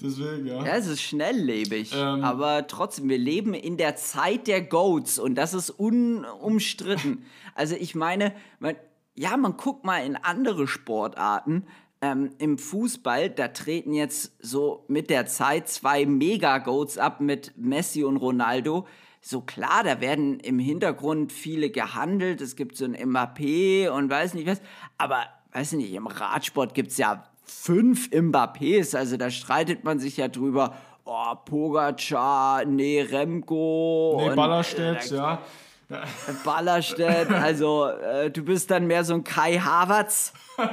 deswegen, 0.00 0.46
ja. 0.46 0.64
Ja, 0.64 0.76
es 0.76 0.86
ist 0.86 1.02
schnelllebig, 1.02 1.92
Ähm. 1.94 2.22
aber 2.24 2.66
trotzdem, 2.66 3.08
wir 3.08 3.18
leben 3.18 3.54
in 3.54 3.76
der 3.76 3.96
Zeit 3.96 4.46
der 4.46 4.60
Goats 4.62 5.18
und 5.18 5.34
das 5.34 5.54
ist 5.54 5.70
unumstritten. 5.70 7.24
also 7.54 7.74
ich 7.74 7.94
meine, 7.94 8.34
man, 8.58 8.76
ja, 9.14 9.36
man 9.36 9.56
guckt 9.56 9.84
mal 9.84 10.04
in 10.04 10.16
andere 10.16 10.66
Sportarten. 10.68 11.66
Ähm, 12.02 12.30
Im 12.38 12.56
Fußball, 12.56 13.28
da 13.28 13.48
treten 13.48 13.92
jetzt 13.92 14.32
so 14.40 14.84
mit 14.88 15.10
der 15.10 15.26
Zeit 15.26 15.68
zwei 15.68 16.06
Mega-Goats 16.06 16.96
ab 16.96 17.20
mit 17.20 17.52
Messi 17.58 18.04
und 18.04 18.16
Ronaldo. 18.16 18.86
So 19.20 19.42
klar, 19.42 19.84
da 19.84 20.00
werden 20.00 20.40
im 20.40 20.58
Hintergrund 20.58 21.32
viele 21.32 21.70
gehandelt. 21.70 22.40
Es 22.40 22.56
gibt 22.56 22.76
so 22.76 22.86
ein 22.86 22.96
Mbappé 22.96 23.90
und 23.90 24.08
weiß 24.08 24.34
nicht 24.34 24.46
was. 24.46 24.62
Aber, 24.96 25.24
weiß 25.52 25.72
nicht, 25.72 25.92
im 25.92 26.06
Radsport 26.06 26.74
gibt 26.74 26.90
es 26.90 26.96
ja 26.96 27.24
fünf 27.44 28.08
Mbappés. 28.08 28.96
Also 28.96 29.16
da 29.18 29.30
streitet 29.30 29.84
man 29.84 29.98
sich 29.98 30.16
ja 30.16 30.28
drüber. 30.28 30.74
Oh, 31.04 31.34
Pogacar, 31.44 32.64
nee, 32.64 33.02
Remco. 33.02 34.16
Nee, 34.18 34.30
und, 34.30 34.36
Ballerstedt, 34.36 35.10
äh, 35.10 35.16
ja. 35.16 35.42
Ballerstedt, 36.44 37.30
also 37.30 37.86
äh, 37.86 38.30
du 38.30 38.44
bist 38.44 38.70
dann 38.70 38.86
mehr 38.86 39.04
so 39.04 39.14
ein 39.14 39.24
Kai 39.24 39.58
Havertz. 39.58 40.32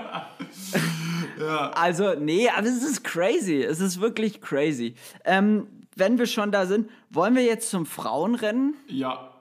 Also, 1.75 2.15
nee, 2.15 2.49
aber 2.49 2.65
es 2.65 2.83
ist 2.83 3.03
crazy. 3.03 3.61
Es 3.61 3.79
ist 3.79 4.01
wirklich 4.01 4.41
crazy. 4.41 4.95
Ähm, 5.23 5.67
wenn 5.95 6.17
wir 6.17 6.25
schon 6.25 6.51
da 6.51 6.65
sind, 6.65 6.89
wollen 7.09 7.35
wir 7.35 7.43
jetzt 7.43 7.69
zum 7.69 7.85
Frauenrennen? 7.85 8.75
Ja. 8.87 9.31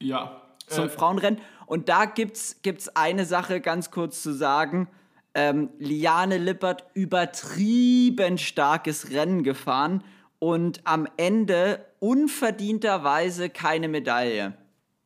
Ja. 0.00 0.42
Zum 0.66 0.86
Äh, 0.86 0.88
Frauenrennen. 0.88 1.40
Und 1.66 1.88
da 1.88 2.04
gibt's, 2.04 2.62
gibt's 2.62 2.88
eine 2.96 3.24
Sache 3.24 3.60
ganz 3.60 3.90
kurz 3.90 4.22
zu 4.22 4.32
sagen. 4.32 4.88
Ähm, 5.34 5.70
Liane 5.78 6.38
Lippert 6.38 6.86
übertrieben 6.94 8.38
starkes 8.38 9.10
Rennen 9.10 9.42
gefahren 9.42 10.02
und 10.38 10.80
am 10.84 11.06
Ende 11.16 11.84
unverdienterweise 12.00 13.50
keine 13.50 13.88
Medaille. 13.88 14.54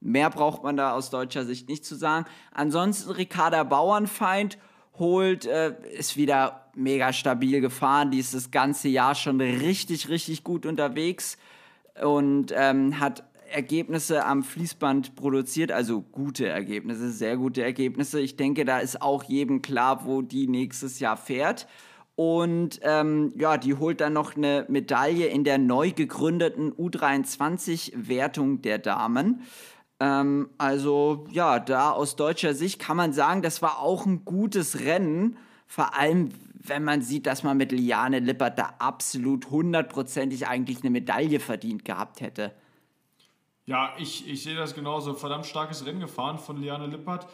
Mehr 0.01 0.31
braucht 0.31 0.63
man 0.63 0.77
da 0.77 0.93
aus 0.93 1.11
deutscher 1.11 1.45
Sicht 1.45 1.69
nicht 1.69 1.85
zu 1.85 1.95
sagen. 1.95 2.27
Ansonsten 2.53 3.11
Ricarda 3.11 3.63
Bauernfeind 3.65 4.59
holt, 4.99 5.47
äh, 5.47 5.75
ist 5.93 6.17
wieder 6.17 6.71
mega 6.75 7.13
stabil 7.13 7.61
gefahren. 7.61 8.11
Die 8.11 8.19
ist 8.19 8.35
das 8.35 8.51
ganze 8.51 8.89
Jahr 8.89 9.15
schon 9.15 9.41
richtig, 9.41 10.09
richtig 10.09 10.45
gut 10.45 10.67
unterwegs 10.67 11.39
und 12.03 12.53
ähm, 12.57 13.01
hat 13.01 13.25
Ergebnisse 13.51 14.25
am 14.25 14.43
Fließband 14.43 15.15
produziert, 15.15 15.73
also 15.73 16.01
gute 16.01 16.49
Ergebnisse, 16.49 17.11
sehr 17.11 17.37
gute 17.37 17.63
Ergebnisse. 17.63 18.21
Ich 18.21 18.37
denke, 18.37 18.65
da 18.65 18.79
ist 18.79 19.03
auch 19.03 19.25
jedem 19.25 19.63
klar, 19.63 20.07
wo 20.07 20.23
die 20.23 20.49
nächstes 20.49 21.01
Jahr 21.01 21.17
fährt. 21.17 21.67
Und 22.15 22.81
ähm, 22.83 23.33
ja, 23.37 23.57
die 23.57 23.75
holt 23.75 24.01
dann 24.01 24.13
noch 24.13 24.37
eine 24.37 24.67
Medaille 24.69 25.27
in 25.27 25.45
der 25.45 25.59
neu 25.59 25.93
gegründeten 25.93 26.73
U23-Wertung 26.73 28.61
der 28.63 28.79
Damen. 28.79 29.43
Ähm, 29.99 30.51
also 30.59 31.27
ja, 31.31 31.59
da 31.59 31.91
aus 31.91 32.17
deutscher 32.17 32.55
Sicht 32.55 32.81
kann 32.81 32.97
man 32.97 33.13
sagen, 33.13 33.41
das 33.41 33.63
war 33.63 33.81
auch 33.81 34.05
ein 34.05 34.25
gutes 34.25 34.81
Rennen. 34.81 35.39
Vor 35.67 35.97
allem, 35.97 36.31
wenn 36.65 36.85
man 36.85 37.03
sieht, 37.03 37.27
dass 37.27 37.43
man 37.43 37.57
mit 37.57 37.73
Liane 37.73 38.21
Lippert 38.21 38.59
da 38.59 38.75
absolut 38.79 39.51
hundertprozentig 39.51 40.47
eigentlich 40.47 40.81
eine 40.81 40.91
Medaille 40.91 41.41
verdient 41.41 41.85
gehabt 41.85 42.21
hätte. 42.21 42.53
Ja, 43.67 43.95
ich, 43.99 44.29
ich 44.29 44.43
sehe 44.43 44.57
das 44.57 44.75
genauso. 44.75 45.15
Verdammt 45.15 45.47
starkes 45.47 45.87
Rennen 45.87 46.01
gefahren 46.01 46.39
von 46.39 46.61
Liane 46.61 46.87
Lippert. 46.87 47.27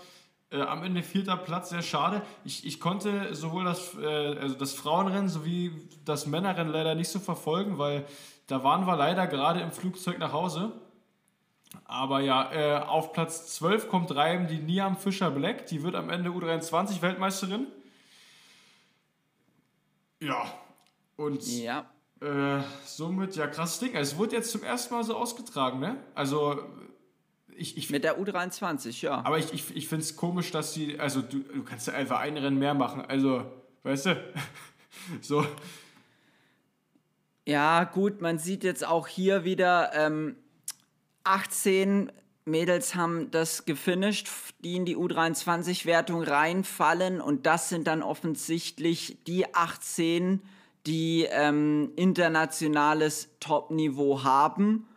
Äh, 0.51 0.63
am 0.63 0.83
Ende 0.83 1.03
vierter 1.03 1.37
Platz, 1.37 1.71
sehr 1.71 1.83
schade. 1.83 2.23
Ich, 2.45 2.67
ich 2.67 2.81
konnte 2.81 3.35
sowohl 3.35 3.65
das, 3.65 3.95
äh, 4.01 4.07
also 4.39 4.55
das 4.55 4.73
Frauenrennen 4.73 5.29
sowie 5.29 5.73
das 6.05 6.27
Männerrennen 6.27 6.73
leider 6.73 6.95
nicht 6.95 7.09
so 7.09 7.19
verfolgen, 7.19 7.79
weil 7.79 8.07
da 8.47 8.65
waren 8.65 8.87
wir 8.87 8.97
leider 8.97 9.27
gerade 9.27 9.61
im 9.61 9.73
Flugzeug 9.73 10.19
nach 10.19 10.33
Hause. 10.33 10.73
Aber 11.85 12.21
ja, 12.21 12.51
äh, 12.53 12.83
auf 12.83 13.13
Platz 13.13 13.55
12 13.57 13.89
kommt 13.89 14.15
reiben 14.15 14.47
die 14.47 14.59
Niam 14.59 14.97
Fischer 14.97 15.31
Black. 15.31 15.67
Die 15.67 15.83
wird 15.83 15.95
am 15.95 16.09
Ende 16.09 16.31
U23 16.31 17.03
Weltmeisterin. 17.03 17.67
Ja, 20.21 20.53
und 21.17 21.47
Ja. 21.47 21.91
äh, 22.21 22.61
somit, 22.85 23.37
ja, 23.37 23.47
krasses 23.47 23.79
Ding. 23.81 23.95
Es 23.95 24.17
wurde 24.17 24.37
jetzt 24.37 24.51
zum 24.51 24.63
ersten 24.63 24.95
Mal 24.95 25.05
so 25.05 25.17
ausgetragen, 25.17 25.79
ne? 25.79 25.97
Also, 26.15 26.63
ich, 27.57 27.77
ich, 27.77 27.91
Mit 27.91 28.05
der 28.05 28.21
U23, 28.21 29.03
ja. 29.03 29.25
aber 29.25 29.39
ich, 29.39 29.53
ich, 29.53 29.75
ich 29.77 29.89
finde 29.89 30.05
es 30.05 30.15
komisch, 30.17 30.51
dass 30.53 30.73
die, 30.75 30.99
also 31.01 31.23
du, 31.23 31.41
du 31.41 31.65
kannst 31.65 31.87
ja 31.89 31.95
einfach 31.95 32.21
ein 32.21 32.37
Rennen 32.37 32.59
mehr 32.59 32.75
machen. 32.75 33.01
Also, 33.03 33.45
weißt 33.83 34.07
du? 34.07 34.25
so, 35.21 35.45
Ja, 37.47 37.85
gut, 37.85 38.21
man 38.21 38.39
sieht 38.39 38.63
jetzt 38.63 38.87
auch 38.87 39.07
hier 39.09 39.45
wieder, 39.45 39.93
ähm, 39.95 40.37
18 41.25 42.13
Mädels 42.49 42.95
haben 42.95 43.31
das 43.31 43.65
gefinisht, 43.65 44.29
die 44.65 44.77
in 44.77 44.85
die 44.85 44.97
U23-Wertung 44.97 46.23
reinfallen. 46.23 47.21
Und 47.21 47.47
das 47.47 47.69
sind 47.69 47.87
dann 47.87 48.03
offensichtlich 48.03 49.19
die 49.27 49.55
18, 49.55 50.41
die 50.87 51.27
ähm, 51.31 51.93
internationales 51.97 53.29
Top-Niveau 53.41 54.25
haben. 54.25 54.89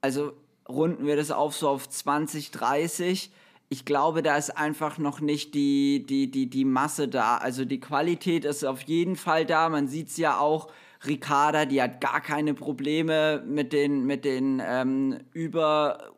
Also 0.00 0.32
runden 0.68 1.06
wir 1.06 1.16
das 1.16 1.30
auf 1.30 1.54
so 1.54 1.68
auf 1.68 1.88
20, 1.88 2.50
30. 2.52 3.30
Ich 3.68 3.84
glaube, 3.84 4.22
da 4.22 4.36
ist 4.36 4.56
einfach 4.56 4.98
noch 4.98 5.20
nicht 5.20 5.54
die, 5.54 6.04
die, 6.06 6.30
die, 6.30 6.48
die 6.48 6.64
Masse 6.64 7.08
da. 7.08 7.36
Also 7.36 7.64
die 7.64 7.80
Qualität 7.80 8.44
ist 8.44 8.64
auf 8.64 8.82
jeden 8.82 9.16
Fall 9.16 9.46
da. 9.46 9.68
Man 9.68 9.88
sieht 9.88 10.08
es 10.08 10.16
ja 10.16 10.38
auch. 10.38 10.68
Ricarda, 11.06 11.64
die 11.64 11.80
hat 11.80 12.00
gar 12.00 12.20
keine 12.20 12.52
Probleme 12.52 13.42
mit 13.46 13.72
den, 13.72 14.04
mit 14.04 14.24
den 14.24 14.60
ähm, 14.62 15.18
über, 15.32 16.12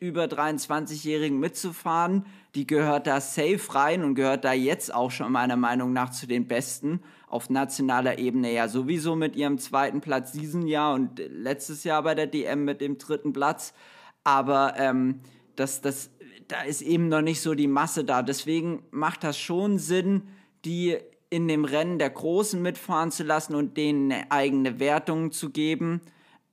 über 0.00 0.24
23-Jährigen 0.24 1.38
mitzufahren. 1.38 2.26
Die 2.54 2.66
gehört 2.66 3.06
da 3.06 3.20
safe 3.20 3.60
rein 3.74 4.02
und 4.02 4.14
gehört 4.14 4.44
da 4.44 4.52
jetzt 4.52 4.92
auch 4.94 5.10
schon 5.10 5.32
meiner 5.32 5.56
Meinung 5.56 5.92
nach 5.92 6.10
zu 6.10 6.26
den 6.26 6.48
Besten. 6.48 7.00
Auf 7.28 7.50
nationaler 7.50 8.18
Ebene 8.18 8.52
ja 8.52 8.68
sowieso 8.68 9.14
mit 9.16 9.36
ihrem 9.36 9.58
zweiten 9.58 10.00
Platz 10.00 10.32
diesen 10.32 10.66
Jahr 10.66 10.94
und 10.94 11.18
letztes 11.18 11.84
Jahr 11.84 12.02
bei 12.02 12.14
der 12.14 12.26
DM 12.26 12.64
mit 12.64 12.80
dem 12.80 12.98
dritten 12.98 13.32
Platz. 13.32 13.74
Aber 14.24 14.74
ähm, 14.76 15.20
das, 15.56 15.80
das, 15.80 16.10
da 16.48 16.62
ist 16.62 16.82
eben 16.82 17.08
noch 17.08 17.22
nicht 17.22 17.40
so 17.40 17.54
die 17.54 17.68
Masse 17.68 18.04
da. 18.04 18.22
Deswegen 18.22 18.82
macht 18.90 19.24
das 19.24 19.38
schon 19.38 19.78
Sinn, 19.78 20.22
die 20.64 20.96
in 21.30 21.48
dem 21.48 21.64
Rennen 21.64 21.98
der 21.98 22.10
Großen 22.10 22.60
mitfahren 22.60 23.10
zu 23.10 23.22
lassen 23.22 23.54
und 23.54 23.76
denen 23.76 24.12
eigene 24.30 24.80
Wertung 24.80 25.30
zu 25.30 25.50
geben. 25.50 26.00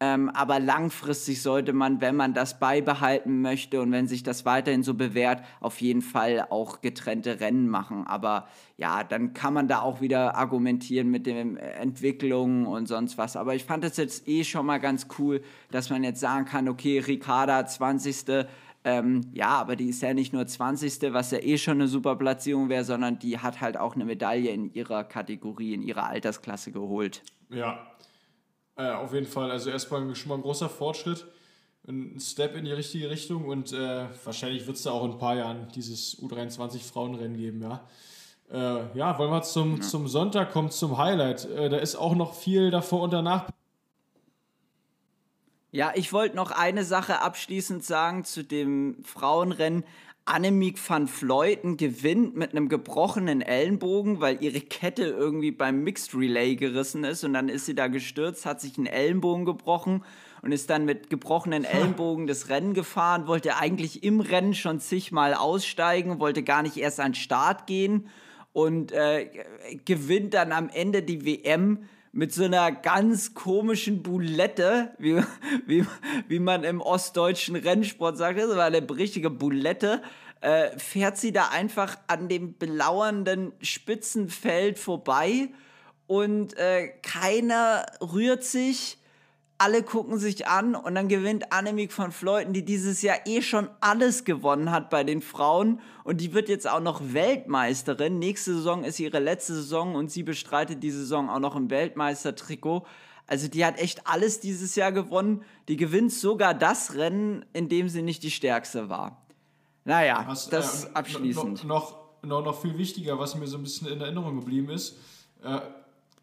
Ähm, 0.01 0.29
aber 0.29 0.59
langfristig 0.59 1.41
sollte 1.41 1.71
man, 1.71 2.01
wenn 2.01 2.17
man 2.17 2.33
das 2.33 2.59
beibehalten 2.59 3.41
möchte 3.41 3.79
und 3.79 3.93
wenn 3.93 4.09
sich 4.09 4.23
das 4.23 4.43
weiterhin 4.43 4.83
so 4.83 4.93
bewährt, 4.93 5.41
auf 5.61 5.79
jeden 5.79 6.01
Fall 6.01 6.47
auch 6.49 6.81
getrennte 6.81 7.39
Rennen 7.39 7.69
machen. 7.69 8.05
Aber 8.05 8.49
ja, 8.75 9.05
dann 9.05 9.33
kann 9.33 9.53
man 9.53 9.69
da 9.69 9.79
auch 9.79 10.01
wieder 10.01 10.35
argumentieren 10.35 11.09
mit 11.09 11.25
den 11.25 11.55
Entwicklungen 11.55 12.65
und 12.65 12.87
sonst 12.87 13.17
was. 13.17 13.37
Aber 13.37 13.55
ich 13.55 13.63
fand 13.63 13.85
es 13.85 13.95
jetzt 13.95 14.27
eh 14.27 14.43
schon 14.43 14.65
mal 14.65 14.79
ganz 14.79 15.07
cool, 15.17 15.41
dass 15.71 15.89
man 15.89 16.03
jetzt 16.03 16.19
sagen 16.19 16.43
kann, 16.43 16.67
okay, 16.67 16.99
Ricarda 16.99 17.65
20. 17.65 18.47
Ähm, 18.83 19.21
ja, 19.31 19.47
aber 19.47 19.77
die 19.77 19.89
ist 19.89 20.01
ja 20.01 20.13
nicht 20.13 20.33
nur 20.33 20.45
20. 20.45 21.13
was 21.13 21.31
ja 21.31 21.39
eh 21.39 21.57
schon 21.57 21.75
eine 21.75 21.87
super 21.87 22.17
Platzierung 22.17 22.67
wäre, 22.67 22.83
sondern 22.83 23.17
die 23.17 23.39
hat 23.39 23.61
halt 23.61 23.77
auch 23.77 23.95
eine 23.95 24.03
Medaille 24.03 24.51
in 24.51 24.73
ihrer 24.73 25.05
Kategorie, 25.05 25.73
in 25.73 25.81
ihrer 25.81 26.07
Altersklasse 26.07 26.73
geholt. 26.73 27.23
Ja, 27.49 27.79
äh, 28.77 28.91
auf 28.91 29.13
jeden 29.13 29.25
Fall. 29.25 29.51
Also 29.51 29.69
erstmal 29.69 30.15
schon 30.15 30.29
mal 30.29 30.35
ein 30.35 30.41
großer 30.41 30.69
Fortschritt, 30.69 31.25
ein 31.87 32.19
Step 32.19 32.55
in 32.55 32.65
die 32.65 32.71
richtige 32.71 33.09
Richtung 33.09 33.45
und 33.45 33.73
äh, 33.73 34.05
wahrscheinlich 34.23 34.65
wird 34.67 34.77
es 34.77 34.83
da 34.83 34.91
auch 34.91 35.05
in 35.05 35.11
ein 35.11 35.17
paar 35.17 35.35
Jahren 35.35 35.67
dieses 35.75 36.21
U23 36.21 36.79
Frauenrennen 36.79 37.37
geben, 37.37 37.61
ja. 37.61 37.87
Äh, 38.51 38.97
ja, 38.97 39.17
wollen 39.17 39.31
wir 39.31 39.41
zum, 39.41 39.77
ja. 39.77 39.81
zum 39.81 40.07
Sonntag 40.07 40.51
kommen, 40.51 40.69
zum 40.69 40.97
Highlight. 40.97 41.45
Äh, 41.45 41.69
da 41.69 41.77
ist 41.77 41.95
auch 41.95 42.13
noch 42.13 42.35
viel 42.35 42.69
davor 42.69 43.01
und 43.01 43.13
danach. 43.13 43.49
Ja, 45.71 45.91
ich 45.93 46.13
wollte 46.13 46.35
noch 46.35 46.51
eine 46.51 46.85
Sache 46.85 47.21
abschließend 47.21 47.83
sagen 47.83 48.23
zu 48.23 48.43
dem 48.43 49.03
Frauenrennen. 49.03 49.83
Annemiek 50.25 50.79
van 50.89 51.07
Fleuten 51.07 51.77
gewinnt 51.77 52.35
mit 52.35 52.51
einem 52.51 52.67
gebrochenen 52.67 53.41
Ellenbogen, 53.41 54.21
weil 54.21 54.41
ihre 54.41 54.59
Kette 54.59 55.03
irgendwie 55.03 55.51
beim 55.51 55.83
Mixed 55.83 56.15
Relay 56.15 56.55
gerissen 56.55 57.03
ist 57.03 57.23
und 57.23 57.33
dann 57.33 57.47
ist 57.47 57.67
sie 57.67 57.75
da 57.75 57.87
gestürzt, 57.87 58.47
hat 58.47 58.59
sich 58.59 58.75
einen 58.77 58.87
Ellenbogen 58.87 59.45
gebrochen 59.45 60.03
und 60.41 60.51
ist 60.51 60.71
dann 60.71 60.83
mit 60.85 61.11
gebrochenen 61.11 61.63
Ellenbogen 61.63 62.25
das 62.25 62.49
Rennen 62.49 62.73
gefahren, 62.73 63.27
wollte 63.27 63.57
eigentlich 63.57 64.03
im 64.03 64.19
Rennen 64.19 64.55
schon 64.55 64.79
zigmal 64.79 65.35
aussteigen, 65.35 66.19
wollte 66.19 66.41
gar 66.41 66.63
nicht 66.63 66.77
erst 66.77 66.99
an 66.99 67.11
den 67.11 67.15
Start 67.15 67.67
gehen 67.67 68.07
und 68.51 68.93
äh, 68.93 69.29
gewinnt 69.85 70.33
dann 70.33 70.51
am 70.51 70.69
Ende 70.69 71.03
die 71.03 71.23
WM 71.23 71.87
mit 72.15 72.33
so 72.33 72.45
einer 72.45 72.71
ganz 72.71 73.33
komischen 73.33 74.01
Boulette, 74.01 74.95
wie, 74.97 75.21
wie, 75.67 75.85
wie 76.29 76.39
man 76.39 76.63
im 76.63 76.79
ostdeutschen 76.79 77.57
Rennsport 77.57 78.17
sagt, 78.17 78.39
das 78.39 78.55
war 78.55 78.63
eine 78.63 78.89
richtige 78.89 79.29
Boulette, 79.29 80.01
äh, 80.39 80.79
fährt 80.79 81.17
sie 81.17 81.33
da 81.33 81.49
einfach 81.49 81.97
an 82.07 82.29
dem 82.29 82.57
belauernden 82.57 83.51
Spitzenfeld 83.61 84.79
vorbei 84.79 85.49
und 86.07 86.57
äh, 86.57 86.87
keiner 87.03 87.85
rührt 87.99 88.45
sich 88.45 88.97
alle 89.57 89.83
gucken 89.83 90.17
sich 90.17 90.47
an 90.47 90.75
und 90.75 90.95
dann 90.95 91.07
gewinnt 91.07 91.51
Annemiek 91.53 91.93
von 91.93 92.11
Fleuten, 92.11 92.51
die 92.51 92.65
dieses 92.65 93.01
Jahr 93.01 93.17
eh 93.25 93.41
schon 93.41 93.69
alles 93.79 94.25
gewonnen 94.25 94.71
hat 94.71 94.89
bei 94.89 95.03
den 95.03 95.21
Frauen 95.21 95.79
und 96.03 96.19
die 96.19 96.33
wird 96.33 96.49
jetzt 96.49 96.69
auch 96.69 96.81
noch 96.81 97.01
Weltmeisterin. 97.13 98.19
Nächste 98.19 98.55
Saison 98.55 98.83
ist 98.83 98.99
ihre 98.99 99.19
letzte 99.19 99.55
Saison 99.55 99.95
und 99.95 100.11
sie 100.11 100.23
bestreitet 100.23 100.83
die 100.83 100.91
Saison 100.91 101.29
auch 101.29 101.39
noch 101.39 101.55
im 101.55 101.69
Weltmeistertrikot. 101.69 102.85
Also 103.27 103.47
die 103.47 103.65
hat 103.65 103.79
echt 103.79 104.05
alles 104.07 104.39
dieses 104.39 104.75
Jahr 104.75 104.91
gewonnen. 104.91 105.43
Die 105.67 105.77
gewinnt 105.77 106.11
sogar 106.11 106.53
das 106.53 106.95
Rennen, 106.95 107.45
in 107.53 107.69
dem 107.69 107.89
sie 107.89 108.01
nicht 108.01 108.23
die 108.23 108.31
stärkste 108.31 108.89
war. 108.89 109.25
Naja, 109.85 110.25
was, 110.27 110.49
das 110.49 110.85
äh, 110.85 110.89
abschließend. 110.93 111.63
Noch, 111.63 111.95
noch, 112.23 112.43
noch 112.43 112.61
viel 112.61 112.77
wichtiger, 112.77 113.17
was 113.19 113.35
mir 113.35 113.47
so 113.47 113.57
ein 113.57 113.63
bisschen 113.63 113.87
in 113.87 114.01
Erinnerung 114.01 114.39
geblieben 114.39 114.69
ist. 114.69 114.97
Äh, 115.43 115.59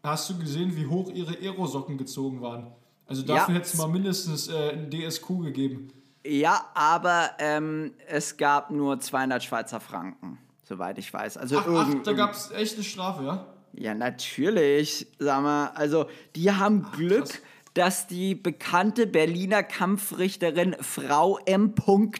hast 0.03 0.29
du 0.29 0.37
gesehen, 0.37 0.75
wie 0.75 0.85
hoch 0.85 1.09
ihre 1.09 1.33
Aerosocken 1.33 1.97
gezogen 1.97 2.41
waren? 2.41 2.71
Also 3.05 3.21
dafür 3.23 3.53
ja. 3.53 3.59
hätte 3.59 3.67
es 3.67 3.75
mal 3.75 3.87
mindestens 3.87 4.47
äh, 4.47 4.71
ein 4.71 4.89
DSQ 4.89 5.27
gegeben. 5.43 5.91
Ja, 6.25 6.69
aber 6.73 7.31
ähm, 7.39 7.93
es 8.07 8.37
gab 8.37 8.71
nur 8.71 8.99
200 8.99 9.43
Schweizer 9.43 9.79
Franken, 9.79 10.37
soweit 10.63 10.97
ich 10.97 11.13
weiß. 11.13 11.37
Also 11.37 11.57
ach, 11.57 11.67
ach 11.67 11.89
da 12.03 12.13
gab 12.13 12.33
es 12.33 12.51
echt 12.51 12.75
eine 12.75 12.83
Strafe, 12.83 13.23
ja? 13.23 13.45
Ja, 13.73 13.93
natürlich. 13.93 15.07
Sag 15.19 15.43
mal, 15.43 15.67
also 15.75 16.05
die 16.35 16.51
haben 16.51 16.85
ach, 16.87 16.95
Glück, 16.95 17.25
krass. 17.25 17.41
dass 17.73 18.07
die 18.07 18.35
bekannte 18.35 19.05
Berliner 19.05 19.63
Kampfrichterin 19.63 20.75
Frau 20.79 21.39
M. 21.45 21.73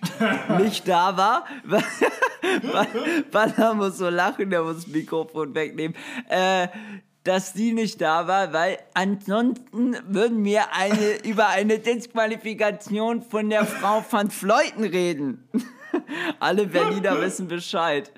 nicht 0.57 0.87
da 0.87 1.15
war. 1.15 1.45
Banner 3.31 3.73
muss 3.75 3.97
so 3.97 4.09
lachen, 4.09 4.49
der 4.49 4.63
muss 4.63 4.83
das 4.83 4.87
Mikrofon 4.87 5.55
wegnehmen. 5.55 5.95
Äh, 6.27 6.67
dass 7.23 7.53
sie 7.53 7.73
nicht 7.73 8.01
da 8.01 8.27
war, 8.27 8.53
weil 8.53 8.77
ansonsten 8.93 9.97
würden 10.07 10.43
wir 10.43 10.73
eine, 10.73 11.23
über 11.23 11.47
eine 11.49 11.79
Disqualifikation 11.79 13.21
von 13.21 13.49
der 13.49 13.65
Frau 13.65 14.03
van 14.09 14.29
Fleuten 14.29 14.83
reden. 14.83 15.47
Alle 16.39 16.67
Berliner 16.67 17.21
wissen 17.21 17.47
Bescheid. 17.47 18.11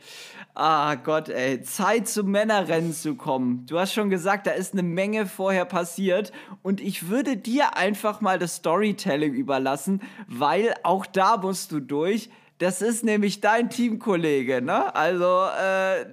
Ah 0.57 0.95
Gott, 0.95 1.27
ey, 1.27 1.61
Zeit 1.63 2.07
zum 2.07 2.31
Männerrennen 2.31 2.93
zu 2.93 3.15
kommen. 3.15 3.65
Du 3.65 3.77
hast 3.77 3.93
schon 3.93 4.09
gesagt, 4.09 4.47
da 4.47 4.51
ist 4.51 4.71
eine 4.71 4.83
Menge 4.83 5.25
vorher 5.25 5.65
passiert 5.65 6.31
und 6.63 6.79
ich 6.79 7.09
würde 7.09 7.35
dir 7.35 7.75
einfach 7.75 8.21
mal 8.21 8.39
das 8.39 8.55
Storytelling 8.55 9.33
überlassen, 9.33 10.01
weil 10.27 10.73
auch 10.83 11.05
da 11.05 11.35
musst 11.35 11.73
du 11.73 11.81
durch. 11.81 12.29
Das 12.57 12.81
ist 12.81 13.03
nämlich 13.03 13.41
dein 13.41 13.69
Teamkollege, 13.69 14.61
ne? 14.61 14.95
Also, 14.95 15.45
äh. 15.61 16.05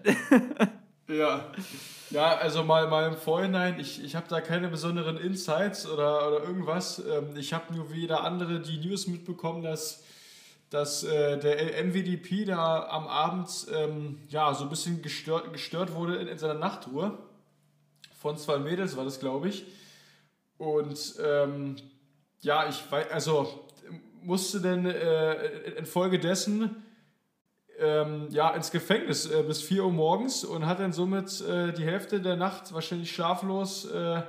ja. 1.17 1.53
Ja, 2.13 2.37
also 2.37 2.63
mal, 2.63 2.89
mal 2.89 3.09
im 3.09 3.17
Vorhinein, 3.17 3.81
ich, 3.81 4.05
ich 4.05 4.15
habe 4.15 4.27
da 4.29 4.43
keine 4.43 4.69
besonderen 4.69 5.17
Insights 5.17 5.89
oder, 5.89 6.29
oder 6.29 6.45
irgendwas. 6.45 6.99
Ähm, 6.99 7.35
ich 7.37 7.55
habe 7.55 7.73
nur 7.73 7.91
wie 7.91 8.01
jeder 8.01 8.23
andere 8.23 8.61
die 8.61 8.77
News 8.87 9.07
mitbekommen, 9.07 9.63
dass, 9.63 10.05
dass 10.69 11.05
äh, 11.05 11.39
der 11.39 11.83
MVDP 11.83 12.45
da 12.45 12.87
am 12.91 13.07
Abend 13.07 13.49
ähm, 13.73 14.19
ja, 14.29 14.53
so 14.53 14.65
ein 14.65 14.69
bisschen 14.69 15.01
gestört, 15.01 15.55
gestört 15.55 15.95
wurde 15.95 16.17
in, 16.17 16.29
in 16.29 16.37
seiner 16.37 16.53
Nachtruhe. 16.53 17.17
Von 18.21 18.37
zwei 18.37 18.59
Mädels 18.59 18.95
war 18.99 19.07
das, 19.07 19.19
glaube 19.19 19.49
ich. 19.49 19.65
Und 20.59 21.15
ähm, 21.25 21.77
ja, 22.43 22.69
ich 22.69 22.93
weiß, 22.93 23.11
also 23.11 23.71
musste 24.21 24.61
denn 24.61 24.85
äh, 24.85 25.71
infolgedessen 25.79 26.82
ähm, 27.83 28.29
ja, 28.31 28.51
ins 28.51 28.71
Gefängnis 28.71 29.27
äh, 29.27 29.43
bis 29.43 29.63
4 29.63 29.85
Uhr 29.85 29.93
morgens 29.93 30.45
und 30.45 30.67
hat 30.67 30.81
dann 30.81 30.93
somit 30.93 31.41
äh, 31.41 31.73
die 31.73 31.85
Hälfte 31.85 32.21
der 32.21 32.37
Nacht 32.37 32.73
wahrscheinlich 32.73 33.13
schlaflos 33.13 33.85
äh, 33.87 34.23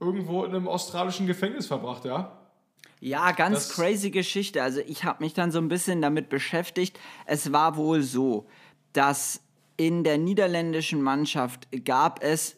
irgendwo 0.00 0.44
in 0.44 0.54
einem 0.54 0.68
australischen 0.68 1.26
Gefängnis 1.26 1.66
verbracht, 1.66 2.04
ja. 2.04 2.38
Ja, 3.00 3.32
ganz 3.32 3.68
das 3.68 3.76
crazy 3.76 4.10
Geschichte. 4.10 4.62
Also 4.62 4.80
ich 4.86 5.04
habe 5.04 5.24
mich 5.24 5.34
dann 5.34 5.50
so 5.50 5.58
ein 5.58 5.68
bisschen 5.68 6.00
damit 6.00 6.28
beschäftigt. 6.28 6.98
Es 7.26 7.52
war 7.52 7.76
wohl 7.76 8.02
so, 8.02 8.46
dass 8.92 9.40
in 9.76 10.04
der 10.04 10.18
niederländischen 10.18 11.02
Mannschaft 11.02 11.66
gab 11.84 12.22
es, 12.22 12.56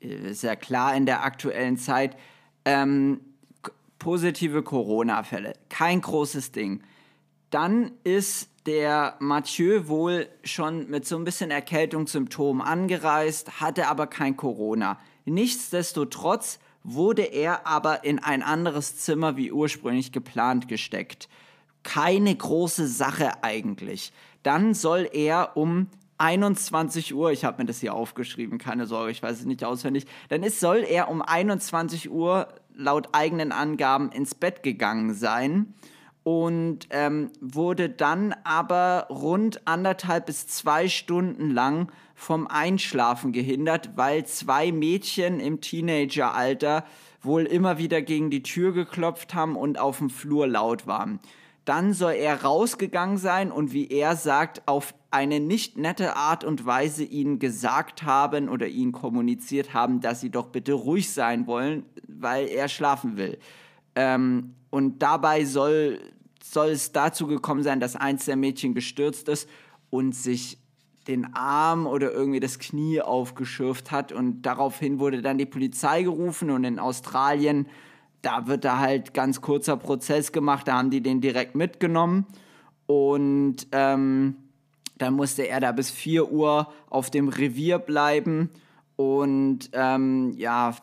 ist 0.00 0.42
ja 0.42 0.54
klar 0.54 0.94
in 0.94 1.06
der 1.06 1.24
aktuellen 1.24 1.78
Zeit, 1.78 2.16
ähm, 2.66 3.20
positive 3.98 4.62
Corona-Fälle. 4.62 5.54
Kein 5.70 6.00
großes 6.02 6.52
Ding. 6.52 6.82
Dann 7.56 7.92
ist 8.04 8.50
der 8.66 9.16
Mathieu 9.18 9.88
wohl 9.88 10.28
schon 10.44 10.90
mit 10.90 11.06
so 11.06 11.16
ein 11.16 11.24
bisschen 11.24 11.50
Erkältungssymptomen 11.50 12.60
angereist, 12.60 13.62
hatte 13.62 13.88
aber 13.88 14.08
kein 14.08 14.36
Corona. 14.36 14.98
Nichtsdestotrotz 15.24 16.58
wurde 16.84 17.22
er 17.22 17.66
aber 17.66 18.04
in 18.04 18.18
ein 18.18 18.42
anderes 18.42 18.98
Zimmer 18.98 19.38
wie 19.38 19.52
ursprünglich 19.52 20.12
geplant 20.12 20.68
gesteckt. 20.68 21.30
keine 21.82 22.36
große 22.36 22.86
Sache 22.86 23.42
eigentlich. 23.42 24.12
Dann 24.42 24.74
soll 24.74 25.08
er 25.10 25.56
um 25.56 25.86
21 26.18 27.14
Uhr, 27.14 27.32
ich 27.32 27.46
habe 27.46 27.62
mir 27.62 27.66
das 27.66 27.80
hier 27.80 27.94
aufgeschrieben, 27.94 28.58
keine 28.58 28.84
Sorge, 28.84 29.12
ich 29.12 29.22
weiß 29.22 29.38
es 29.38 29.46
nicht 29.46 29.64
auswendig, 29.64 30.04
dann 30.28 30.42
ist, 30.42 30.60
soll 30.60 30.84
er 30.86 31.08
um 31.08 31.22
21 31.22 32.10
Uhr 32.10 32.48
laut 32.74 33.08
eigenen 33.12 33.50
Angaben 33.50 34.12
ins 34.12 34.34
Bett 34.34 34.62
gegangen 34.62 35.14
sein 35.14 35.72
und 36.26 36.88
ähm, 36.90 37.30
wurde 37.40 37.88
dann 37.88 38.34
aber 38.42 39.06
rund 39.10 39.64
anderthalb 39.68 40.26
bis 40.26 40.48
zwei 40.48 40.88
Stunden 40.88 41.52
lang 41.52 41.92
vom 42.16 42.48
Einschlafen 42.48 43.30
gehindert, 43.30 43.90
weil 43.94 44.26
zwei 44.26 44.72
Mädchen 44.72 45.38
im 45.38 45.60
Teenageralter 45.60 46.84
wohl 47.22 47.44
immer 47.44 47.78
wieder 47.78 48.02
gegen 48.02 48.30
die 48.30 48.42
Tür 48.42 48.72
geklopft 48.72 49.34
haben 49.34 49.54
und 49.54 49.78
auf 49.78 49.98
dem 49.98 50.10
Flur 50.10 50.48
laut 50.48 50.88
waren. 50.88 51.20
Dann 51.64 51.92
soll 51.92 52.14
er 52.14 52.42
rausgegangen 52.42 53.18
sein 53.18 53.52
und 53.52 53.72
wie 53.72 53.86
er 53.86 54.16
sagt, 54.16 54.66
auf 54.66 54.94
eine 55.12 55.38
nicht 55.38 55.78
nette 55.78 56.16
Art 56.16 56.42
und 56.42 56.66
Weise 56.66 57.04
ihnen 57.04 57.38
gesagt 57.38 58.02
haben 58.02 58.48
oder 58.48 58.66
ihnen 58.66 58.90
kommuniziert 58.90 59.74
haben, 59.74 60.00
dass 60.00 60.22
sie 60.22 60.30
doch 60.30 60.48
bitte 60.48 60.72
ruhig 60.72 61.08
sein 61.08 61.46
wollen, 61.46 61.84
weil 62.08 62.48
er 62.48 62.68
schlafen 62.68 63.16
will. 63.16 63.38
Ähm, 63.94 64.56
und 64.70 64.98
dabei 64.98 65.44
soll, 65.44 66.00
soll 66.52 66.68
es 66.68 66.92
dazu 66.92 67.26
gekommen 67.26 67.62
sein, 67.62 67.80
dass 67.80 67.96
eins 67.96 68.24
der 68.24 68.36
Mädchen 68.36 68.74
gestürzt 68.74 69.28
ist 69.28 69.48
und 69.90 70.14
sich 70.14 70.58
den 71.06 71.34
Arm 71.34 71.86
oder 71.86 72.12
irgendwie 72.12 72.40
das 72.40 72.58
Knie 72.58 73.00
aufgeschürft 73.00 73.90
hat. 73.90 74.12
Und 74.12 74.42
daraufhin 74.42 74.98
wurde 74.98 75.22
dann 75.22 75.38
die 75.38 75.46
Polizei 75.46 76.02
gerufen 76.02 76.50
und 76.50 76.64
in 76.64 76.78
Australien 76.78 77.66
da 78.26 78.48
wird 78.48 78.64
da 78.64 78.80
halt 78.80 79.14
ganz 79.14 79.40
kurzer 79.40 79.76
Prozess 79.76 80.32
gemacht, 80.32 80.66
da 80.66 80.78
haben 80.78 80.90
die 80.90 81.00
den 81.00 81.20
direkt 81.20 81.54
mitgenommen. 81.54 82.26
Und 82.86 83.68
ähm, 83.70 84.34
dann 84.98 85.14
musste 85.14 85.46
er 85.46 85.60
da 85.60 85.70
bis 85.70 85.90
4 85.90 86.32
Uhr 86.32 86.72
auf 86.90 87.10
dem 87.10 87.28
Revier 87.28 87.78
bleiben 87.78 88.50
und 88.96 89.68
ähm, 89.72 90.32
ja, 90.38 90.74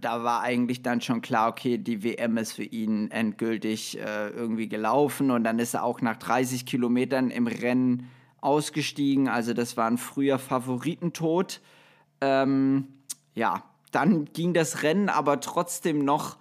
da 0.00 0.24
war 0.24 0.40
eigentlich 0.40 0.82
dann 0.82 1.00
schon 1.00 1.22
klar, 1.22 1.48
okay, 1.48 1.78
die 1.78 2.02
WM 2.02 2.36
ist 2.36 2.52
für 2.52 2.64
ihn 2.64 3.12
endgültig 3.12 3.96
äh, 3.98 4.30
irgendwie 4.30 4.68
gelaufen 4.68 5.30
und 5.30 5.44
dann 5.44 5.60
ist 5.60 5.74
er 5.74 5.84
auch 5.84 6.00
nach 6.00 6.16
30 6.16 6.66
Kilometern 6.66 7.30
im 7.30 7.46
Rennen 7.46 8.10
ausgestiegen. 8.40 9.28
Also 9.28 9.54
das 9.54 9.76
war 9.76 9.86
ein 9.86 9.98
früher 9.98 10.40
Favoritentod. 10.40 11.60
Ähm, 12.20 12.88
ja, 13.36 13.62
dann 13.92 14.24
ging 14.32 14.52
das 14.52 14.82
Rennen 14.82 15.08
aber 15.08 15.40
trotzdem 15.40 16.04
noch 16.04 16.36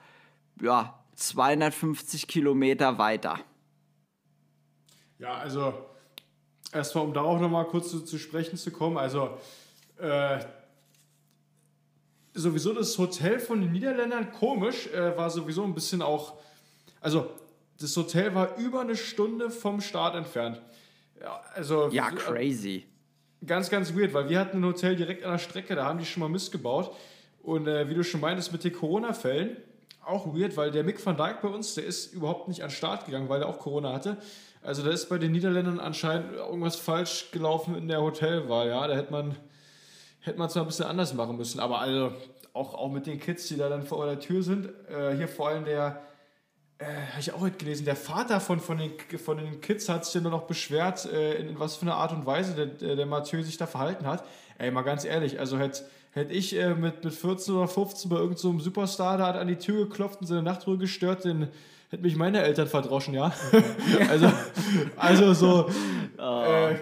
ja, 0.61 0.99
250 1.14 2.28
Kilometer 2.28 2.97
weiter. 2.97 3.39
Ja, 5.20 5.36
also 5.36 5.74
erstmal, 6.72 7.05
um 7.05 7.14
darauf 7.14 7.39
nochmal 7.39 7.66
kurz 7.66 7.91
zu, 7.91 8.01
zu, 8.01 8.18
sprechen 8.18 8.57
zu 8.57 8.72
kommen, 8.72 8.97
also 8.97 9.38
äh, 9.99 10.39
sowieso 12.34 12.73
das 12.73 12.97
Hotel 12.97 13.39
von 13.39 13.61
den 13.61 13.71
Niederländern, 13.71 14.31
komisch, 14.31 14.88
äh, 14.88 15.15
war 15.17 15.29
sowieso 15.29 15.63
ein 15.63 15.73
bisschen 15.73 16.01
auch, 16.01 16.34
also 17.01 17.29
das 17.79 17.95
Hotel 17.95 18.34
war 18.34 18.57
über 18.57 18.81
eine 18.81 18.95
Stunde 18.95 19.49
vom 19.49 19.81
Start 19.81 20.15
entfernt. 20.15 20.61
Ja, 21.19 21.41
also, 21.53 21.89
ja 21.89 22.09
crazy. 22.11 22.86
Ganz, 23.45 23.69
ganz 23.69 23.93
weird, 23.93 24.13
weil 24.13 24.29
wir 24.29 24.39
hatten 24.39 24.57
ein 24.57 24.65
Hotel 24.65 24.95
direkt 24.95 25.23
an 25.23 25.34
der 25.34 25.38
Strecke, 25.38 25.75
da 25.75 25.86
haben 25.86 25.99
die 25.99 26.05
schon 26.05 26.21
mal 26.21 26.29
Mist 26.29 26.51
gebaut. 26.51 26.95
Und 27.41 27.67
äh, 27.67 27.89
wie 27.89 27.93
du 27.93 28.03
schon 28.03 28.21
meintest, 28.21 28.53
mit 28.53 28.63
den 28.63 28.71
Corona-Fällen, 28.71 29.57
auch 30.05 30.34
weird, 30.34 30.55
weil 30.55 30.71
der 30.71 30.84
Mick 30.84 31.05
van 31.05 31.17
Dijk 31.17 31.41
bei 31.41 31.49
uns, 31.49 31.75
der 31.75 31.86
ist 31.86 32.13
überhaupt 32.13 32.47
nicht 32.47 32.61
an 32.61 32.69
den 32.69 32.75
Start 32.75 33.05
gegangen, 33.05 33.29
weil 33.29 33.41
er 33.41 33.49
auch 33.49 33.59
Corona 33.59 33.93
hatte. 33.93 34.17
Also 34.61 34.81
da 34.81 34.91
ist 34.91 35.09
bei 35.09 35.17
den 35.17 35.34
Niederländern 35.34 35.79
anscheinend 35.79 36.34
irgendwas 36.34 36.77
falsch 36.77 37.31
gelaufen 37.31 37.75
in 37.75 37.89
der 37.89 38.01
Hotelwahl. 38.01 38.69
Ja, 38.69 38.88
da 38.88 38.95
hätte 38.95 39.11
man 39.11 39.36
hätte 40.24 40.39
man 40.39 40.49
zwar 40.49 40.63
ein 40.63 40.67
bisschen 40.67 40.86
anders 40.86 41.13
machen 41.13 41.38
müssen, 41.38 41.59
aber 41.59 41.80
also 41.80 42.11
auch, 42.53 42.74
auch 42.74 42.91
mit 42.91 43.07
den 43.07 43.19
Kids, 43.19 43.47
die 43.47 43.57
da 43.57 43.69
dann 43.69 43.84
vor 43.84 44.05
der 44.05 44.19
Tür 44.19 44.43
sind. 44.43 44.69
Äh, 44.89 45.15
hier 45.15 45.28
vor 45.28 45.49
allem 45.49 45.65
der, 45.65 46.01
äh, 46.78 46.86
habe 46.86 47.19
ich 47.19 47.34
auch 47.34 47.41
heute 47.41 47.57
gelesen, 47.57 47.86
der 47.86 47.95
Vater 47.95 48.39
von, 48.39 48.59
von, 48.59 48.78
den, 48.78 48.91
von 49.19 49.38
den 49.38 49.61
Kids 49.61 49.89
hat 49.89 50.05
sich 50.05 50.21
dann 50.21 50.32
noch 50.32 50.43
beschwert, 50.43 51.05
äh, 51.05 51.36
in, 51.36 51.49
in, 51.49 51.59
was 51.59 51.76
für 51.76 51.84
einer 51.84 51.95
Art 51.95 52.11
und 52.11 52.26
Weise 52.26 52.67
der, 52.67 52.95
der 52.95 53.05
Mathieu 53.05 53.41
sich 53.43 53.57
da 53.57 53.67
verhalten 53.67 54.05
hat. 54.05 54.24
Ey, 54.57 54.71
mal 54.71 54.84
ganz 54.84 55.03
ehrlich, 55.03 55.39
also 55.39 55.57
hätte 55.57 55.84
hätte 56.13 56.34
ich 56.34 56.55
äh, 56.55 56.74
mit, 56.76 57.03
mit 57.03 57.13
14 57.13 57.55
oder 57.55 57.67
15 57.67 58.09
bei 58.09 58.17
irgendeinem 58.17 58.59
so 58.59 58.65
Superstar, 58.65 59.17
da 59.17 59.28
hat 59.28 59.36
an 59.36 59.47
die 59.47 59.57
Tür 59.57 59.88
geklopft 59.88 60.21
und 60.21 60.28
seine 60.28 60.43
Nachtruhe 60.43 60.78
gestört, 60.78 61.26
dann 61.26 61.49
hätten 61.89 62.03
mich 62.03 62.15
meine 62.15 62.41
Eltern 62.41 62.67
verdroschen, 62.67 63.13
ja. 63.13 63.34
also, 64.09 64.32
also 64.95 65.34
so, 65.34 65.69
oh. 66.19 66.43
äh, 66.43 66.80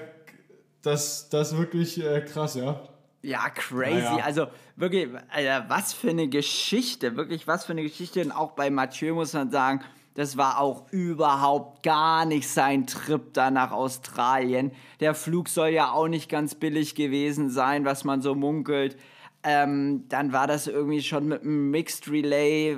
das, 0.81 1.29
das 1.29 1.53
ist 1.53 1.57
wirklich 1.57 2.03
äh, 2.03 2.21
krass, 2.21 2.55
ja. 2.55 2.81
Ja, 3.21 3.49
crazy. 3.49 4.01
Ja. 4.01 4.17
Also 4.23 4.47
wirklich, 4.75 5.09
Alter, 5.29 5.65
was 5.67 5.93
für 5.93 6.09
eine 6.09 6.27
Geschichte, 6.27 7.15
wirklich 7.15 7.47
was 7.47 7.65
für 7.65 7.73
eine 7.73 7.83
Geschichte. 7.83 8.21
Und 8.21 8.31
auch 8.31 8.51
bei 8.51 8.69
Mathieu 8.69 9.13
muss 9.13 9.33
man 9.33 9.51
sagen, 9.51 9.81
das 10.15 10.35
war 10.37 10.59
auch 10.59 10.91
überhaupt 10.91 11.83
gar 11.83 12.25
nicht 12.25 12.49
sein 12.49 12.85
Trip 12.85 13.33
da 13.33 13.49
nach 13.49 13.71
Australien. 13.71 14.71
Der 14.99 15.15
Flug 15.15 15.47
soll 15.47 15.69
ja 15.69 15.91
auch 15.91 16.07
nicht 16.07 16.29
ganz 16.29 16.55
billig 16.55 16.95
gewesen 16.95 17.49
sein, 17.49 17.85
was 17.85 18.03
man 18.03 18.21
so 18.21 18.35
munkelt. 18.35 18.97
Ähm, 19.43 20.05
dann 20.09 20.33
war 20.33 20.47
das 20.47 20.67
irgendwie 20.67 21.01
schon 21.01 21.27
mit 21.27 21.41
einem 21.41 21.71
Mixed 21.71 22.11
Relay, 22.11 22.77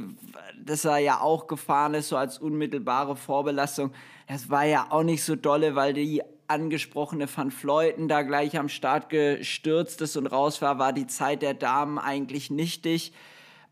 das 0.64 0.86
er 0.86 1.00
ja 1.00 1.22
auch 1.22 1.48
gefahren 1.48 1.94
ist, 1.94 2.10
so 2.10 2.18
als 2.18 2.38
unmittelbare 2.38 3.16
Vorbelastung. 3.16 3.92
Das 4.28 4.50
war 4.50 4.66
ja 4.66 4.88
auch 4.90 5.04
nicht 5.04 5.24
so 5.24 5.36
dolle, 5.36 5.76
weil 5.76 5.94
die 5.94 6.22
angesprochene 6.48 7.28
Van 7.34 7.52
Fleuten 7.52 8.08
da 8.08 8.22
gleich 8.22 8.58
am 8.58 8.70
Start 8.70 9.10
gestürzt 9.10 10.02
ist 10.02 10.16
und 10.18 10.28
raus 10.28 10.62
war, 10.62 10.80
war 10.80 10.94
die 10.94 11.08
Zeit 11.08 11.42
der 11.42 11.54
Damen 11.54 11.98
eigentlich 11.98 12.50
nichtig. 12.50 13.14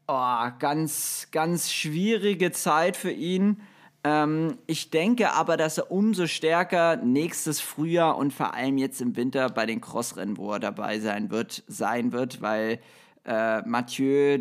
Oh, 0.08 0.48
ganz, 0.60 1.28
ganz 1.32 1.72
schwierige 1.72 2.52
Zeit 2.52 2.98
für 2.98 3.12
ihn. 3.12 3.62
Ähm, 4.04 4.58
ich 4.68 4.90
denke 4.90 5.34
aber, 5.34 5.58
dass 5.58 5.78
er 5.78 5.92
umso 5.92 6.28
stärker 6.28 6.96
nächstes 6.98 7.62
Frühjahr 7.62 8.18
und 8.18 8.34
vor 8.34 8.54
allem 8.54 8.78
jetzt 8.78 9.00
im 9.02 9.16
Winter 9.16 9.50
bei 9.50 9.66
den 9.66 9.80
Crossrennen, 9.80 10.38
wo 10.38 10.54
er 10.54 10.60
dabei 10.60 11.00
sein 11.00 11.30
wird, 11.30 11.64
sein 11.68 12.12
wird, 12.12 12.42
weil 12.42 12.80
äh, 13.26 13.62
Mathieu, 13.62 14.40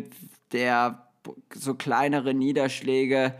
der 0.51 1.07
so 1.53 1.75
kleinere 1.75 2.33
Niederschläge 2.33 3.35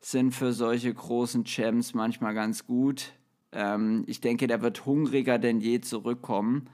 sind 0.00 0.32
für 0.32 0.52
solche 0.52 0.94
großen 0.94 1.44
Champs 1.44 1.92
manchmal 1.92 2.34
ganz 2.34 2.64
gut. 2.66 3.12
Ähm, 3.56 4.04
ich 4.06 4.20
denke, 4.20 4.46
der 4.46 4.60
wird 4.60 4.84
hungriger 4.84 5.38
denn 5.38 5.60
je 5.60 5.80
zurückkommen 5.80 6.68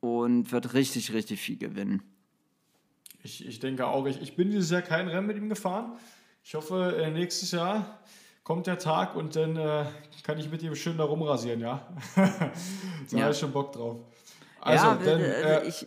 und 0.00 0.50
wird 0.50 0.74
richtig, 0.74 1.12
richtig 1.12 1.40
viel 1.40 1.56
gewinnen. 1.56 2.02
Ich, 3.22 3.46
ich 3.46 3.60
denke 3.60 3.86
auch, 3.86 4.04
ich, 4.06 4.20
ich 4.20 4.34
bin 4.34 4.50
dieses 4.50 4.70
Jahr 4.70 4.82
kein 4.82 5.06
Rennen 5.06 5.28
mit 5.28 5.36
ihm 5.36 5.48
gefahren. 5.48 5.92
Ich 6.42 6.56
hoffe, 6.56 6.96
äh, 7.00 7.10
nächstes 7.12 7.52
Jahr 7.52 8.00
kommt 8.42 8.66
der 8.66 8.78
Tag 8.78 9.14
und 9.14 9.36
dann 9.36 9.56
äh, 9.56 9.84
kann 10.24 10.36
ich 10.38 10.50
mit 10.50 10.60
ihm 10.64 10.74
schön 10.74 10.98
da 10.98 11.04
rumrasieren, 11.04 11.60
ja. 11.60 11.86
da 12.16 12.42
ja. 13.10 13.22
habe 13.22 13.32
ich 13.32 13.38
schon 13.38 13.52
Bock 13.52 13.72
drauf. 13.72 14.00
Also, 14.60 14.86
ja, 14.86 14.94
dann, 14.96 15.20
äh, 15.20 15.58
äh, 15.58 15.68
ich, 15.68 15.86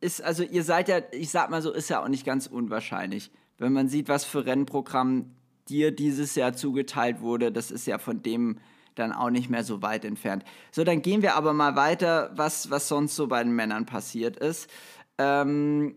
ist, 0.00 0.22
also 0.22 0.42
ihr 0.42 0.64
seid 0.64 0.88
ja, 0.88 1.00
ich 1.12 1.30
sag 1.30 1.50
mal 1.50 1.60
so, 1.60 1.70
ist 1.70 1.90
ja 1.90 2.02
auch 2.02 2.08
nicht 2.08 2.24
ganz 2.24 2.46
unwahrscheinlich. 2.46 3.30
Wenn 3.58 3.74
man 3.74 3.88
sieht, 3.88 4.08
was 4.08 4.24
für 4.24 4.46
Rennprogramm 4.46 5.36
dir 5.68 5.92
dieses 5.92 6.34
Jahr 6.34 6.54
zugeteilt 6.54 7.20
wurde, 7.20 7.52
das 7.52 7.70
ist 7.70 7.86
ja 7.86 7.98
von 7.98 8.22
dem 8.22 8.58
dann 8.94 9.12
auch 9.12 9.30
nicht 9.30 9.50
mehr 9.50 9.64
so 9.64 9.82
weit 9.82 10.04
entfernt. 10.04 10.44
So, 10.70 10.84
dann 10.84 11.02
gehen 11.02 11.22
wir 11.22 11.34
aber 11.34 11.52
mal 11.52 11.76
weiter, 11.76 12.30
was, 12.34 12.70
was 12.70 12.88
sonst 12.88 13.16
so 13.16 13.26
bei 13.26 13.42
den 13.42 13.52
Männern 13.52 13.86
passiert 13.86 14.36
ist. 14.36 14.68
Ähm, 15.18 15.96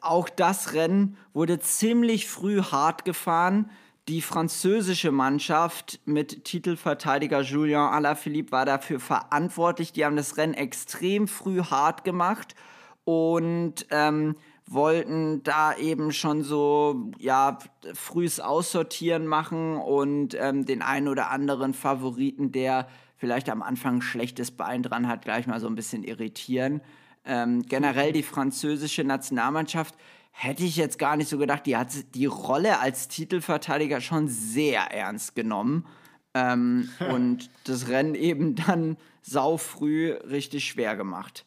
auch 0.00 0.28
das 0.28 0.72
Rennen 0.72 1.16
wurde 1.32 1.58
ziemlich 1.58 2.28
früh 2.28 2.62
hart 2.62 3.04
gefahren. 3.04 3.70
Die 4.08 4.22
französische 4.22 5.12
Mannschaft 5.12 6.00
mit 6.06 6.44
Titelverteidiger 6.44 7.42
Julien 7.42 7.80
Alaphilippe 7.80 8.50
war 8.50 8.66
dafür 8.66 8.98
verantwortlich. 8.98 9.92
Die 9.92 10.04
haben 10.04 10.16
das 10.16 10.36
Rennen 10.36 10.54
extrem 10.54 11.28
früh 11.28 11.62
hart 11.62 12.02
gemacht 12.02 12.56
und 13.04 13.86
ähm, 13.90 14.36
wollten 14.66 15.42
da 15.42 15.76
eben 15.76 16.12
schon 16.12 16.42
so 16.42 17.10
ja 17.18 17.58
frühes 17.94 18.40
Aussortieren 18.40 19.26
machen 19.26 19.76
und 19.76 20.34
ähm, 20.38 20.64
den 20.64 20.82
einen 20.82 21.08
oder 21.08 21.30
anderen 21.30 21.74
Favoriten, 21.74 22.52
der 22.52 22.88
vielleicht 23.16 23.48
am 23.50 23.62
Anfang 23.62 23.96
ein 23.96 24.02
schlechtes 24.02 24.50
Bein 24.50 24.82
dran 24.82 25.08
hat, 25.08 25.22
gleich 25.22 25.46
mal 25.46 25.60
so 25.60 25.66
ein 25.66 25.74
bisschen 25.74 26.04
irritieren. 26.04 26.80
Ähm, 27.24 27.62
generell 27.62 28.12
die 28.12 28.22
französische 28.22 29.04
Nationalmannschaft 29.04 29.94
hätte 30.32 30.64
ich 30.64 30.76
jetzt 30.76 30.98
gar 30.98 31.16
nicht 31.16 31.28
so 31.28 31.38
gedacht. 31.38 31.66
Die 31.66 31.76
hat 31.76 31.88
die 32.14 32.26
Rolle 32.26 32.80
als 32.80 33.08
Titelverteidiger 33.08 34.00
schon 34.00 34.26
sehr 34.28 34.82
ernst 34.90 35.34
genommen. 35.34 35.86
Ähm, 36.34 36.88
und 37.10 37.50
das 37.64 37.88
Rennen 37.88 38.14
eben 38.14 38.56
dann 38.56 38.96
sau 39.20 39.56
früh 39.56 40.12
richtig 40.12 40.64
schwer 40.64 40.96
gemacht. 40.96 41.44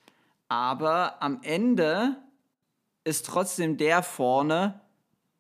Aber 0.48 1.22
am 1.22 1.40
Ende 1.42 2.16
ist 3.06 3.26
trotzdem 3.26 3.78
der 3.78 4.04
vorne, 4.04 4.82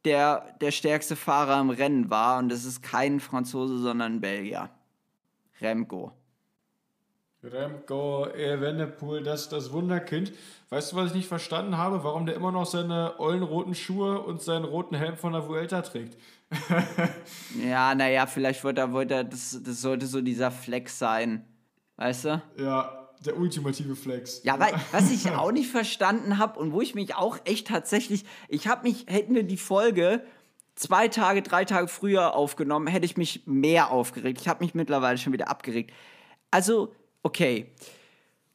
der 0.05 0.55
der 0.61 0.71
stärkste 0.71 1.15
Fahrer 1.15 1.59
im 1.59 1.71
Rennen 1.71 2.09
war. 2.09 2.39
Und 2.39 2.49
das 2.49 2.63
ist 2.63 2.81
kein 2.81 3.19
Franzose, 3.19 3.79
sondern 3.79 4.13
ein 4.13 4.21
Belgier. 4.21 4.69
Remco. 5.59 6.13
Remco 7.43 8.27
Evenepoel, 8.27 9.23
das 9.23 9.49
das 9.49 9.71
Wunderkind. 9.71 10.31
Weißt 10.69 10.91
du, 10.91 10.95
was 10.95 11.07
ich 11.07 11.15
nicht 11.15 11.27
verstanden 11.27 11.77
habe? 11.77 12.03
Warum 12.03 12.25
der 12.25 12.35
immer 12.35 12.51
noch 12.51 12.65
seine 12.65 13.19
ollen 13.19 13.43
roten 13.43 13.75
Schuhe 13.75 14.21
und 14.21 14.41
seinen 14.41 14.65
roten 14.65 14.95
Helm 14.95 15.17
von 15.17 15.33
der 15.33 15.47
Vuelta 15.47 15.81
trägt. 15.81 16.17
ja, 17.63 17.93
naja, 17.95 18.27
vielleicht 18.27 18.63
wollte 18.63 18.81
er, 18.81 18.91
wollte 18.93 19.13
er 19.15 19.23
das, 19.23 19.59
das 19.63 19.81
sollte 19.81 20.07
so 20.07 20.21
dieser 20.21 20.51
Flex 20.51 20.97
sein. 20.97 21.45
Weißt 21.97 22.25
du? 22.25 22.41
Ja, 22.57 23.04
der 23.25 23.37
ultimative 23.37 23.95
Flex. 23.95 24.41
Ja, 24.43 24.59
weil, 24.59 24.73
was 24.91 25.11
ich 25.11 25.29
auch 25.31 25.51
nicht 25.51 25.69
verstanden 25.69 26.37
habe 26.37 26.59
und 26.59 26.71
wo 26.71 26.81
ich 26.81 26.95
mich 26.95 27.15
auch 27.15 27.39
echt 27.45 27.67
tatsächlich, 27.67 28.25
ich 28.47 28.67
habe 28.67 28.83
mich, 28.87 29.05
hätten 29.07 29.35
wir 29.35 29.43
die 29.43 29.57
Folge 29.57 30.23
zwei 30.75 31.07
Tage, 31.07 31.41
drei 31.41 31.65
Tage 31.65 31.87
früher 31.87 32.35
aufgenommen, 32.35 32.87
hätte 32.87 33.05
ich 33.05 33.17
mich 33.17 33.43
mehr 33.45 33.91
aufgeregt. 33.91 34.41
Ich 34.41 34.47
habe 34.47 34.63
mich 34.63 34.75
mittlerweile 34.75 35.17
schon 35.17 35.33
wieder 35.33 35.49
abgeregt. 35.49 35.91
Also, 36.51 36.93
okay, 37.23 37.71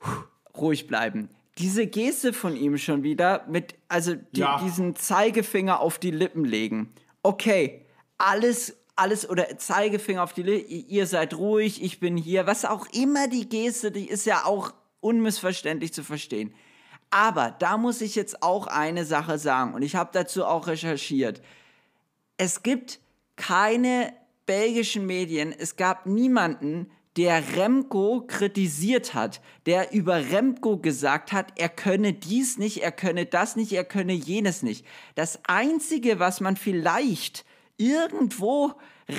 Puh, 0.00 0.24
ruhig 0.56 0.86
bleiben. 0.86 1.28
Diese 1.58 1.86
Geste 1.86 2.32
von 2.32 2.56
ihm 2.56 2.78
schon 2.78 3.02
wieder 3.02 3.44
mit, 3.48 3.74
also 3.88 4.14
die, 4.14 4.40
ja. 4.40 4.60
diesen 4.62 4.96
Zeigefinger 4.96 5.80
auf 5.80 5.98
die 5.98 6.10
Lippen 6.10 6.44
legen. 6.44 6.92
Okay, 7.22 7.86
alles, 8.16 8.76
alles 9.00 9.28
oder 9.28 9.58
Zeigefinger 9.58 10.22
auf 10.22 10.32
die 10.32 10.42
Lippen, 10.42 10.84
ihr 10.88 11.06
seid 11.06 11.34
ruhig, 11.34 11.82
ich 11.82 12.00
bin 12.00 12.16
hier, 12.16 12.46
was 12.46 12.64
auch 12.64 12.86
immer 12.92 13.28
die 13.28 13.48
Geste, 13.48 13.90
die 13.90 14.08
ist 14.08 14.26
ja 14.26 14.44
auch 14.44 14.72
unmissverständlich 15.00 15.92
zu 15.92 16.04
verstehen. 16.04 16.54
Aber 17.08 17.56
da 17.58 17.78
muss 17.78 18.02
ich 18.02 18.14
jetzt 18.14 18.42
auch 18.42 18.66
eine 18.66 19.04
Sache 19.04 19.38
sagen 19.38 19.74
und 19.74 19.82
ich 19.82 19.96
habe 19.96 20.10
dazu 20.12 20.44
auch 20.44 20.66
recherchiert. 20.66 21.42
Es 22.36 22.62
gibt 22.62 23.00
keine 23.36 24.12
belgischen 24.46 25.06
Medien, 25.06 25.52
es 25.56 25.76
gab 25.76 26.06
niemanden, 26.06 26.90
der 27.16 27.56
Remco 27.56 28.24
kritisiert 28.26 29.14
hat, 29.14 29.40
der 29.66 29.92
über 29.92 30.30
Remco 30.30 30.76
gesagt 30.76 31.32
hat, 31.32 31.52
er 31.56 31.68
könne 31.68 32.12
dies 32.12 32.56
nicht, 32.58 32.82
er 32.82 32.92
könne 32.92 33.26
das 33.26 33.56
nicht, 33.56 33.72
er 33.72 33.84
könne 33.84 34.12
jenes 34.12 34.62
nicht. 34.62 34.86
Das 35.16 35.40
Einzige, 35.46 36.20
was 36.20 36.40
man 36.40 36.56
vielleicht 36.56 37.44
irgendwo 37.80 38.74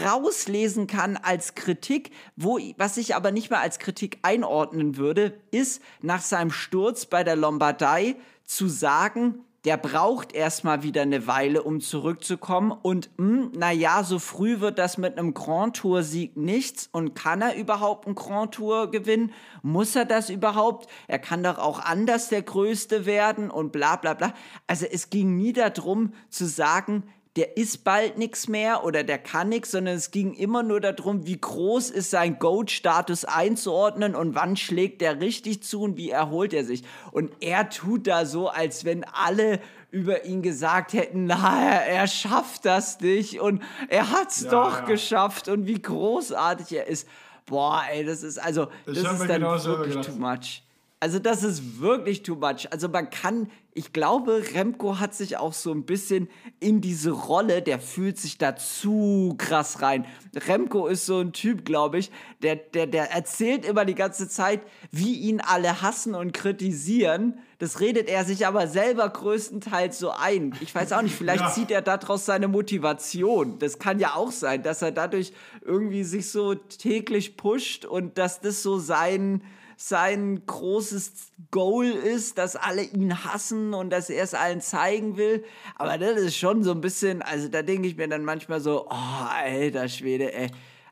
rauslesen 0.06 0.88
kann 0.88 1.18
als 1.18 1.56
Kritik, 1.56 2.12
wo, 2.36 2.60
was 2.78 2.98
ich 2.98 3.16
aber 3.16 3.32
nicht 3.32 3.50
mehr 3.50 3.60
als 3.60 3.80
Kritik 3.80 4.20
einordnen 4.22 4.96
würde, 4.96 5.34
ist 5.50 5.82
nach 6.02 6.22
seinem 6.22 6.52
Sturz 6.52 7.08
bei 7.08 7.24
der 7.24 7.36
Lombardei 7.36 8.16
zu 8.46 8.68
sagen, 8.68 9.44
der 9.66 9.78
braucht 9.78 10.34
erstmal 10.34 10.82
wieder 10.82 11.04
eine 11.04 11.28
Weile, 11.28 11.62
um 11.62 11.82
zurückzukommen. 11.82 12.72
Und 12.72 13.12
hm, 13.18 13.52
naja, 13.56 14.04
so 14.04 14.18
früh 14.18 14.60
wird 14.60 14.80
das 14.80 14.98
mit 14.98 15.18
einem 15.18 15.36
Grand 15.36 15.76
Tour-Sieg 15.78 16.36
nichts. 16.36 16.90
Und 16.92 17.14
kann 17.14 17.44
er 17.44 17.56
überhaupt 17.56 18.08
einen 18.08 18.16
Grand 18.16 18.56
Tour 18.56 18.90
gewinnen? 18.90 19.32
Muss 19.62 19.96
er 19.96 20.06
das 20.06 20.32
überhaupt? 20.32 20.90
Er 21.08 21.20
kann 21.20 21.44
doch 21.44 21.60
auch 21.60 21.80
anders 21.80 22.30
der 22.30 22.42
Größte 22.42 23.06
werden 23.06 23.52
und 23.52 23.72
bla 23.72 23.98
bla 23.98 24.16
bla. 24.16 24.34
Also 24.66 24.88
es 24.88 25.12
ging 25.12 25.38
nie 25.38 25.54
darum 25.54 26.14
zu 26.30 26.48
sagen, 26.48 27.04
der 27.38 27.56
ist 27.56 27.86
bald 27.86 28.18
nichts 28.18 28.50
mehr 28.50 28.84
oder 28.84 29.04
der 29.06 29.18
kann 29.18 29.48
nichts, 29.48 29.72
sondern 29.72 29.96
es 29.96 30.12
ging 30.12 30.34
immer 30.34 30.64
nur 30.64 30.82
darum, 30.82 31.26
wie 31.26 31.40
groß 31.40 31.90
ist 31.90 32.10
sein 32.12 32.40
Goat-Status 32.40 33.24
einzuordnen 33.24 34.16
und 34.16 34.36
wann 34.36 34.58
schlägt 34.58 35.00
der 35.00 35.22
richtig 35.22 35.64
zu 35.64 35.82
und 35.82 35.96
wie 35.96 36.10
erholt 36.10 36.54
er 36.54 36.66
sich. 36.66 36.84
Und 37.12 37.32
er 37.40 37.70
tut 37.70 38.08
da 38.08 38.26
so, 38.26 38.50
als 38.50 38.84
wenn 38.84 39.06
alle 39.06 39.62
über 39.92 40.26
ihn 40.26 40.42
gesagt 40.42 40.92
hätten, 40.92 41.26
na, 41.26 41.64
er, 41.64 41.86
er 41.86 42.08
schafft 42.08 42.66
das 42.66 43.00
nicht 43.00 43.40
und 43.40 43.64
er 43.88 44.12
hat's 44.12 44.42
ja, 44.42 44.52
doch 44.52 44.80
ja. 44.80 44.86
geschafft 44.86 45.48
und 45.48 45.68
wie 45.68 45.82
großartig 45.82 46.74
er 46.74 46.88
ist. 46.88 47.08
Boah, 47.46 47.82
ey, 47.92 48.04
das 48.04 48.24
ist 48.24 48.40
also, 48.40 48.68
das 48.86 48.98
ist 48.98 49.06
dann 49.06 49.42
wirklich 49.42 50.06
too 50.06 50.16
much. 50.18 50.64
Also 51.02 51.18
das 51.18 51.44
ist 51.44 51.82
wirklich 51.82 52.22
too 52.22 52.36
much. 52.36 52.72
Also 52.72 52.88
man 52.88 53.10
kann, 53.10 53.50
ich 53.74 53.92
glaube, 53.92 54.44
Remco 54.54 55.00
hat 55.00 55.16
sich 55.16 55.36
auch 55.36 55.54
so 55.54 55.72
ein 55.72 55.84
bisschen 55.84 56.30
in 56.60 56.80
diese 56.80 57.10
Rolle, 57.10 57.64
der 57.64 57.80
fühlt 57.80 58.20
sich 58.20 58.38
da 58.38 58.56
zu 58.56 59.34
krass 59.40 59.82
rein. 59.82 60.06
Remco 60.48 60.86
ist 60.86 61.08
so 61.08 61.18
ein 61.18 61.34
Typ, 61.34 61.66
glaube 61.66 61.98
ich, 61.98 62.12
der, 62.44 62.56
der, 62.56 62.86
der 62.86 63.10
erzählt 63.10 63.66
immer 63.66 63.84
die 63.84 63.96
ganze 63.96 64.30
Zeit, 64.30 64.62
wie 64.92 65.16
ihn 65.16 65.42
alle 65.42 65.82
hassen 65.82 66.14
und 66.14 66.34
kritisieren. 66.34 67.40
Das 67.58 67.80
redet 67.80 68.08
er 68.08 68.24
sich 68.24 68.46
aber 68.46 68.68
selber 68.68 69.10
größtenteils 69.10 69.98
so 69.98 70.12
ein. 70.12 70.54
Ich 70.62 70.76
weiß 70.76 70.94
auch 70.94 71.02
nicht, 71.02 71.16
vielleicht 71.16 71.42
ja. 71.46 71.52
zieht 71.52 71.72
er 71.72 71.82
daraus 71.82 72.28
seine 72.28 72.48
Motivation. 72.48 73.58
Das 73.58 73.80
kann 73.80 73.98
ja 73.98 74.14
auch 74.14 74.32
sein, 74.32 74.62
dass 74.62 74.84
er 74.84 74.92
dadurch 74.92 75.34
irgendwie 75.66 76.04
sich 76.04 76.30
so 76.30 76.54
täglich 76.54 77.38
pusht 77.38 77.86
und 77.86 78.20
dass 78.20 78.40
das 78.40 78.62
so 78.62 78.78
sein 78.78 79.42
sein 79.88 80.46
großes 80.46 81.32
Goal 81.50 81.86
ist, 81.88 82.38
dass 82.38 82.56
alle 82.56 82.84
ihn 82.84 83.24
hassen 83.24 83.74
und 83.74 83.90
dass 83.90 84.10
er 84.10 84.24
es 84.24 84.34
allen 84.34 84.62
zeigen 84.62 85.18
will. 85.18 85.44
Aber 85.76 85.98
das 85.98 86.20
ist 86.20 86.38
schon 86.38 86.64
so 86.64 86.72
ein 86.72 86.82
bisschen, 86.82 87.22
also 87.24 87.48
da 87.48 87.64
denke 87.64 87.88
ich 87.88 87.98
mir 87.98 88.08
dann 88.08 88.24
manchmal 88.24 88.62
so, 88.62 88.86
oh, 88.90 89.26
alter 89.30 89.90
Schwede, 89.90 90.34
ey. 90.34 90.52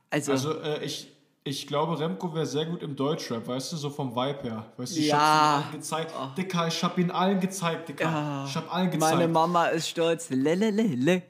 Also, 0.10 0.32
also 0.32 0.60
äh, 0.60 0.84
ich, 0.84 1.12
ich 1.44 1.68
glaube, 1.68 2.00
Remco 2.00 2.34
wäre 2.34 2.48
sehr 2.48 2.66
gut 2.66 2.82
im 2.82 2.96
Deutschrap, 2.96 3.48
weißt 3.48 3.74
du, 3.74 3.78
so 3.78 3.92
vom 3.92 4.16
Vibe 4.16 4.44
her. 4.44 4.66
Weißt 4.78 4.96
du, 4.96 5.00
ich 5.00 5.08
ja. 5.08 5.18
hab 5.18 5.60
ihn 5.60 5.64
allen 5.64 5.72
gezeigt. 5.74 6.14
Oh. 6.20 6.28
Dicker, 6.36 6.68
ich 6.68 6.84
hab 6.84 6.98
ihn 6.98 7.12
allen 7.12 7.40
gezeigt, 7.40 7.90
Dicker. 7.90 8.06
Ja. 8.06 8.46
Ich 8.48 8.56
hab 8.56 8.74
allen 8.74 8.90
gezeigt. 8.90 9.14
Meine 9.14 9.28
Mama 9.28 9.68
ist 9.68 9.90
stolz. 9.90 10.30
Lelelele. 10.32 11.22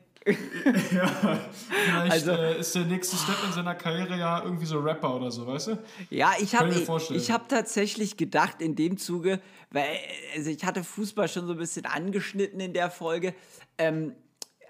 Ja, 0.91 1.39
vielleicht 1.85 2.11
also, 2.11 2.31
äh, 2.31 2.59
ist 2.59 2.75
der 2.75 2.85
nächste 2.85 3.17
Step 3.17 3.37
in 3.45 3.53
seiner 3.53 3.75
Karriere 3.75 4.17
ja 4.17 4.43
irgendwie 4.43 4.65
so 4.65 4.79
Rapper 4.79 5.15
oder 5.15 5.31
so, 5.31 5.45
weißt 5.47 5.67
du? 5.67 5.77
Ja, 6.09 6.33
ich 6.39 6.55
habe 6.55 6.69
ich, 6.69 7.11
ich 7.11 7.31
hab 7.31 7.49
tatsächlich 7.49 8.17
gedacht 8.17 8.61
in 8.61 8.75
dem 8.75 8.97
Zuge, 8.97 9.39
weil 9.71 9.87
also 10.35 10.49
ich 10.49 10.63
hatte 10.65 10.83
Fußball 10.83 11.27
schon 11.27 11.47
so 11.47 11.53
ein 11.53 11.59
bisschen 11.59 11.85
angeschnitten 11.85 12.59
in 12.59 12.73
der 12.73 12.89
Folge. 12.89 13.33
Ähm, 13.77 14.13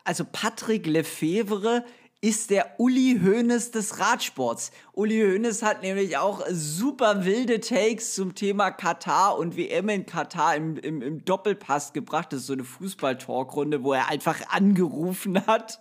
also 0.04 0.26
Patrick 0.26 0.88
Lefevre 0.88 1.84
ist 2.22 2.50
der 2.50 2.76
Uli 2.80 3.22
Hoeneß 3.24 3.72
des 3.72 4.00
Radsports. 4.00 4.72
Uli 4.92 5.22
Hoeneß 5.22 5.64
hat 5.64 5.84
nämlich 5.84 6.18
auch 6.18 6.46
super 6.52 7.24
wilde 7.24 7.62
Takes 7.62 8.14
zum 8.14 8.36
Thema 8.36 8.72
Katar 8.72 9.38
und 9.38 9.56
WM 9.56 9.88
in 9.88 10.06
Katar 10.06 10.56
im, 10.58 10.76
im, 10.78 11.02
im 11.02 11.24
Doppelpass 11.24 11.94
gebracht. 11.94 12.34
Das 12.34 12.42
ist 12.42 12.48
so 12.48 12.54
eine 12.54 12.66
Fußball-Talkrunde, 12.66 13.84
wo 13.84 13.94
er 13.94 14.10
einfach 14.10 14.38
angerufen 14.50 15.46
hat. 15.48 15.80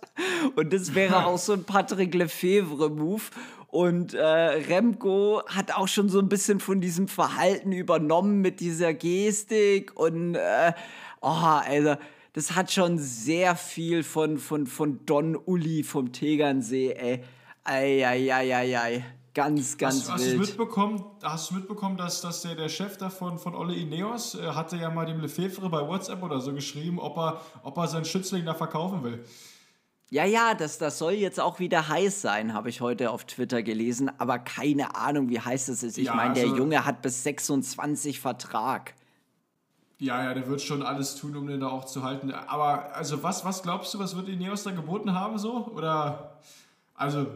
Und 0.55 0.71
das 0.71 0.95
wäre 0.95 1.25
auch 1.25 1.37
so 1.37 1.51
ein 1.53 1.65
Patrick 1.65 2.13
Lefevre-Move. 2.13 3.23
Und 3.67 4.13
äh, 4.13 4.23
Remco 4.23 5.43
hat 5.45 5.75
auch 5.75 5.89
schon 5.89 6.07
so 6.07 6.19
ein 6.19 6.29
bisschen 6.29 6.61
von 6.61 6.79
diesem 6.79 7.07
Verhalten 7.09 7.73
übernommen 7.73 8.41
mit 8.41 8.61
dieser 8.61 8.93
Gestik 8.93 9.95
und 9.95 10.35
äh, 10.35 10.73
oh, 11.21 11.27
also 11.27 11.95
das 12.39 12.55
hat 12.55 12.71
schon 12.71 12.97
sehr 12.97 13.57
viel 13.57 14.01
von, 14.01 14.37
von, 14.37 14.65
von 14.65 15.05
Don 15.05 15.35
Uli 15.35 15.83
vom 15.83 16.13
Tegernsee, 16.13 16.93
ey. 16.93 17.21
Eieieiei. 17.65 19.03
Ganz, 19.33 19.77
ganz 19.77 20.09
hast, 20.09 20.23
wild. 20.23 20.39
Hast 20.39 20.53
du 20.53 20.57
mitbekommen, 20.61 21.03
hast 21.21 21.49
du 21.49 21.55
mitbekommen 21.55 21.97
dass, 21.97 22.21
dass 22.21 22.43
der, 22.43 22.55
der 22.55 22.69
Chef 22.69 22.95
davon 22.95 23.39
von 23.39 23.55
Olle 23.55 23.75
Ineos 23.75 24.35
äh, 24.35 24.51
hatte 24.51 24.77
ja 24.77 24.89
mal 24.89 25.05
dem 25.05 25.19
Lefevre 25.19 25.69
bei 25.69 25.85
WhatsApp 25.85 26.23
oder 26.23 26.39
so 26.39 26.53
geschrieben, 26.53 26.97
ob 26.97 27.17
er, 27.17 27.41
ob 27.63 27.77
er 27.77 27.89
seinen 27.89 28.05
Schützling 28.05 28.45
da 28.45 28.53
verkaufen 28.53 29.03
will? 29.03 29.25
Ja, 30.09 30.23
ja, 30.23 30.53
das, 30.53 30.77
das 30.77 30.97
soll 30.97 31.13
jetzt 31.15 31.41
auch 31.41 31.59
wieder 31.59 31.89
heiß 31.89 32.21
sein, 32.21 32.53
habe 32.53 32.69
ich 32.69 32.79
heute 32.79 33.11
auf 33.11 33.25
Twitter 33.25 33.63
gelesen, 33.63 34.09
aber 34.17 34.39
keine 34.39 34.95
Ahnung, 34.95 35.27
wie 35.27 35.41
heiß 35.41 35.67
es 35.67 35.83
ist. 35.83 35.97
Ich 35.97 36.05
ja, 36.05 36.15
meine, 36.15 36.35
der 36.35 36.45
also, 36.45 36.55
Junge 36.55 36.85
hat 36.85 37.01
bis 37.01 37.21
26 37.23 38.21
Vertrag. 38.21 38.93
Ja, 39.99 40.23
ja, 40.23 40.33
der 40.33 40.47
wird 40.47 40.61
schon 40.61 40.81
alles 40.81 41.15
tun, 41.15 41.35
um 41.35 41.47
den 41.47 41.59
da 41.59 41.67
auch 41.67 41.83
zu 41.83 42.03
halten. 42.03 42.31
Aber 42.31 42.95
also 42.95 43.21
was, 43.21 43.43
was 43.43 43.63
glaubst 43.63 43.93
du, 43.93 43.99
was 43.99 44.15
wird 44.15 44.29
Ineos 44.29 44.63
da 44.63 44.71
geboten 44.71 45.13
haben 45.13 45.37
so? 45.37 45.67
Oder 45.75 46.39
also 46.95 47.27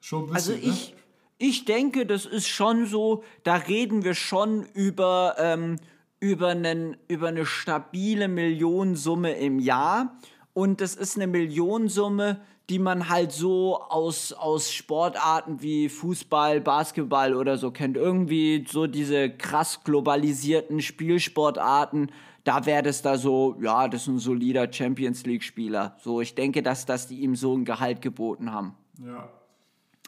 schon 0.00 0.24
ein 0.24 0.32
bisschen. 0.32 0.54
Also 0.54 0.68
ich, 0.68 0.90
ne? 0.90 0.96
ich 1.38 1.64
denke, 1.64 2.04
das 2.04 2.26
ist 2.26 2.48
schon 2.48 2.86
so, 2.86 3.22
da 3.44 3.54
reden 3.54 4.02
wir 4.02 4.14
schon 4.14 4.66
über, 4.74 5.36
ähm, 5.38 5.78
über, 6.18 6.48
einen, 6.48 6.96
über 7.06 7.28
eine 7.28 7.46
stabile 7.46 8.26
Millionensumme 8.26 9.34
im 9.34 9.60
Jahr. 9.60 10.18
Und 10.54 10.80
das 10.80 10.96
ist 10.96 11.16
eine 11.16 11.28
Millionensumme, 11.28 12.40
die 12.70 12.78
man 12.78 13.08
halt 13.08 13.32
so 13.32 13.80
aus, 13.80 14.32
aus 14.32 14.72
Sportarten 14.72 15.62
wie 15.62 15.88
Fußball, 15.88 16.60
Basketball 16.60 17.34
oder 17.34 17.58
so 17.58 17.70
kennt. 17.70 17.96
Irgendwie 17.96 18.64
so 18.68 18.86
diese 18.86 19.30
krass 19.30 19.82
globalisierten 19.84 20.80
Spielsportarten. 20.80 22.12
Da 22.44 22.66
wäre 22.66 22.82
das 22.82 23.02
da 23.02 23.18
so, 23.18 23.56
ja, 23.60 23.88
das 23.88 24.02
ist 24.02 24.08
ein 24.08 24.18
solider 24.18 24.72
Champions 24.72 25.24
League-Spieler. 25.26 25.96
So, 26.00 26.20
ich 26.20 26.34
denke, 26.34 26.62
dass, 26.62 26.86
dass 26.86 27.06
die 27.06 27.20
ihm 27.20 27.36
so 27.36 27.56
ein 27.56 27.64
Gehalt 27.64 28.00
geboten 28.00 28.52
haben. 28.52 28.76
Ja. 29.04 29.28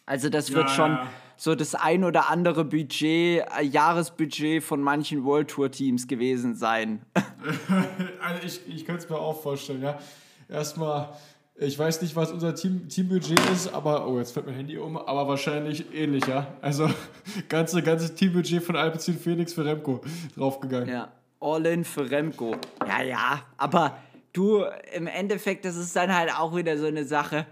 Also, 0.07 0.29
das 0.29 0.53
wird 0.53 0.69
ja, 0.69 0.75
schon 0.75 0.91
ja. 0.93 1.07
so 1.37 1.55
das 1.55 1.75
ein 1.75 2.05
oder 2.05 2.29
andere 2.29 2.65
Budget, 2.65 3.47
äh, 3.59 3.63
Jahresbudget 3.63 4.63
von 4.63 4.83
manchen 4.83 5.25
World 5.25 5.49
Tour-Teams 5.49 6.07
gewesen 6.09 6.55
sein. 6.55 7.07
also, 8.21 8.47
ich, 8.47 8.61
ich 8.69 8.85
könnte 8.85 9.05
es 9.05 9.11
mir 9.11 9.19
auch 9.19 9.41
vorstellen, 9.41 9.83
ja. 9.83 9.99
Erstmal 10.49 11.15
Ich 11.57 11.79
weiß 11.79 12.03
nicht, 12.03 12.17
was 12.17 12.33
unser 12.33 12.57
Team, 12.57 12.89
Teambudget 12.89 13.39
ist, 13.53 13.73
aber, 13.73 14.09
oh, 14.09 14.19
jetzt 14.19 14.33
fällt 14.33 14.47
mein 14.47 14.57
Handy 14.57 14.77
um, 14.77 14.97
aber 14.97 15.29
wahrscheinlich 15.29 15.85
ähnlich, 15.95 16.27
ja. 16.27 16.49
Also, 16.61 16.91
ganze, 17.49 17.81
ganze 17.81 18.13
Teambudget 18.13 18.61
von 18.61 18.75
Alpecin 18.75 19.17
Phoenix 19.17 19.53
für 19.53 19.65
Remco 19.65 20.01
draufgegangen. 20.37 20.89
Ja, 20.89 21.13
all 21.39 21.65
in 21.67 21.85
für 21.85 22.11
Remco. 22.11 22.57
Ja, 22.89 23.03
ja, 23.03 23.43
aber 23.57 23.97
du, 24.33 24.65
im 24.95 25.07
Endeffekt, 25.07 25.65
das 25.65 25.77
ist 25.77 25.95
dann 25.95 26.13
halt 26.13 26.35
auch 26.37 26.57
wieder 26.57 26.77
so 26.77 26.87
eine 26.87 27.05
Sache. 27.05 27.47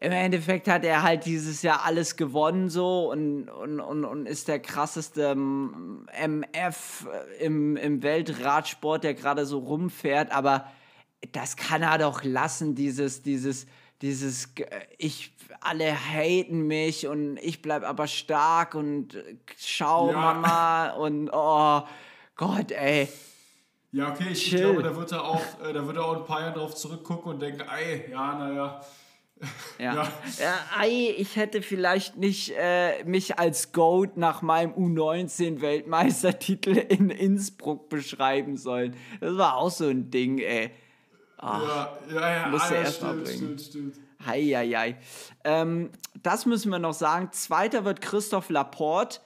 Im 0.00 0.12
Endeffekt 0.12 0.66
hat 0.66 0.82
er 0.82 1.02
halt 1.02 1.26
dieses 1.26 1.60
Jahr 1.60 1.84
alles 1.84 2.16
gewonnen 2.16 2.70
so 2.70 3.12
und, 3.12 3.50
und, 3.50 3.78
und, 3.78 4.04
und 4.06 4.26
ist 4.26 4.48
der 4.48 4.58
krasseste 4.58 5.36
MF 5.36 7.06
im, 7.38 7.76
im 7.76 8.02
Weltradsport, 8.02 9.04
der 9.04 9.12
gerade 9.12 9.44
so 9.44 9.58
rumfährt, 9.58 10.32
aber 10.32 10.66
das 11.30 11.56
kann 11.56 11.82
er 11.82 11.98
doch 11.98 12.24
lassen, 12.24 12.74
dieses, 12.74 13.22
dieses, 13.22 13.66
dieses, 14.00 14.52
ich, 14.98 15.32
alle 15.60 15.94
haten 15.94 16.66
mich 16.66 17.06
und 17.06 17.36
ich 17.36 17.62
bleib 17.62 17.84
aber 17.84 18.08
stark 18.08 18.74
und 18.74 19.16
schau 19.56 20.10
ja. 20.10 20.18
Mama 20.18 20.90
und 20.94 21.30
oh 21.32 21.82
Gott, 22.36 22.72
ey. 22.72 23.08
Ja, 23.92 24.10
okay, 24.10 24.30
ich, 24.32 24.52
ich 24.52 24.60
glaube, 24.60 24.82
da 24.82 24.96
wird, 24.96 25.12
er 25.12 25.22
auch, 25.22 25.42
äh, 25.62 25.72
da 25.72 25.86
wird 25.86 25.96
er 25.98 26.04
auch 26.06 26.16
ein 26.16 26.24
paar 26.24 26.40
Jahre 26.40 26.58
drauf 26.58 26.74
zurückgucken 26.74 27.32
und 27.32 27.40
denken, 27.40 27.62
ey, 27.68 28.10
ja, 28.10 28.34
naja. 28.38 28.80
Ja. 29.78 29.94
ja. 29.94 30.08
ja 30.38 30.54
ey, 30.82 31.10
ich 31.10 31.36
hätte 31.36 31.62
vielleicht 31.62 32.16
nicht 32.16 32.54
äh, 32.56 33.04
mich 33.04 33.38
als 33.38 33.72
Goat 33.72 34.16
nach 34.16 34.40
meinem 34.40 34.72
U19-Weltmeistertitel 34.72 36.70
in 36.70 37.10
Innsbruck 37.10 37.88
beschreiben 37.90 38.56
sollen. 38.56 38.96
Das 39.20 39.36
war 39.36 39.56
auch 39.56 39.70
so 39.70 39.86
ein 39.88 40.10
Ding, 40.10 40.38
ey. 40.38 40.70
Ach, 41.42 41.60
ja, 42.08 42.20
ja, 42.20 42.36
ja. 42.36 42.48
Musst 42.48 42.70
ah, 42.70 42.74
ja, 42.74 42.80
erst 42.82 42.96
stimmt, 42.96 43.16
mal 43.16 43.22
bringen. 43.22 43.38
stimmt, 43.38 43.60
stimmt. 43.60 43.94
Ähm, 45.42 45.90
das 46.22 46.46
müssen 46.46 46.70
wir 46.70 46.78
noch 46.78 46.94
sagen. 46.94 47.30
Zweiter 47.32 47.84
wird 47.84 48.00
Christoph 48.00 48.48
Laporte. 48.48 49.20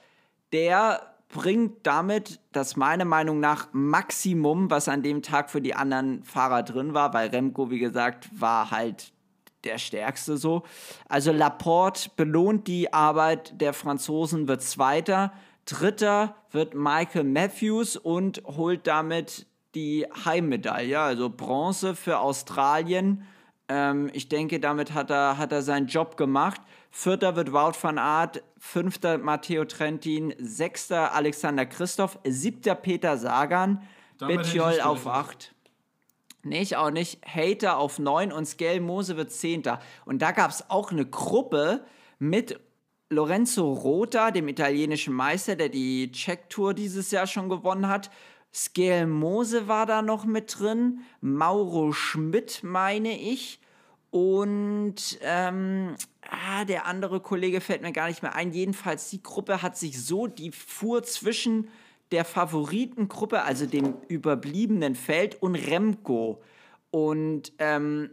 Der 0.51 1.13
bringt 1.29 1.85
damit 1.85 2.39
das 2.51 2.75
meiner 2.75 3.05
Meinung 3.05 3.39
nach 3.39 3.67
Maximum, 3.71 4.71
was 4.71 4.87
an 4.87 5.03
dem 5.03 5.21
Tag 5.21 5.51
für 5.51 5.61
die 5.61 5.75
anderen 5.75 6.23
Fahrer 6.23 6.63
drin 6.63 6.93
war, 6.95 7.13
weil 7.13 7.29
Remco, 7.29 7.69
wie 7.69 7.79
gesagt, 7.79 8.29
war 8.31 8.71
halt 8.71 9.11
der 9.63 9.77
Stärkste 9.77 10.37
so. 10.37 10.63
Also 11.07 11.31
Laporte 11.31 12.09
belohnt 12.15 12.67
die 12.67 12.93
Arbeit 12.93 13.61
der 13.61 13.73
Franzosen, 13.73 14.47
wird 14.47 14.63
Zweiter. 14.63 15.33
Dritter 15.65 16.35
wird 16.51 16.73
Michael 16.73 17.25
Matthews 17.25 17.97
und 17.97 18.41
holt 18.45 18.87
damit 18.87 19.45
die 19.77 20.07
Heimmedaille, 20.25 20.99
also 20.99 21.29
Bronze 21.29 21.93
für 21.93 22.17
Australien. 22.17 23.27
Ähm, 23.69 24.09
ich 24.11 24.27
denke, 24.27 24.59
damit 24.59 24.95
hat 24.95 25.11
er, 25.11 25.37
hat 25.37 25.51
er 25.51 25.61
seinen 25.61 25.85
Job 25.85 26.17
gemacht. 26.17 26.59
Vierter 26.89 27.35
wird 27.35 27.53
Wout 27.53 27.77
van 27.79 27.99
Aert, 27.99 28.43
fünfter 28.57 29.19
Matteo 29.19 29.65
Trentin, 29.65 30.33
sechster 30.39 31.13
Alexander 31.13 31.67
Christoph, 31.67 32.17
siebter 32.25 32.73
Peter 32.73 33.17
Sagan, 33.17 33.83
Betjol 34.17 34.81
auf 34.81 35.05
acht. 35.05 35.53
Nee, 36.41 36.61
ich 36.61 36.75
auch 36.75 36.89
nicht. 36.89 37.19
Hater 37.23 37.77
auf 37.77 37.99
neun 37.99 38.31
und 38.31 38.47
Skel 38.47 38.79
Mose 38.79 39.15
wird 39.15 39.31
zehnter. 39.31 39.79
Und 40.05 40.23
da 40.23 40.31
gab 40.31 40.49
es 40.49 40.71
auch 40.71 40.91
eine 40.91 41.05
Gruppe 41.05 41.85
mit 42.17 42.59
Lorenzo 43.09 43.73
Rota, 43.73 44.31
dem 44.31 44.47
italienischen 44.47 45.13
Meister, 45.13 45.55
der 45.55 45.69
die 45.69 46.11
Check-Tour 46.11 46.73
dieses 46.73 47.11
Jahr 47.11 47.27
schon 47.27 47.47
gewonnen 47.47 47.87
hat, 47.87 48.09
Scale 48.57 49.05
Mose 49.05 49.67
war 49.67 49.85
da 49.85 50.01
noch 50.01 50.25
mit 50.25 50.59
drin, 50.59 51.01
Mauro 51.21 51.91
Schmidt 51.91 52.63
meine 52.63 53.15
ich 53.15 53.59
und 54.09 54.95
ähm, 55.21 55.95
ah, 56.27 56.65
der 56.65 56.87
andere 56.87 57.19
Kollege 57.19 57.61
fällt 57.61 57.83
mir 57.83 57.91
gar 57.91 58.07
nicht 58.07 58.23
mehr 58.23 58.33
ein. 58.33 58.51
Jedenfalls, 58.51 59.11
die 59.11 59.21
Gruppe 59.21 59.61
hat 59.61 59.77
sich 59.77 60.03
so, 60.03 60.25
die 60.25 60.51
fuhr 60.51 61.03
zwischen 61.03 61.67
der 62.11 62.25
Favoritengruppe, 62.25 63.43
also 63.43 63.67
dem 63.67 63.93
überbliebenen 64.07 64.95
Feld 64.95 65.39
und 65.39 65.53
Remco. 65.53 66.41
Und 66.89 67.53
ähm, 67.59 68.09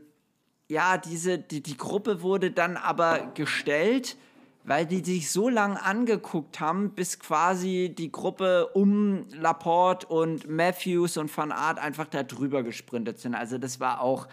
ja, 0.69 0.99
diese, 0.99 1.39
die, 1.39 1.63
die 1.63 1.79
Gruppe 1.79 2.21
wurde 2.21 2.51
dann 2.51 2.77
aber 2.77 3.31
gestellt 3.33 4.19
weil 4.65 4.87
die 4.87 5.05
sich 5.05 5.31
so 5.31 5.49
lange 5.49 5.83
angeguckt 5.83 6.59
haben, 6.59 6.91
bis 6.91 7.19
quasi 7.19 7.95
die 7.97 8.11
Gruppe 8.11 8.69
um 8.69 9.27
Laporte 9.31 10.07
und 10.07 10.49
Matthews 10.49 11.19
und 11.19 11.35
Van 11.37 11.53
Art 11.53 11.79
einfach 11.79 12.07
da 12.07 12.23
drüber 12.23 12.63
gesprintet 12.63 13.19
sind. 13.19 13.35
Also 13.35 13.59
das 13.59 13.79
war 13.79 14.01
auch 14.01 14.27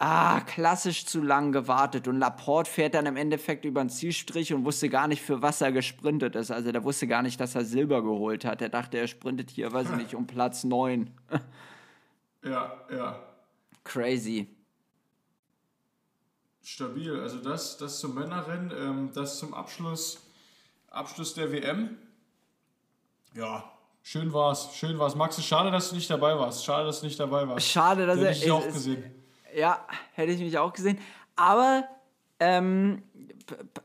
ah, 0.00 0.40
klassisch 0.40 1.06
zu 1.06 1.22
lang 1.22 1.52
gewartet. 1.52 2.08
Und 2.08 2.18
Laporte 2.18 2.68
fährt 2.68 2.94
dann 2.94 3.06
im 3.06 3.16
Endeffekt 3.16 3.64
über 3.64 3.80
den 3.82 3.90
Zielstrich 3.90 4.52
und 4.52 4.64
wusste 4.64 4.88
gar 4.88 5.06
nicht, 5.06 5.22
für 5.22 5.40
was 5.40 5.60
er 5.60 5.70
gesprintet 5.70 6.34
ist. 6.34 6.50
Also 6.50 6.72
der 6.72 6.82
wusste 6.82 7.06
gar 7.06 7.22
nicht, 7.22 7.38
dass 7.40 7.54
er 7.54 7.64
Silber 7.64 8.02
geholt 8.02 8.44
hat. 8.44 8.60
Er 8.62 8.70
dachte, 8.70 8.98
er 8.98 9.06
sprintet 9.06 9.50
hier, 9.50 9.72
weiß 9.72 9.90
ich 9.90 9.96
nicht, 9.96 10.14
um 10.16 10.26
Platz 10.26 10.64
9. 10.64 11.10
ja, 12.42 12.72
ja. 12.90 13.22
Crazy 13.84 14.48
stabil. 16.70 17.18
Also 17.20 17.38
das, 17.38 17.76
das 17.78 17.98
zum 17.98 18.14
Männerrennen, 18.14 18.72
ähm, 18.76 19.10
das 19.14 19.38
zum 19.38 19.54
Abschluss, 19.54 20.20
Abschluss 20.90 21.34
der 21.34 21.52
WM. 21.52 21.96
Ja, 23.34 23.70
schön 24.02 24.32
war's, 24.32 24.74
schön 24.74 24.98
war's. 24.98 25.14
Max, 25.14 25.42
schade, 25.44 25.70
dass 25.70 25.90
du 25.90 25.96
nicht 25.96 26.08
dabei 26.10 26.38
warst. 26.38 26.64
Schade, 26.64 26.86
dass 26.86 27.00
du 27.00 27.06
nicht 27.06 27.18
dabei 27.18 27.46
warst. 27.48 27.66
Schade, 27.66 28.06
dass 28.06 28.16
hätte 28.16 28.26
er. 28.26 28.32
ich 28.32 28.40
dich 28.40 28.50
auch 28.50 28.64
gesehen. 28.64 29.04
Ja, 29.54 29.86
hätte 30.12 30.32
ich 30.32 30.40
mich 30.40 30.58
auch 30.58 30.72
gesehen. 30.72 30.98
Aber 31.36 31.84
ähm, 32.38 33.02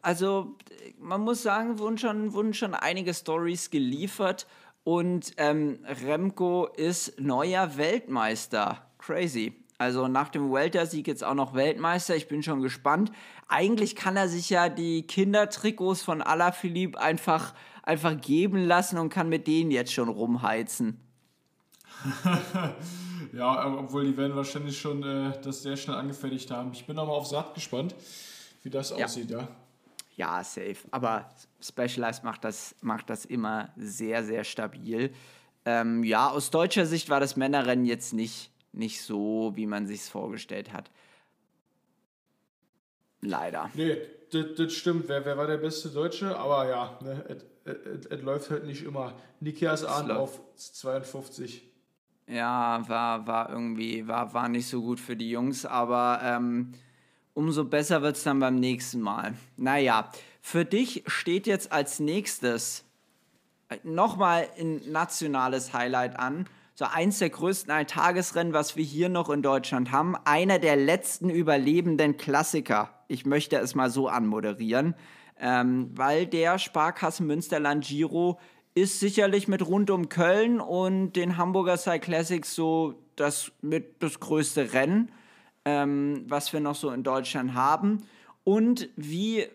also 0.01 0.55
man 0.99 1.21
muss 1.21 1.41
sagen, 1.41 1.79
wurden 1.79 1.97
schon, 1.97 2.33
wurden 2.33 2.53
schon 2.53 2.73
einige 2.73 3.13
Stories 3.13 3.71
geliefert 3.71 4.45
und 4.83 5.33
ähm, 5.37 5.79
Remco 6.05 6.67
ist 6.67 7.19
neuer 7.19 7.77
Weltmeister. 7.77 8.85
Crazy. 8.99 9.64
Also 9.77 10.07
nach 10.07 10.29
dem 10.29 10.51
Welter-Sieg 10.51 11.07
jetzt 11.07 11.23
auch 11.23 11.33
noch 11.33 11.53
Weltmeister. 11.53 12.15
Ich 12.15 12.27
bin 12.27 12.43
schon 12.43 12.61
gespannt. 12.61 13.11
Eigentlich 13.47 13.95
kann 13.95 14.15
er 14.15 14.29
sich 14.29 14.49
ja 14.49 14.69
die 14.69 15.05
Kindertrikots 15.05 16.01
von 16.01 16.21
Alaphilippe 16.21 16.99
einfach, 16.99 17.53
einfach 17.83 18.19
geben 18.19 18.63
lassen 18.63 18.97
und 18.97 19.09
kann 19.09 19.27
mit 19.27 19.47
denen 19.47 19.71
jetzt 19.71 19.91
schon 19.91 20.07
rumheizen. 20.07 21.01
ja, 23.33 23.77
obwohl 23.77 24.05
die 24.05 24.17
werden 24.17 24.35
wahrscheinlich 24.35 24.79
schon 24.79 25.03
äh, 25.03 25.33
das 25.41 25.63
sehr 25.63 25.75
schnell 25.75 25.97
angefertigt 25.97 26.51
haben. 26.51 26.71
Ich 26.73 26.85
bin 26.85 26.97
aber 26.97 27.11
aufs 27.13 27.33
Rad 27.33 27.53
gespannt, 27.53 27.95
wie 28.63 28.69
das 28.69 28.91
ja. 28.91 29.05
aussieht, 29.05 29.29
ja. 29.29 29.47
Ja, 30.15 30.43
safe. 30.43 30.77
Aber 30.91 31.29
Specialized 31.61 32.23
macht 32.23 32.45
das, 32.45 32.75
macht 32.81 33.09
das 33.09 33.25
immer 33.25 33.69
sehr, 33.75 34.23
sehr 34.23 34.45
stabil. 34.45 35.13
Ähm, 35.65 36.03
ja, 36.03 36.29
aus 36.29 36.51
deutscher 36.51 36.85
Sicht 36.85 37.09
war 37.09 37.19
das 37.19 37.35
Männerrennen 37.35 37.85
jetzt 37.85 38.13
nicht 38.13 38.51
nicht 38.75 39.01
so, 39.01 39.51
wie 39.55 39.65
man 39.65 39.87
sich 39.87 40.01
vorgestellt 40.03 40.73
hat. 40.73 40.91
Leider. 43.21 43.69
Nee, 43.73 43.97
das, 44.31 44.73
stimmt. 44.73 45.07
Wer, 45.07 45.25
wer 45.25 45.37
war 45.37 45.47
der 45.47 45.57
beste 45.57 45.89
Deutsche? 45.89 46.37
Aber 46.37 46.69
ja, 46.69 46.99
ne, 47.01 47.37
es 48.09 48.21
läuft 48.21 48.51
halt 48.51 48.65
nicht 48.65 48.83
immer. 48.83 49.13
Nikias 49.39 49.83
an 49.83 50.11
auf 50.11 50.39
52. 50.55 51.63
Ja, 52.27 52.87
war, 52.87 53.27
war 53.27 53.49
irgendwie, 53.49 54.07
war, 54.07 54.33
war 54.33 54.49
nicht 54.49 54.67
so 54.67 54.81
gut 54.81 54.99
für 54.99 55.15
die 55.15 55.29
Jungs, 55.29 55.65
aber 55.65 56.19
ähm, 56.23 56.73
umso 57.33 57.65
besser 57.65 58.01
wird 58.01 58.15
es 58.15 58.23
dann 58.23 58.39
beim 58.39 58.55
nächsten 58.55 58.99
Mal. 58.99 59.35
Naja, 59.57 60.11
für 60.41 60.65
dich 60.65 61.03
steht 61.07 61.45
jetzt 61.45 61.71
als 61.71 61.99
nächstes 61.99 62.83
nochmal 63.83 64.47
ein 64.59 64.81
nationales 64.91 65.73
Highlight 65.73 66.19
an 66.19 66.47
so 66.77 66.85
eins 66.85 67.19
der 67.19 67.29
größten 67.29 67.71
Alltagesrennen, 67.71 68.53
was 68.53 68.75
wir 68.75 68.83
hier 68.83 69.07
noch 69.07 69.29
in 69.29 69.41
Deutschland 69.41 69.91
haben. 69.91 70.15
Einer 70.25 70.59
der 70.59 70.75
letzten 70.75 71.29
überlebenden 71.29 72.17
Klassiker. 72.17 72.89
Ich 73.07 73.25
möchte 73.25 73.57
es 73.57 73.75
mal 73.75 73.89
so 73.89 74.09
anmoderieren, 74.09 74.93
ähm, 75.39 75.89
weil 75.93 76.27
der 76.27 76.59
Sparkassen 76.59 77.27
Münsterland 77.27 77.85
Giro 77.85 78.39
ist 78.73 78.99
sicherlich 78.99 79.47
mit 79.47 79.65
rund 79.65 79.89
um 79.89 80.09
Köln 80.09 80.59
und 80.59 81.13
den 81.13 81.37
Hamburger 81.37 81.77
Cyclassics 81.77 82.53
so 82.53 82.95
das 83.15 83.53
mit 83.61 84.03
das 84.03 84.19
größte 84.19 84.73
Rennen, 84.73 85.13
ähm, 85.63 86.25
was 86.27 86.51
wir 86.51 86.59
noch 86.59 86.75
so 86.75 86.89
in 86.89 87.03
Deutschland 87.03 87.53
haben. 87.53 88.01
Und 88.43 88.89
wie 88.97 89.45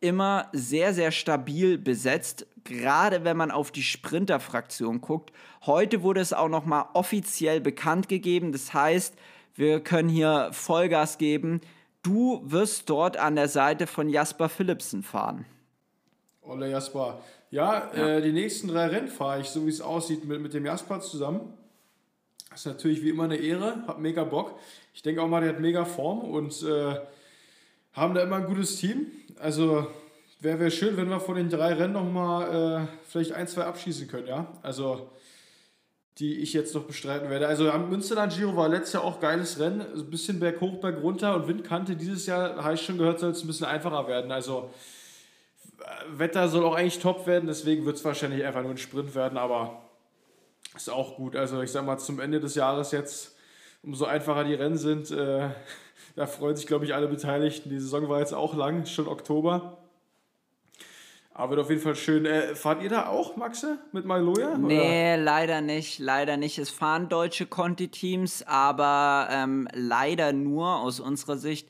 immer 0.00 0.48
sehr, 0.52 0.94
sehr 0.94 1.10
stabil 1.10 1.78
besetzt 1.78 2.46
gerade 2.68 3.24
wenn 3.24 3.36
man 3.36 3.50
auf 3.50 3.72
die 3.72 3.82
Sprinter-Fraktion 3.82 5.00
guckt. 5.00 5.32
Heute 5.66 6.02
wurde 6.02 6.20
es 6.20 6.32
auch 6.32 6.48
nochmal 6.48 6.86
offiziell 6.92 7.60
bekannt 7.60 8.08
gegeben. 8.08 8.52
Das 8.52 8.74
heißt, 8.74 9.14
wir 9.54 9.80
können 9.80 10.08
hier 10.08 10.50
Vollgas 10.52 11.18
geben. 11.18 11.60
Du 12.02 12.42
wirst 12.44 12.88
dort 12.90 13.16
an 13.16 13.36
der 13.36 13.48
Seite 13.48 13.86
von 13.86 14.08
Jasper 14.08 14.48
Philipsen 14.48 15.02
fahren. 15.02 15.46
Olle 16.42 16.70
Jasper. 16.70 17.20
Ja, 17.50 17.90
ja. 17.94 18.08
Äh, 18.08 18.22
die 18.22 18.32
nächsten 18.32 18.68
drei 18.68 18.86
Rennen 18.86 19.08
fahre 19.08 19.40
ich, 19.40 19.48
so 19.48 19.64
wie 19.66 19.70
es 19.70 19.80
aussieht, 19.80 20.24
mit, 20.24 20.40
mit 20.40 20.54
dem 20.54 20.66
Jasper 20.66 21.00
zusammen. 21.00 21.40
Das 22.50 22.60
ist 22.60 22.66
natürlich 22.66 23.02
wie 23.02 23.10
immer 23.10 23.24
eine 23.24 23.36
Ehre, 23.36 23.86
hat 23.86 23.98
mega 23.98 24.24
Bock. 24.24 24.58
Ich 24.94 25.02
denke 25.02 25.22
auch 25.22 25.28
mal, 25.28 25.40
der 25.40 25.50
hat 25.50 25.60
mega 25.60 25.84
Form 25.84 26.20
und 26.20 26.62
äh, 26.62 26.96
haben 27.92 28.14
da 28.14 28.22
immer 28.22 28.36
ein 28.36 28.46
gutes 28.46 28.76
Team. 28.76 29.06
Also 29.40 29.86
wäre 30.40 30.58
wär 30.60 30.70
schön, 30.70 30.96
wenn 30.96 31.08
wir 31.08 31.20
von 31.20 31.36
den 31.36 31.48
drei 31.48 31.74
Rennen 31.74 31.92
nochmal 31.92 32.86
äh, 32.88 32.98
vielleicht 33.08 33.32
ein, 33.32 33.46
zwei 33.46 33.64
abschießen 33.64 34.08
können, 34.08 34.26
ja. 34.26 34.46
Also 34.62 35.10
die 36.18 36.40
ich 36.40 36.52
jetzt 36.52 36.74
noch 36.74 36.82
bestreiten 36.82 37.30
werde. 37.30 37.46
Also 37.46 37.70
am 37.70 37.90
Münsterland 37.90 38.34
Giro 38.34 38.56
war 38.56 38.68
letztes 38.68 38.94
Jahr 38.94 39.04
auch 39.04 39.20
geiles 39.20 39.60
Rennen. 39.60 39.80
Ein 39.80 40.10
bisschen 40.10 40.40
Berg 40.40 40.60
hoch, 40.60 40.80
Berg 40.80 41.00
runter 41.00 41.36
und 41.36 41.46
Windkante. 41.46 41.94
Dieses 41.94 42.26
Jahr, 42.26 42.62
habe 42.64 42.74
ich 42.74 42.82
schon 42.82 42.98
gehört, 42.98 43.20
soll 43.20 43.30
es 43.30 43.42
ein 43.42 43.46
bisschen 43.46 43.66
einfacher 43.66 44.08
werden. 44.08 44.32
Also 44.32 44.70
Wetter 46.10 46.48
soll 46.48 46.64
auch 46.64 46.74
eigentlich 46.74 46.98
top 46.98 47.26
werden, 47.26 47.46
deswegen 47.46 47.86
wird 47.86 47.96
es 47.96 48.04
wahrscheinlich 48.04 48.44
einfach 48.44 48.62
nur 48.62 48.72
ein 48.72 48.78
Sprint 48.78 49.14
werden, 49.14 49.38
aber 49.38 49.82
ist 50.74 50.90
auch 50.90 51.16
gut. 51.16 51.36
Also 51.36 51.62
ich 51.62 51.70
sag 51.70 51.84
mal, 51.86 51.98
zum 51.98 52.20
Ende 52.20 52.40
des 52.40 52.54
Jahres 52.54 52.90
jetzt, 52.90 53.36
umso 53.82 54.04
einfacher 54.04 54.44
die 54.44 54.54
Rennen 54.54 54.76
sind, 54.76 55.10
äh, 55.10 55.50
da 56.16 56.26
freuen 56.26 56.56
sich, 56.56 56.66
glaube 56.66 56.84
ich, 56.84 56.94
alle 56.94 57.08
Beteiligten. 57.08 57.70
Die 57.70 57.78
Saison 57.78 58.08
war 58.08 58.20
jetzt 58.20 58.34
auch 58.34 58.54
lang, 58.54 58.86
schon 58.86 59.08
Oktober. 59.08 59.78
Aber 61.38 61.50
wird 61.50 61.60
auf 61.60 61.70
jeden 61.70 61.82
Fall 61.82 61.94
schön. 61.94 62.26
Äh, 62.26 62.56
fahrt 62.56 62.82
ihr 62.82 62.88
da 62.88 63.06
auch, 63.06 63.36
Maxe, 63.36 63.78
mit 63.92 64.04
Maloja? 64.04 64.58
Nee, 64.58 65.14
oder? 65.14 65.22
leider 65.22 65.60
nicht. 65.60 66.00
Leider 66.00 66.36
nicht. 66.36 66.58
Es 66.58 66.70
fahren 66.70 67.08
deutsche 67.08 67.46
Conti-Teams, 67.46 68.42
aber 68.44 69.28
ähm, 69.30 69.68
leider 69.72 70.32
nur 70.32 70.80
aus 70.80 70.98
unserer 70.98 71.36
Sicht 71.36 71.68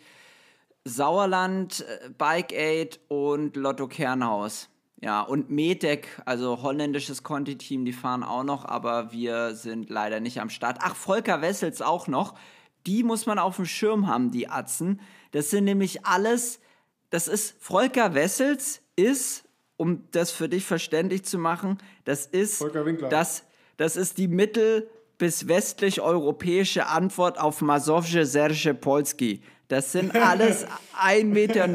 Sauerland, 0.84 1.84
äh, 1.86 2.08
Bike 2.16 2.54
Aid 2.54 3.00
und 3.08 3.56
Lotto 3.56 3.88
Kernhaus. 3.88 4.70
Ja, 5.00 5.20
und 5.20 5.50
Metec, 5.50 6.08
also 6.24 6.62
holländisches 6.62 7.22
Conti-Team, 7.22 7.84
die 7.84 7.92
fahren 7.92 8.24
auch 8.24 8.42
noch, 8.42 8.64
aber 8.64 9.12
wir 9.12 9.54
sind 9.54 9.90
leider 9.90 10.18
nicht 10.18 10.40
am 10.40 10.50
Start. 10.50 10.78
Ach, 10.80 10.96
Volker 10.96 11.42
Wessels 11.42 11.82
auch 11.82 12.08
noch. 12.08 12.34
Die 12.88 13.04
muss 13.04 13.26
man 13.26 13.38
auf 13.38 13.56
dem 13.56 13.66
Schirm 13.66 14.06
haben, 14.06 14.30
die 14.30 14.48
Atzen. 14.48 15.00
Das 15.30 15.50
sind 15.50 15.64
nämlich 15.64 16.04
alles, 16.04 16.58
das 17.10 17.28
ist, 17.28 17.54
Volker 17.60 18.14
Wessels 18.14 18.80
ist 18.96 19.44
um 19.78 20.02
das 20.10 20.30
für 20.32 20.48
dich 20.48 20.64
verständlich 20.64 21.24
zu 21.24 21.38
machen, 21.38 21.78
das 22.04 22.26
ist, 22.26 22.62
das, 23.08 23.44
das 23.78 23.96
ist 23.96 24.18
die 24.18 24.28
mittel- 24.28 24.90
bis 25.16 25.48
westlich-europäische 25.48 26.86
Antwort 26.86 27.38
auf 27.38 27.60
Masowje 27.60 28.24
Serge 28.24 28.74
Polski. 28.74 29.42
Das 29.66 29.90
sind 29.92 30.14
alles 30.14 30.64
1,90 31.00 31.24
Meter 31.24 31.68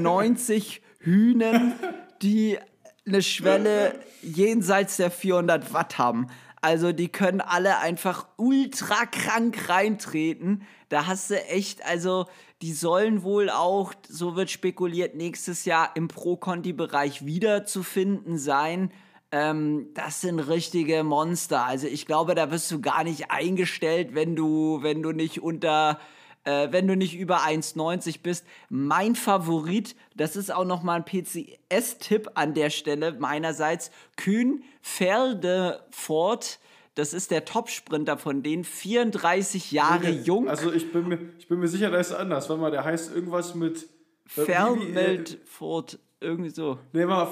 Hühnen, 0.99 1.74
die 2.22 2.57
eine 3.05 3.22
Schwelle 3.22 3.99
jenseits 4.22 4.97
der 4.97 5.11
400 5.11 5.74
Watt 5.74 5.97
haben. 5.97 6.28
Also 6.64 6.93
die 6.93 7.09
können 7.09 7.41
alle 7.41 7.80
einfach 7.80 8.26
ultra 8.38 9.05
krank 9.05 9.68
reintreten. 9.68 10.61
Da 10.88 11.07
hast 11.07 11.30
du 11.30 11.36
echt, 11.47 11.86
also 11.86 12.28
die 12.61 12.72
sollen 12.72 13.24
wohl 13.24 13.49
auch, 13.49 13.93
so 14.07 14.38
wird 14.38 14.49
spekuliert, 14.49 15.14
nächstes 15.14 15.66
Jahr 15.66 15.91
im 15.95 16.07
Pro-Conti-Bereich 16.07 17.26
wiederzufinden 17.26 18.38
sein. 18.38 18.93
Ähm, 19.34 19.89
das 19.93 20.22
sind 20.22 20.39
richtige 20.39 21.03
Monster. 21.03 21.66
Also 21.66 21.88
ich 21.88 22.05
glaube, 22.05 22.34
da 22.34 22.49
wirst 22.49 22.72
du 22.72 22.80
gar 22.80 23.03
nicht 23.03 23.30
eingestellt, 23.30 24.16
wenn 24.16 24.38
du, 24.38 24.80
wenn 24.84 25.03
du 25.03 25.11
nicht 25.11 25.43
unter 25.43 25.99
äh, 26.43 26.69
wenn 26.71 26.87
du 26.87 26.95
nicht 26.95 27.15
über 27.15 27.39
1,90 27.39 28.21
bist. 28.21 28.45
Mein 28.69 29.15
Favorit, 29.15 29.95
das 30.15 30.35
ist 30.35 30.53
auch 30.53 30.65
nochmal 30.65 31.01
ein 31.01 31.05
PCS-Tipp 31.05 32.31
an 32.35 32.53
der 32.53 32.69
Stelle 32.69 33.13
meinerseits, 33.13 33.91
Kühn 34.15 34.63
Ferdefort 34.81 36.59
das 36.95 37.13
ist 37.13 37.31
der 37.31 37.43
Topsprinter 37.43 38.17
von 38.17 38.43
denen, 38.43 38.63
34 38.63 39.71
Jahre 39.71 40.11
nee, 40.11 40.21
jung. 40.23 40.47
Also 40.47 40.71
ich 40.71 40.91
bin 40.91 41.07
mir, 41.07 41.19
ich 41.39 41.47
bin 41.47 41.59
mir 41.59 41.67
sicher, 41.67 41.89
da 41.89 41.97
ist 41.97 42.13
anders. 42.13 42.49
Warte 42.49 42.61
mal, 42.61 42.71
der 42.71 42.83
heißt 42.83 43.15
irgendwas 43.15 43.55
mit... 43.55 43.87
Vermeldfort, 44.25 45.99
irgendwie 46.19 46.49
so. 46.49 46.77
Nee, 46.93 47.05
mal 47.05 47.25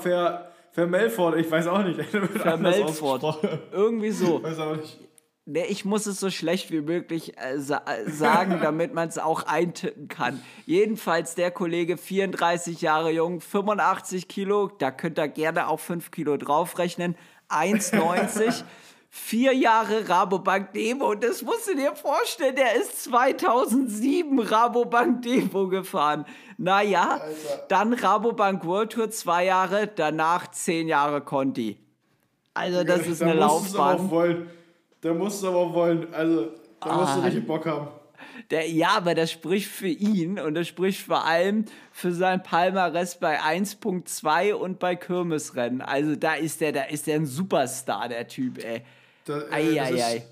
Vermelfort, 0.72 1.38
ich 1.38 1.50
weiß 1.50 1.68
auch 1.68 1.84
nicht. 1.84 2.02
Vermelfort, 2.42 3.40
irgendwie 3.72 4.12
so. 4.12 4.38
Ich 4.38 4.44
weiß 4.44 4.60
auch 4.60 4.76
nicht. 4.76 5.00
Nee, 5.46 5.66
ich 5.66 5.86
muss 5.86 6.06
es 6.06 6.20
so 6.20 6.30
schlecht 6.30 6.70
wie 6.72 6.82
möglich 6.82 7.38
äh, 7.38 7.58
sa 7.58 7.82
äh, 7.88 8.10
sagen, 8.10 8.60
damit 8.62 8.94
man 8.94 9.10
es 9.10 9.18
auch 9.18 9.44
eintippen 9.44 10.08
kann. 10.08 10.42
Jedenfalls 10.66 11.36
der 11.36 11.52
Kollege, 11.52 11.98
34 11.98 12.82
Jahre 12.82 13.12
jung, 13.12 13.42
85 13.42 14.28
Kilo, 14.28 14.68
da 14.68 14.92
könnt 14.92 15.18
ihr 15.20 15.28
gerne 15.28 15.68
auch 15.68 15.80
5 15.80 16.12
Kilo 16.12 16.38
draufrechnen, 16.38 17.16
1,90 17.50 18.64
vier 19.14 19.54
Jahre 19.54 20.08
Rabobank 20.08 20.72
Demo. 20.74 21.12
Und 21.12 21.24
das 21.24 21.42
musst 21.42 21.68
du 21.68 21.76
dir 21.76 21.94
vorstellen, 21.96 22.56
der 22.56 22.76
ist 22.76 23.04
2007 23.04 24.40
Rabobank 24.40 25.22
Demo 25.22 25.68
gefahren. 25.68 26.26
Naja, 26.58 27.20
Alter. 27.20 27.66
dann 27.68 27.94
Rabobank 27.94 28.64
World 28.64 28.94
Tour 28.94 29.12
zwei 29.12 29.46
Jahre, 29.46 29.88
danach 29.88 30.52
zehn 30.52 30.88
Jahre 30.88 31.22
Conti. 31.22 31.78
Also 32.54 32.84
das 32.84 33.06
ist 33.06 33.22
da 33.22 33.26
eine 33.26 33.40
Laufbahn. 33.40 34.10
Da 35.02 35.14
musst 35.14 35.44
du 35.44 35.48
aber 35.48 35.58
auch 35.58 35.74
wollen. 35.74 36.14
Also 36.14 36.52
da 36.80 36.90
ah, 36.90 36.98
musst 36.98 37.18
du 37.18 37.20
richtig 37.22 37.46
Bock 37.46 37.66
haben. 37.66 37.88
Der, 38.50 38.70
ja, 38.70 38.90
aber 38.98 39.16
das 39.16 39.32
spricht 39.32 39.68
für 39.68 39.88
ihn 39.88 40.40
und 40.40 40.56
das 40.56 40.68
spricht 40.68 41.02
vor 41.02 41.26
allem 41.26 41.66
für 41.92 42.12
sein 42.12 42.42
Palmarès 42.42 43.20
bei 43.20 43.40
1.2 43.40 44.54
und 44.54 44.80
bei 44.80 44.96
Kirmesrennen. 44.96 45.82
Also 45.82 46.16
da 46.16 46.36
ist 46.36 46.62
der, 46.62 46.72
da 46.72 46.84
ist 46.84 47.08
der 47.08 47.16
ein 47.16 47.26
Superstar, 47.26 48.10
der 48.10 48.28
Typ, 48.28 48.64
ey. 48.64 48.84
Da, 49.26 49.42
äh, 49.42 49.76
ei, 49.76 49.82
ei, 49.82 50.04
ei. 50.04 50.24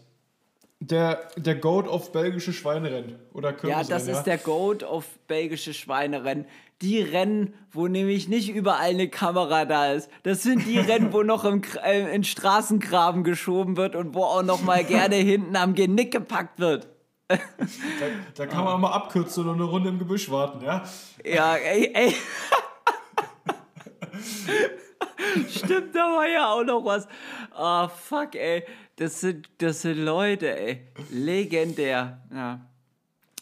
Der, 0.82 1.28
der 1.36 1.55
Goat 1.55 1.88
of 1.88 2.11
belgische 2.11 2.53
Schweinerennen 2.53 3.15
oder 3.34 3.53
Ja, 3.63 3.84
das 3.84 4.07
ja? 4.07 4.17
ist 4.17 4.24
der 4.24 4.38
Goat 4.38 4.84
of 4.84 5.05
belgische 5.28 5.74
Schweinerennen. 5.74 6.45
Die 6.82 7.01
Rennen, 7.01 7.53
wo 7.71 7.88
nämlich 7.88 8.30
nicht 8.30 8.49
überall 8.49 8.91
eine 8.91 9.09
Kamera 9.09 9.65
da 9.65 9.91
ist. 9.91 10.09
Das 10.23 10.43
sind 10.43 10.65
die 10.65 10.80
Rennen, 10.80 11.11
wo 11.11 11.23
noch 11.23 11.43
im, 11.43 11.61
äh, 11.84 12.15
in 12.15 12.23
Straßengraben 12.23 13.23
geschoben 13.23 13.75
wird 13.75 13.95
und 13.95 14.13
wo 14.13 14.23
auch 14.23 14.43
noch 14.43 14.61
mal 14.61 14.84
gerne 14.84 15.15
hinten 15.15 15.55
am 15.55 15.75
Genick 15.75 16.11
gepackt 16.11 16.59
wird. 16.59 16.88
Da, 17.27 17.38
da 18.34 18.47
kann 18.47 18.63
man 18.63 18.82
mal 18.82 18.91
abkürzen 18.91 19.47
und 19.47 19.55
eine 19.55 19.65
Runde 19.65 19.89
im 19.89 19.99
Gebüsch 19.99 20.32
warten, 20.32 20.65
ja? 20.65 20.84
Ja, 21.23 21.55
ey, 21.55 21.91
ey. 21.93 22.15
Stimmt, 25.49 25.93
da 25.93 25.99
war 25.99 26.27
ja 26.27 26.51
auch 26.51 26.63
noch 26.63 26.84
was. 26.84 27.07
Ah, 27.53 27.86
oh, 27.86 27.89
fuck, 27.89 28.34
ey. 28.36 28.63
Das 28.95 29.21
sind, 29.21 29.47
das 29.59 29.84
sind 29.84 30.03
Leute, 30.03 30.59
ey. 30.59 30.88
Legendär. 31.11 32.19
Ja, 32.34 32.61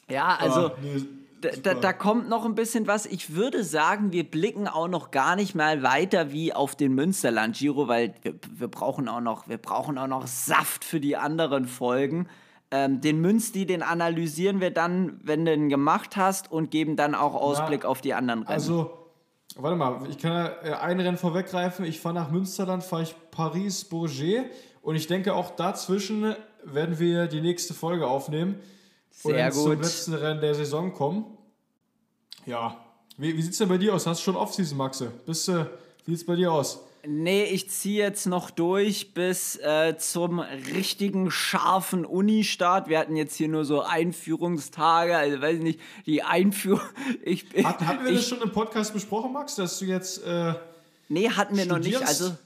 ja 0.09 0.38
also. 0.39 0.71
Oh, 0.71 0.77
nee, 0.81 1.01
da, 1.41 1.73
da, 1.73 1.93
kommt 1.93 2.29
noch 2.29 2.45
ein 2.45 2.55
bisschen 2.55 2.88
was. 2.88 3.05
Ich 3.05 3.35
würde 3.35 3.63
sagen, 3.63 4.11
wir 4.11 4.23
blicken 4.23 4.67
auch 4.67 4.88
noch 4.88 5.11
gar 5.11 5.35
nicht 5.35 5.55
mal 5.55 5.83
weiter 5.83 6.31
wie 6.31 6.53
auf 6.53 6.75
den 6.75 6.93
Münsterland 6.93 7.57
Giro, 7.57 7.88
weil 7.88 8.13
wir, 8.21 8.35
wir, 8.51 8.67
brauchen 8.67 9.07
auch 9.07 9.21
noch, 9.21 9.47
wir 9.47 9.57
brauchen 9.57 9.97
auch 9.97 10.07
noch 10.07 10.27
Saft 10.27 10.83
für 10.83 10.99
die 10.99 11.17
anderen 11.17 11.65
Folgen. 11.65 12.27
Ähm, 12.69 13.01
den 13.01 13.21
Münsti, 13.21 13.65
den 13.65 13.83
analysieren 13.83 14.59
wir 14.59 14.71
dann, 14.71 15.19
wenn 15.23 15.45
du 15.45 15.53
ihn 15.53 15.69
gemacht 15.69 16.17
hast 16.17 16.51
und 16.51 16.71
geben 16.71 16.95
dann 16.95 17.15
auch 17.15 17.33
Ausblick 17.33 17.81
Na, 17.83 17.89
auf 17.89 18.01
die 18.01 18.13
anderen 18.13 18.43
Rennen. 18.43 18.53
Also 18.53 18.91
Warte 19.55 19.77
mal, 19.77 20.01
ich 20.09 20.17
kann 20.17 20.33
ja 20.33 20.47
äh, 20.63 20.73
ein 20.73 20.99
Rennen 20.99 21.17
vorweggreifen. 21.17 21.85
Ich 21.85 21.99
fahre 21.99 22.15
nach 22.15 22.29
Münsterland, 22.29 22.83
fahre 22.83 23.03
ich 23.03 23.15
Paris-Bourget 23.31 24.51
und 24.81 24.95
ich 24.95 25.07
denke 25.07 25.33
auch 25.33 25.51
dazwischen 25.51 26.35
werden 26.63 26.99
wir 26.99 27.27
die 27.27 27.41
nächste 27.41 27.73
Folge 27.73 28.07
aufnehmen 28.07 28.59
Sehr 29.22 29.51
gut. 29.51 29.63
zum 29.63 29.82
letzten 29.82 30.13
Rennen 30.13 30.41
der 30.41 30.55
Saison 30.55 30.93
kommen. 30.93 31.26
Ja, 32.45 32.78
wie, 33.18 33.36
wie 33.36 33.41
sieht 33.41 33.53
es 33.53 33.57
denn 33.57 33.70
bei 33.70 33.78
dir 33.78 33.95
aus? 33.95 34.05
Hast 34.05 34.22
du 34.22 34.26
schon 34.26 34.36
Offseason, 34.36 34.78
Maxe? 34.78 35.11
Bist, 35.26 35.49
äh, 35.49 35.65
wie 36.05 36.11
sieht 36.11 36.22
es 36.22 36.26
bei 36.26 36.36
dir 36.36 36.51
aus? 36.51 36.82
Nee, 37.05 37.45
ich 37.45 37.70
ziehe 37.70 38.03
jetzt 38.03 38.26
noch 38.26 38.51
durch 38.51 39.13
bis 39.13 39.55
äh, 39.57 39.97
zum 39.97 40.39
richtigen 40.39 41.32
scharfen 41.32 42.05
Uni-Start. 42.05 42.89
Wir 42.89 42.99
hatten 42.99 43.15
jetzt 43.15 43.36
hier 43.36 43.47
nur 43.47 43.65
so 43.65 43.82
Einführungstage, 43.82 45.18
also 45.18 45.41
weiß 45.41 45.57
ich 45.57 45.63
nicht, 45.63 45.80
die 46.05 46.24
Einführung. 46.24 46.82
Ich, 47.24 47.45
Hat, 47.63 47.82
hatten 47.82 48.03
wir 48.03 48.11
ich, 48.11 48.18
das 48.18 48.28
schon 48.28 48.41
im 48.41 48.51
Podcast 48.51 48.93
besprochen, 48.93 49.34
Max, 49.34 49.55
dass 49.55 49.80
du 49.80 49.86
jetzt. 49.86 50.24
Äh, 50.26 50.53
nee, 51.09 51.30
hatten 51.30 51.55
wir 51.55 51.63
studierst? 51.63 51.91
noch 51.91 51.99
nicht. 51.99 52.07
Also, 52.07 52.38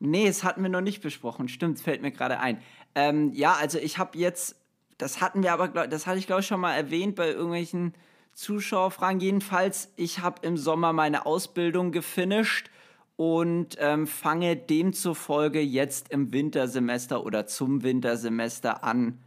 nee, 0.00 0.26
es 0.26 0.44
hatten 0.44 0.62
wir 0.62 0.70
noch 0.70 0.80
nicht 0.80 1.00
besprochen. 1.00 1.48
Stimmt, 1.48 1.80
fällt 1.80 2.02
mir 2.02 2.12
gerade 2.12 2.38
ein. 2.40 2.60
Ähm, 2.94 3.32
ja, 3.32 3.54
also 3.54 3.78
ich 3.78 3.98
habe 3.98 4.18
jetzt, 4.18 4.56
das 4.98 5.20
hatten 5.20 5.42
wir 5.42 5.52
aber, 5.52 5.86
das 5.86 6.06
hatte 6.06 6.18
ich 6.18 6.26
glaube 6.26 6.40
ich 6.40 6.46
schon 6.46 6.60
mal 6.60 6.74
erwähnt 6.74 7.16
bei 7.16 7.28
irgendwelchen 7.28 7.94
Zuschauerfragen. 8.34 9.20
Jedenfalls, 9.20 9.92
ich 9.96 10.20
habe 10.20 10.46
im 10.46 10.56
Sommer 10.56 10.92
meine 10.92 11.26
Ausbildung 11.26 11.92
gefinisht 11.92 12.70
und 13.16 13.76
ähm, 13.78 14.06
fange 14.06 14.56
demzufolge 14.56 15.60
jetzt 15.60 16.10
im 16.10 16.32
Wintersemester 16.32 17.24
oder 17.24 17.46
zum 17.46 17.82
Wintersemester 17.82 18.82
an 18.82 19.20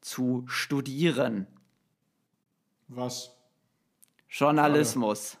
zu 0.00 0.44
studieren. 0.46 1.46
Was? 2.88 3.36
Journalismus. 4.28 5.38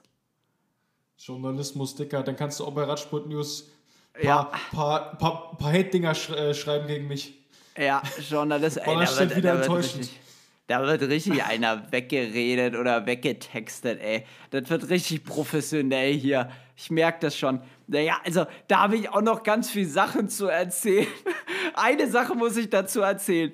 Journalismus, 1.18 1.94
Dicker. 1.94 2.22
Dann 2.22 2.36
kannst 2.36 2.60
du 2.60 2.64
auch 2.64 2.72
bei 2.72 2.84
Radsport 2.84 3.26
News 3.26 3.70
ein 4.14 4.22
paar, 4.22 4.52
ja. 4.52 4.58
paar, 4.72 5.18
paar, 5.18 5.56
paar 5.56 5.72
Hate-Dinger 5.72 6.14
sch 6.14 6.30
äh, 6.30 6.54
schreiben 6.54 6.86
gegen 6.86 7.06
mich. 7.06 7.39
Ja, 7.76 8.02
Journalist. 8.28 8.78
Ey, 8.78 8.94
da, 8.94 9.18
wird, 9.18 9.36
wieder 9.36 9.54
da, 9.54 9.60
wird 9.60 9.78
richtig, 9.78 10.20
da 10.66 10.82
wird 10.82 11.02
richtig 11.02 11.44
einer 11.44 11.90
weggeredet 11.92 12.76
oder 12.76 13.06
weggetextet, 13.06 14.00
ey. 14.00 14.26
Das 14.50 14.68
wird 14.70 14.88
richtig 14.88 15.24
professionell 15.24 16.12
hier. 16.14 16.50
Ich 16.76 16.90
merke 16.90 17.18
das 17.20 17.36
schon. 17.36 17.60
Naja, 17.86 18.18
also 18.24 18.46
da 18.68 18.82
habe 18.82 18.96
ich 18.96 19.08
auch 19.10 19.22
noch 19.22 19.42
ganz 19.42 19.70
viele 19.70 19.88
Sachen 19.88 20.28
zu 20.28 20.46
erzählen. 20.46 21.06
Eine 21.74 22.08
Sache 22.08 22.34
muss 22.34 22.56
ich 22.56 22.70
dazu 22.70 23.00
erzählen. 23.00 23.52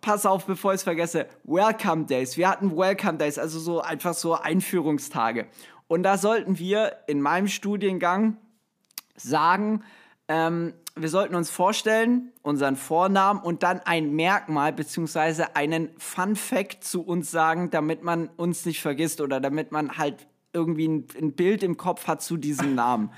Pass 0.00 0.26
auf, 0.26 0.46
bevor 0.46 0.72
ich 0.72 0.78
es 0.78 0.82
vergesse. 0.82 1.26
Welcome 1.44 2.06
Days. 2.06 2.36
Wir 2.36 2.48
hatten 2.48 2.76
Welcome 2.76 3.18
Days, 3.18 3.38
also 3.38 3.58
so 3.58 3.80
einfach 3.80 4.14
so 4.14 4.34
Einführungstage. 4.34 5.46
Und 5.86 6.02
da 6.02 6.18
sollten 6.18 6.58
wir 6.58 6.96
in 7.06 7.20
meinem 7.20 7.46
Studiengang 7.46 8.36
sagen, 9.16 9.84
ähm, 10.28 10.74
wir 10.96 11.08
sollten 11.08 11.34
uns 11.34 11.50
vorstellen, 11.50 12.32
unseren 12.42 12.76
Vornamen 12.76 13.40
und 13.40 13.62
dann 13.62 13.80
ein 13.80 14.14
Merkmal 14.14 14.72
bzw. 14.72 15.46
einen 15.54 15.90
Fun 15.98 16.36
Fact 16.36 16.84
zu 16.84 17.02
uns 17.02 17.30
sagen, 17.30 17.70
damit 17.70 18.02
man 18.04 18.28
uns 18.36 18.64
nicht 18.64 18.80
vergisst 18.80 19.20
oder 19.20 19.40
damit 19.40 19.72
man 19.72 19.98
halt 19.98 20.26
irgendwie 20.52 20.86
ein, 20.86 21.06
ein 21.20 21.32
Bild 21.32 21.64
im 21.64 21.76
Kopf 21.76 22.06
hat 22.06 22.22
zu 22.22 22.36
diesem 22.36 22.74
Namen. 22.76 23.10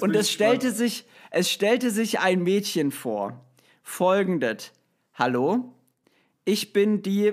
und 0.00 0.14
es 0.14 0.30
stellte 0.30 0.70
sich, 0.70 1.06
es 1.30 1.50
stellte 1.50 1.90
sich 1.90 2.20
ein 2.20 2.42
Mädchen 2.42 2.92
vor. 2.92 3.40
Folgendes. 3.82 4.72
Hallo, 5.14 5.72
ich 6.44 6.72
bin 6.72 7.02
die 7.02 7.32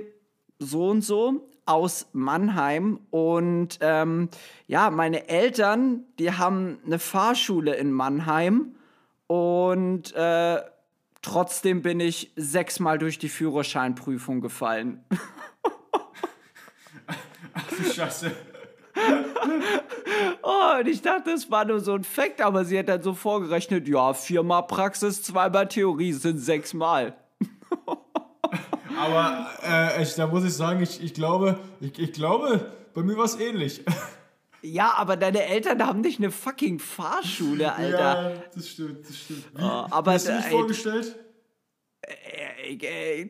so 0.58 0.90
und 0.90 1.02
so 1.02 1.50
aus 1.66 2.08
Mannheim 2.14 3.00
und 3.10 3.78
ähm, 3.82 4.30
ja, 4.68 4.90
meine 4.90 5.28
Eltern, 5.28 6.06
die 6.18 6.32
haben 6.32 6.80
eine 6.86 7.00
Fahrschule 7.00 7.76
in 7.76 7.92
Mannheim 7.92 8.76
und 9.32 10.14
äh, 10.14 10.62
trotzdem 11.22 11.82
bin 11.82 12.02
ich 12.02 12.34
sechsmal 12.36 12.98
durch 12.98 13.18
die 13.18 13.30
Führerscheinprüfung 13.30 14.42
gefallen. 14.42 15.06
Ach 17.54 17.64
du 17.78 17.84
Scheiße. 17.94 18.30
oh, 20.44 20.80
und 20.82 20.88
ich 20.90 21.02
dachte, 21.02 21.32
das 21.32 21.50
war 21.50 21.64
nur 21.64 21.80
so 21.80 21.94
ein 21.94 22.04
Fakt, 22.04 22.42
aber 22.42 22.66
sie 22.66 22.78
hat 22.78 22.90
dann 22.90 23.02
so 23.02 23.14
vorgerechnet, 23.14 23.88
ja, 23.88 24.14
viermal 24.14 24.68
Praxis, 24.68 25.24
zweimal 25.24 25.70
Theorie 25.70 26.12
sind 26.12 26.38
sechsmal. 26.38 27.16
aber 29.00 29.48
äh, 29.64 30.04
ich, 30.04 30.14
da 30.16 30.28
muss 30.28 30.44
ich 30.44 30.54
sagen, 30.54 30.84
ich, 30.84 31.02
ich 31.02 31.14
glaube, 31.14 31.58
ich, 31.80 31.98
ich 31.98 32.12
glaube, 32.12 32.70
bei 32.94 33.02
mir 33.02 33.16
war 33.16 33.24
es 33.24 33.40
ähnlich. 33.40 33.82
Ja, 34.62 34.94
aber 34.98 35.18
deine 35.18 35.44
Eltern 35.46 35.86
haben 35.86 36.02
nicht 36.02 36.20
eine 36.20 36.32
fucking 36.32 36.80
Fahrschule, 36.80 37.74
Alter. 37.76 37.98
Ja, 37.98 38.44
das 38.54 38.70
stimmt, 38.70 39.08
das 39.08 39.18
stimmt. 39.18 39.46
Wie, 39.56 39.64
oh, 39.64 39.88
aber, 39.90 40.14
hast 40.14 40.28
du 40.28 40.38
dich 40.38 40.46
vorgestellt? 40.46 41.16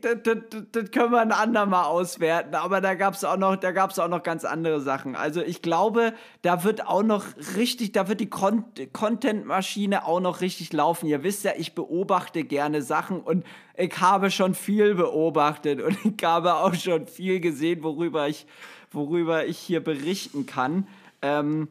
das, 0.02 0.18
das, 0.24 0.64
das, 0.72 0.92
können 0.92 1.12
wir 1.12 1.20
ein 1.20 1.32
andermal 1.32 1.86
auswerten, 1.86 2.56
aber 2.56 2.82
da 2.82 2.96
gab 2.96 3.14
es 3.16 3.24
auch 3.24 3.38
noch, 3.38 3.56
da 3.56 3.72
gab 3.72 3.92
es 3.92 4.00
auch 4.00 4.08
noch 4.08 4.24
ganz 4.24 4.46
andere 4.46 4.82
Sachen. 4.82 5.16
Also 5.16 5.42
ich 5.42 5.62
glaube, 5.62 6.14
da 6.42 6.64
wird 6.64 6.88
auch 6.88 7.04
noch 7.04 7.26
richtig, 7.58 7.92
da 7.92 8.08
wird 8.08 8.20
die 8.20 8.30
Con 8.30 8.66
Content-Maschine 8.94 10.06
auch 10.06 10.20
noch 10.20 10.42
richtig 10.42 10.74
laufen. 10.74 11.08
Ihr 11.08 11.24
wisst 11.24 11.44
ja, 11.44 11.52
ich 11.58 11.76
beobachte 11.76 12.44
gerne 12.44 12.82
Sachen 12.82 13.20
und 13.22 13.46
ich 13.76 14.00
habe 14.00 14.32
schon 14.32 14.54
viel 14.56 14.96
beobachtet 14.96 15.82
und 15.82 15.98
ich 16.06 16.24
habe 16.24 16.56
auch 16.56 16.76
schon 16.76 17.08
viel 17.08 17.40
gesehen, 17.40 17.84
worüber 17.84 18.28
ich, 18.28 18.46
worüber 18.92 19.46
ich 19.46 19.58
hier 19.58 19.84
berichten 19.84 20.46
kann. 20.46 20.88
Ähm, 21.22 21.68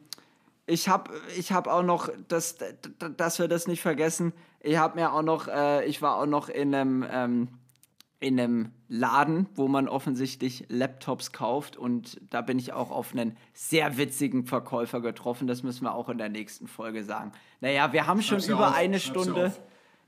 ich 0.65 0.87
habe 0.87 1.11
ich 1.37 1.51
hab 1.51 1.67
auch 1.67 1.83
noch, 1.83 2.09
das, 2.27 2.57
dass 3.17 3.39
wir 3.39 3.47
das 3.47 3.67
nicht 3.67 3.81
vergessen, 3.81 4.33
ich 4.61 4.77
habe 4.77 4.99
mir 4.99 5.11
auch 5.11 5.23
noch, 5.23 5.47
äh, 5.47 5.85
ich 5.85 6.01
war 6.01 6.17
auch 6.17 6.25
noch 6.25 6.47
in 6.47 6.73
einem, 6.73 7.05
ähm, 7.09 7.47
in 8.19 8.39
einem 8.39 8.71
Laden, 8.87 9.47
wo 9.55 9.67
man 9.67 9.87
offensichtlich 9.87 10.65
Laptops 10.69 11.31
kauft 11.31 11.75
und 11.75 12.21
da 12.29 12.41
bin 12.41 12.59
ich 12.59 12.71
auch 12.71 12.91
auf 12.91 13.13
einen 13.13 13.35
sehr 13.53 13.97
witzigen 13.97 14.45
Verkäufer 14.45 15.01
getroffen. 15.01 15.47
Das 15.47 15.63
müssen 15.63 15.83
wir 15.85 15.95
auch 15.95 16.07
in 16.09 16.19
der 16.19 16.29
nächsten 16.29 16.67
Folge 16.67 17.03
sagen. 17.03 17.31
Naja, 17.61 17.91
wir 17.93 18.05
haben 18.05 18.21
schon 18.21 18.43
über 18.43 18.69
auf. 18.69 18.75
eine 18.75 18.99
Stunde. 18.99 19.51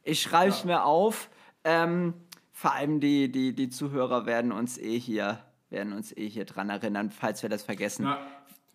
Ich 0.04 0.22
schreibe 0.22 0.52
es 0.52 0.60
ja. 0.60 0.68
mir 0.68 0.86
auf. 0.86 1.30
Ähm, 1.64 2.14
vor 2.52 2.74
allem 2.74 3.00
die, 3.00 3.32
die, 3.32 3.56
die 3.56 3.70
Zuhörer 3.70 4.28
werden 4.28 4.52
uns 4.52 4.78
eh 4.78 5.00
hier 5.00 5.40
werden 5.74 5.92
uns 5.92 6.16
eh 6.16 6.30
hier 6.30 6.46
dran 6.46 6.70
erinnern, 6.70 7.10
falls 7.10 7.42
wir 7.42 7.50
das 7.50 7.64
vergessen. 7.64 8.04
Na, 8.06 8.20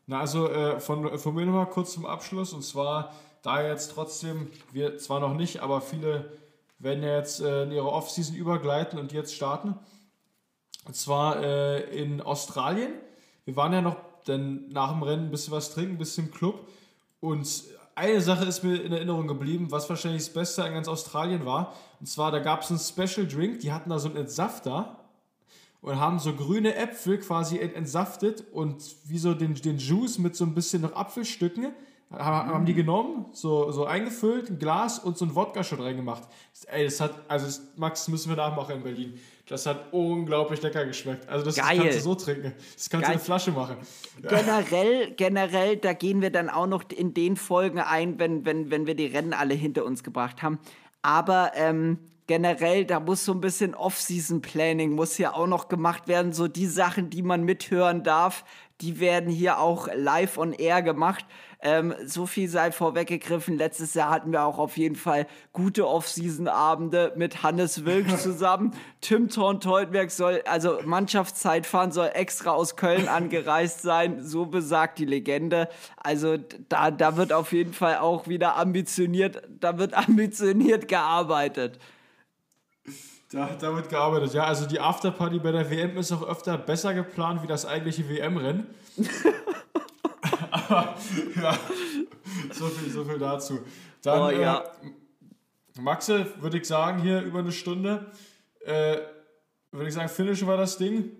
na 0.08 0.20
also 0.20 0.48
äh, 0.48 0.80
von, 0.80 1.18
von 1.18 1.34
mir 1.34 1.44
nochmal 1.44 1.68
kurz 1.68 1.92
zum 1.92 2.06
Abschluss 2.06 2.54
und 2.54 2.62
zwar 2.62 3.14
da 3.42 3.62
jetzt 3.62 3.92
trotzdem, 3.92 4.50
wir 4.72 4.96
zwar 4.96 5.20
noch 5.20 5.34
nicht, 5.34 5.60
aber 5.60 5.82
viele 5.82 6.32
werden 6.78 7.02
ja 7.04 7.16
jetzt 7.16 7.40
äh, 7.40 7.64
in 7.64 7.72
ihre 7.72 7.92
Offseason 7.92 8.34
übergleiten 8.34 8.98
und 8.98 9.12
jetzt 9.12 9.34
starten. 9.34 9.74
Und 10.86 10.96
zwar 10.96 11.42
äh, 11.42 11.80
in 11.94 12.22
Australien. 12.22 12.94
Wir 13.44 13.54
waren 13.56 13.72
ja 13.74 13.82
noch 13.82 13.96
dann 14.24 14.70
nach 14.70 14.92
dem 14.92 15.02
Rennen 15.02 15.26
ein 15.26 15.30
bisschen 15.30 15.52
was 15.52 15.74
trinken, 15.74 15.96
ein 15.96 15.98
bisschen 15.98 16.26
im 16.26 16.30
Club. 16.32 16.66
Und 17.20 17.64
eine 17.94 18.22
Sache 18.22 18.46
ist 18.46 18.64
mir 18.64 18.82
in 18.82 18.92
Erinnerung 18.92 19.28
geblieben, 19.28 19.70
was 19.70 19.90
wahrscheinlich 19.90 20.24
das 20.24 20.32
Beste 20.32 20.62
in 20.62 20.72
ganz 20.72 20.88
Australien 20.88 21.44
war. 21.44 21.74
Und 22.00 22.06
zwar, 22.06 22.30
da 22.30 22.38
gab 22.38 22.62
es 22.62 22.70
einen 22.70 22.78
Special 22.78 23.26
Drink, 23.26 23.60
die 23.60 23.72
hatten 23.72 23.90
da 23.90 23.98
so 23.98 24.08
einen 24.08 24.16
Entsafter 24.16 24.97
und 25.80 25.98
haben 25.98 26.18
so 26.18 26.34
grüne 26.34 26.74
Äpfel 26.74 27.18
quasi 27.18 27.58
entsaftet 27.58 28.44
und 28.52 28.96
wie 29.04 29.18
so 29.18 29.34
den, 29.34 29.54
den 29.54 29.78
Juice 29.78 30.18
mit 30.18 30.36
so 30.36 30.44
ein 30.44 30.54
bisschen 30.54 30.82
noch 30.82 30.94
Apfelstücken 30.94 31.72
haben 32.10 32.64
die 32.64 32.74
genommen, 32.74 33.26
so, 33.32 33.70
so 33.70 33.84
eingefüllt, 33.84 34.48
ein 34.48 34.58
Glas 34.58 34.98
und 34.98 35.18
so 35.18 35.26
ein 35.26 35.34
Wodka-Shot 35.34 35.80
reingemacht. 35.80 36.22
Ey, 36.66 36.84
das 36.84 37.00
hat, 37.00 37.12
also 37.28 37.46
das, 37.46 37.62
Max, 37.76 38.00
das 38.00 38.08
müssen 38.08 38.30
wir 38.30 38.36
nachmachen 38.36 38.76
in 38.76 38.82
Berlin. 38.82 39.20
Das 39.46 39.66
hat 39.66 39.92
unglaublich 39.92 40.62
lecker 40.62 40.86
geschmeckt. 40.86 41.28
Also 41.28 41.44
das, 41.44 41.56
das 41.56 41.66
kannst 41.66 41.98
du 41.98 42.00
so 42.00 42.14
trinken. 42.14 42.54
Das 42.74 42.88
kannst 42.88 42.90
Geil. 42.90 43.00
du 43.00 43.04
in 43.04 43.10
eine 43.12 43.18
Flasche 43.18 43.50
machen. 43.50 43.76
Generell, 44.22 45.10
generell, 45.16 45.76
da 45.76 45.92
gehen 45.92 46.22
wir 46.22 46.30
dann 46.30 46.48
auch 46.48 46.66
noch 46.66 46.84
in 46.90 47.12
den 47.12 47.36
Folgen 47.36 47.78
ein, 47.78 48.18
wenn, 48.18 48.44
wenn, 48.46 48.70
wenn 48.70 48.86
wir 48.86 48.94
die 48.94 49.06
Rennen 49.06 49.34
alle 49.34 49.54
hinter 49.54 49.84
uns 49.84 50.02
gebracht 50.02 50.42
haben. 50.42 50.58
Aber 51.02 51.52
ähm, 51.54 51.98
generell, 52.28 52.84
da 52.84 53.00
muss 53.00 53.24
so 53.24 53.32
ein 53.32 53.40
bisschen 53.40 53.74
Off-Season-Planning 53.74 54.92
muss 54.92 55.16
hier 55.16 55.34
auch 55.34 55.48
noch 55.48 55.66
gemacht 55.68 56.06
werden. 56.06 56.32
So 56.32 56.46
die 56.46 56.66
Sachen, 56.66 57.10
die 57.10 57.22
man 57.22 57.42
mithören 57.42 58.04
darf, 58.04 58.44
die 58.80 59.00
werden 59.00 59.28
hier 59.28 59.58
auch 59.58 59.88
live 59.92 60.38
on 60.38 60.52
air 60.52 60.82
gemacht. 60.82 61.24
Ähm, 61.60 61.92
so 62.04 62.26
viel 62.26 62.48
sei 62.48 62.70
vorweggegriffen. 62.70 63.56
Letztes 63.56 63.94
Jahr 63.94 64.10
hatten 64.10 64.30
wir 64.30 64.44
auch 64.44 64.58
auf 64.58 64.76
jeden 64.76 64.94
Fall 64.94 65.26
gute 65.52 65.88
Off-Season-Abende 65.88 67.14
mit 67.16 67.42
Hannes 67.42 67.84
Wilk 67.84 68.16
zusammen. 68.20 68.72
Tim 69.00 69.28
Thorn-Teutberg 69.28 70.10
soll, 70.12 70.42
also 70.44 70.78
Mannschaftszeitfahren 70.84 71.90
soll 71.90 72.10
extra 72.12 72.50
aus 72.50 72.76
Köln 72.76 73.08
angereist 73.08 73.82
sein. 73.82 74.22
So 74.22 74.46
besagt 74.46 74.98
die 74.98 75.06
Legende. 75.06 75.68
Also 75.96 76.36
da, 76.68 76.92
da 76.92 77.16
wird 77.16 77.32
auf 77.32 77.52
jeden 77.52 77.72
Fall 77.72 77.96
auch 77.96 78.28
wieder 78.28 78.56
ambitioniert, 78.56 79.42
da 79.58 79.78
wird 79.78 79.94
ambitioniert 80.08 80.86
gearbeitet. 80.86 81.80
Da, 83.30 83.54
da 83.60 83.74
wird 83.74 83.90
gearbeitet, 83.90 84.32
ja. 84.32 84.44
Also 84.44 84.66
die 84.66 84.80
Afterparty 84.80 85.38
bei 85.38 85.52
der 85.52 85.70
WM 85.70 85.98
ist 85.98 86.12
auch 86.12 86.26
öfter 86.26 86.56
besser 86.56 86.94
geplant 86.94 87.42
wie 87.42 87.46
das 87.46 87.66
eigentliche 87.66 88.08
WM-Rennen. 88.08 88.66
Aber 90.50 90.96
ja, 91.36 91.58
so 92.52 92.68
viel, 92.68 92.90
so 92.90 93.04
viel 93.04 93.18
dazu. 93.18 93.60
Dann, 94.02 94.20
oh, 94.20 94.30
ja. 94.30 94.64
äh, 95.76 95.80
Maxe, 95.80 96.26
würde 96.40 96.58
ich 96.58 96.66
sagen, 96.66 97.02
hier 97.02 97.20
über 97.20 97.40
eine 97.40 97.52
Stunde. 97.52 98.10
Äh, 98.64 98.98
würde 99.72 99.88
ich 99.88 99.94
sagen, 99.94 100.08
finishen 100.08 100.48
wir 100.48 100.56
das 100.56 100.78
Ding? 100.78 101.10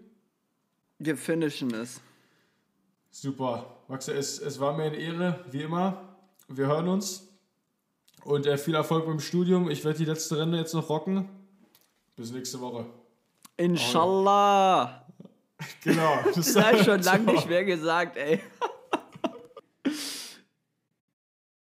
Wir 0.98 1.16
finishen 1.16 1.72
es. 1.74 2.00
Super. 3.10 3.66
Maxe, 3.86 4.14
es, 4.14 4.38
es 4.38 4.58
war 4.58 4.74
mir 4.74 4.84
eine 4.84 4.96
Ehre, 4.96 5.44
wie 5.50 5.62
immer. 5.62 6.16
Wir 6.48 6.66
hören 6.68 6.88
uns. 6.88 7.28
Und 8.24 8.46
äh, 8.46 8.56
viel 8.56 8.74
Erfolg 8.74 9.06
beim 9.06 9.20
Studium. 9.20 9.70
Ich 9.70 9.84
werde 9.84 9.98
die 9.98 10.06
letzte 10.06 10.38
Renne 10.38 10.56
jetzt 10.58 10.72
noch 10.74 10.88
rocken. 10.88 11.28
Bis 12.18 12.32
nächste 12.32 12.60
Woche. 12.60 12.84
Inshallah. 13.56 15.06
Genau. 15.84 16.18
Das, 16.34 16.52
das 16.52 16.64
habe 16.64 16.76
ich 16.78 16.84
schon 16.84 17.00
lange 17.02 17.32
nicht 17.32 17.48
mehr 17.48 17.64
gesagt, 17.64 18.16
ey. 18.16 18.40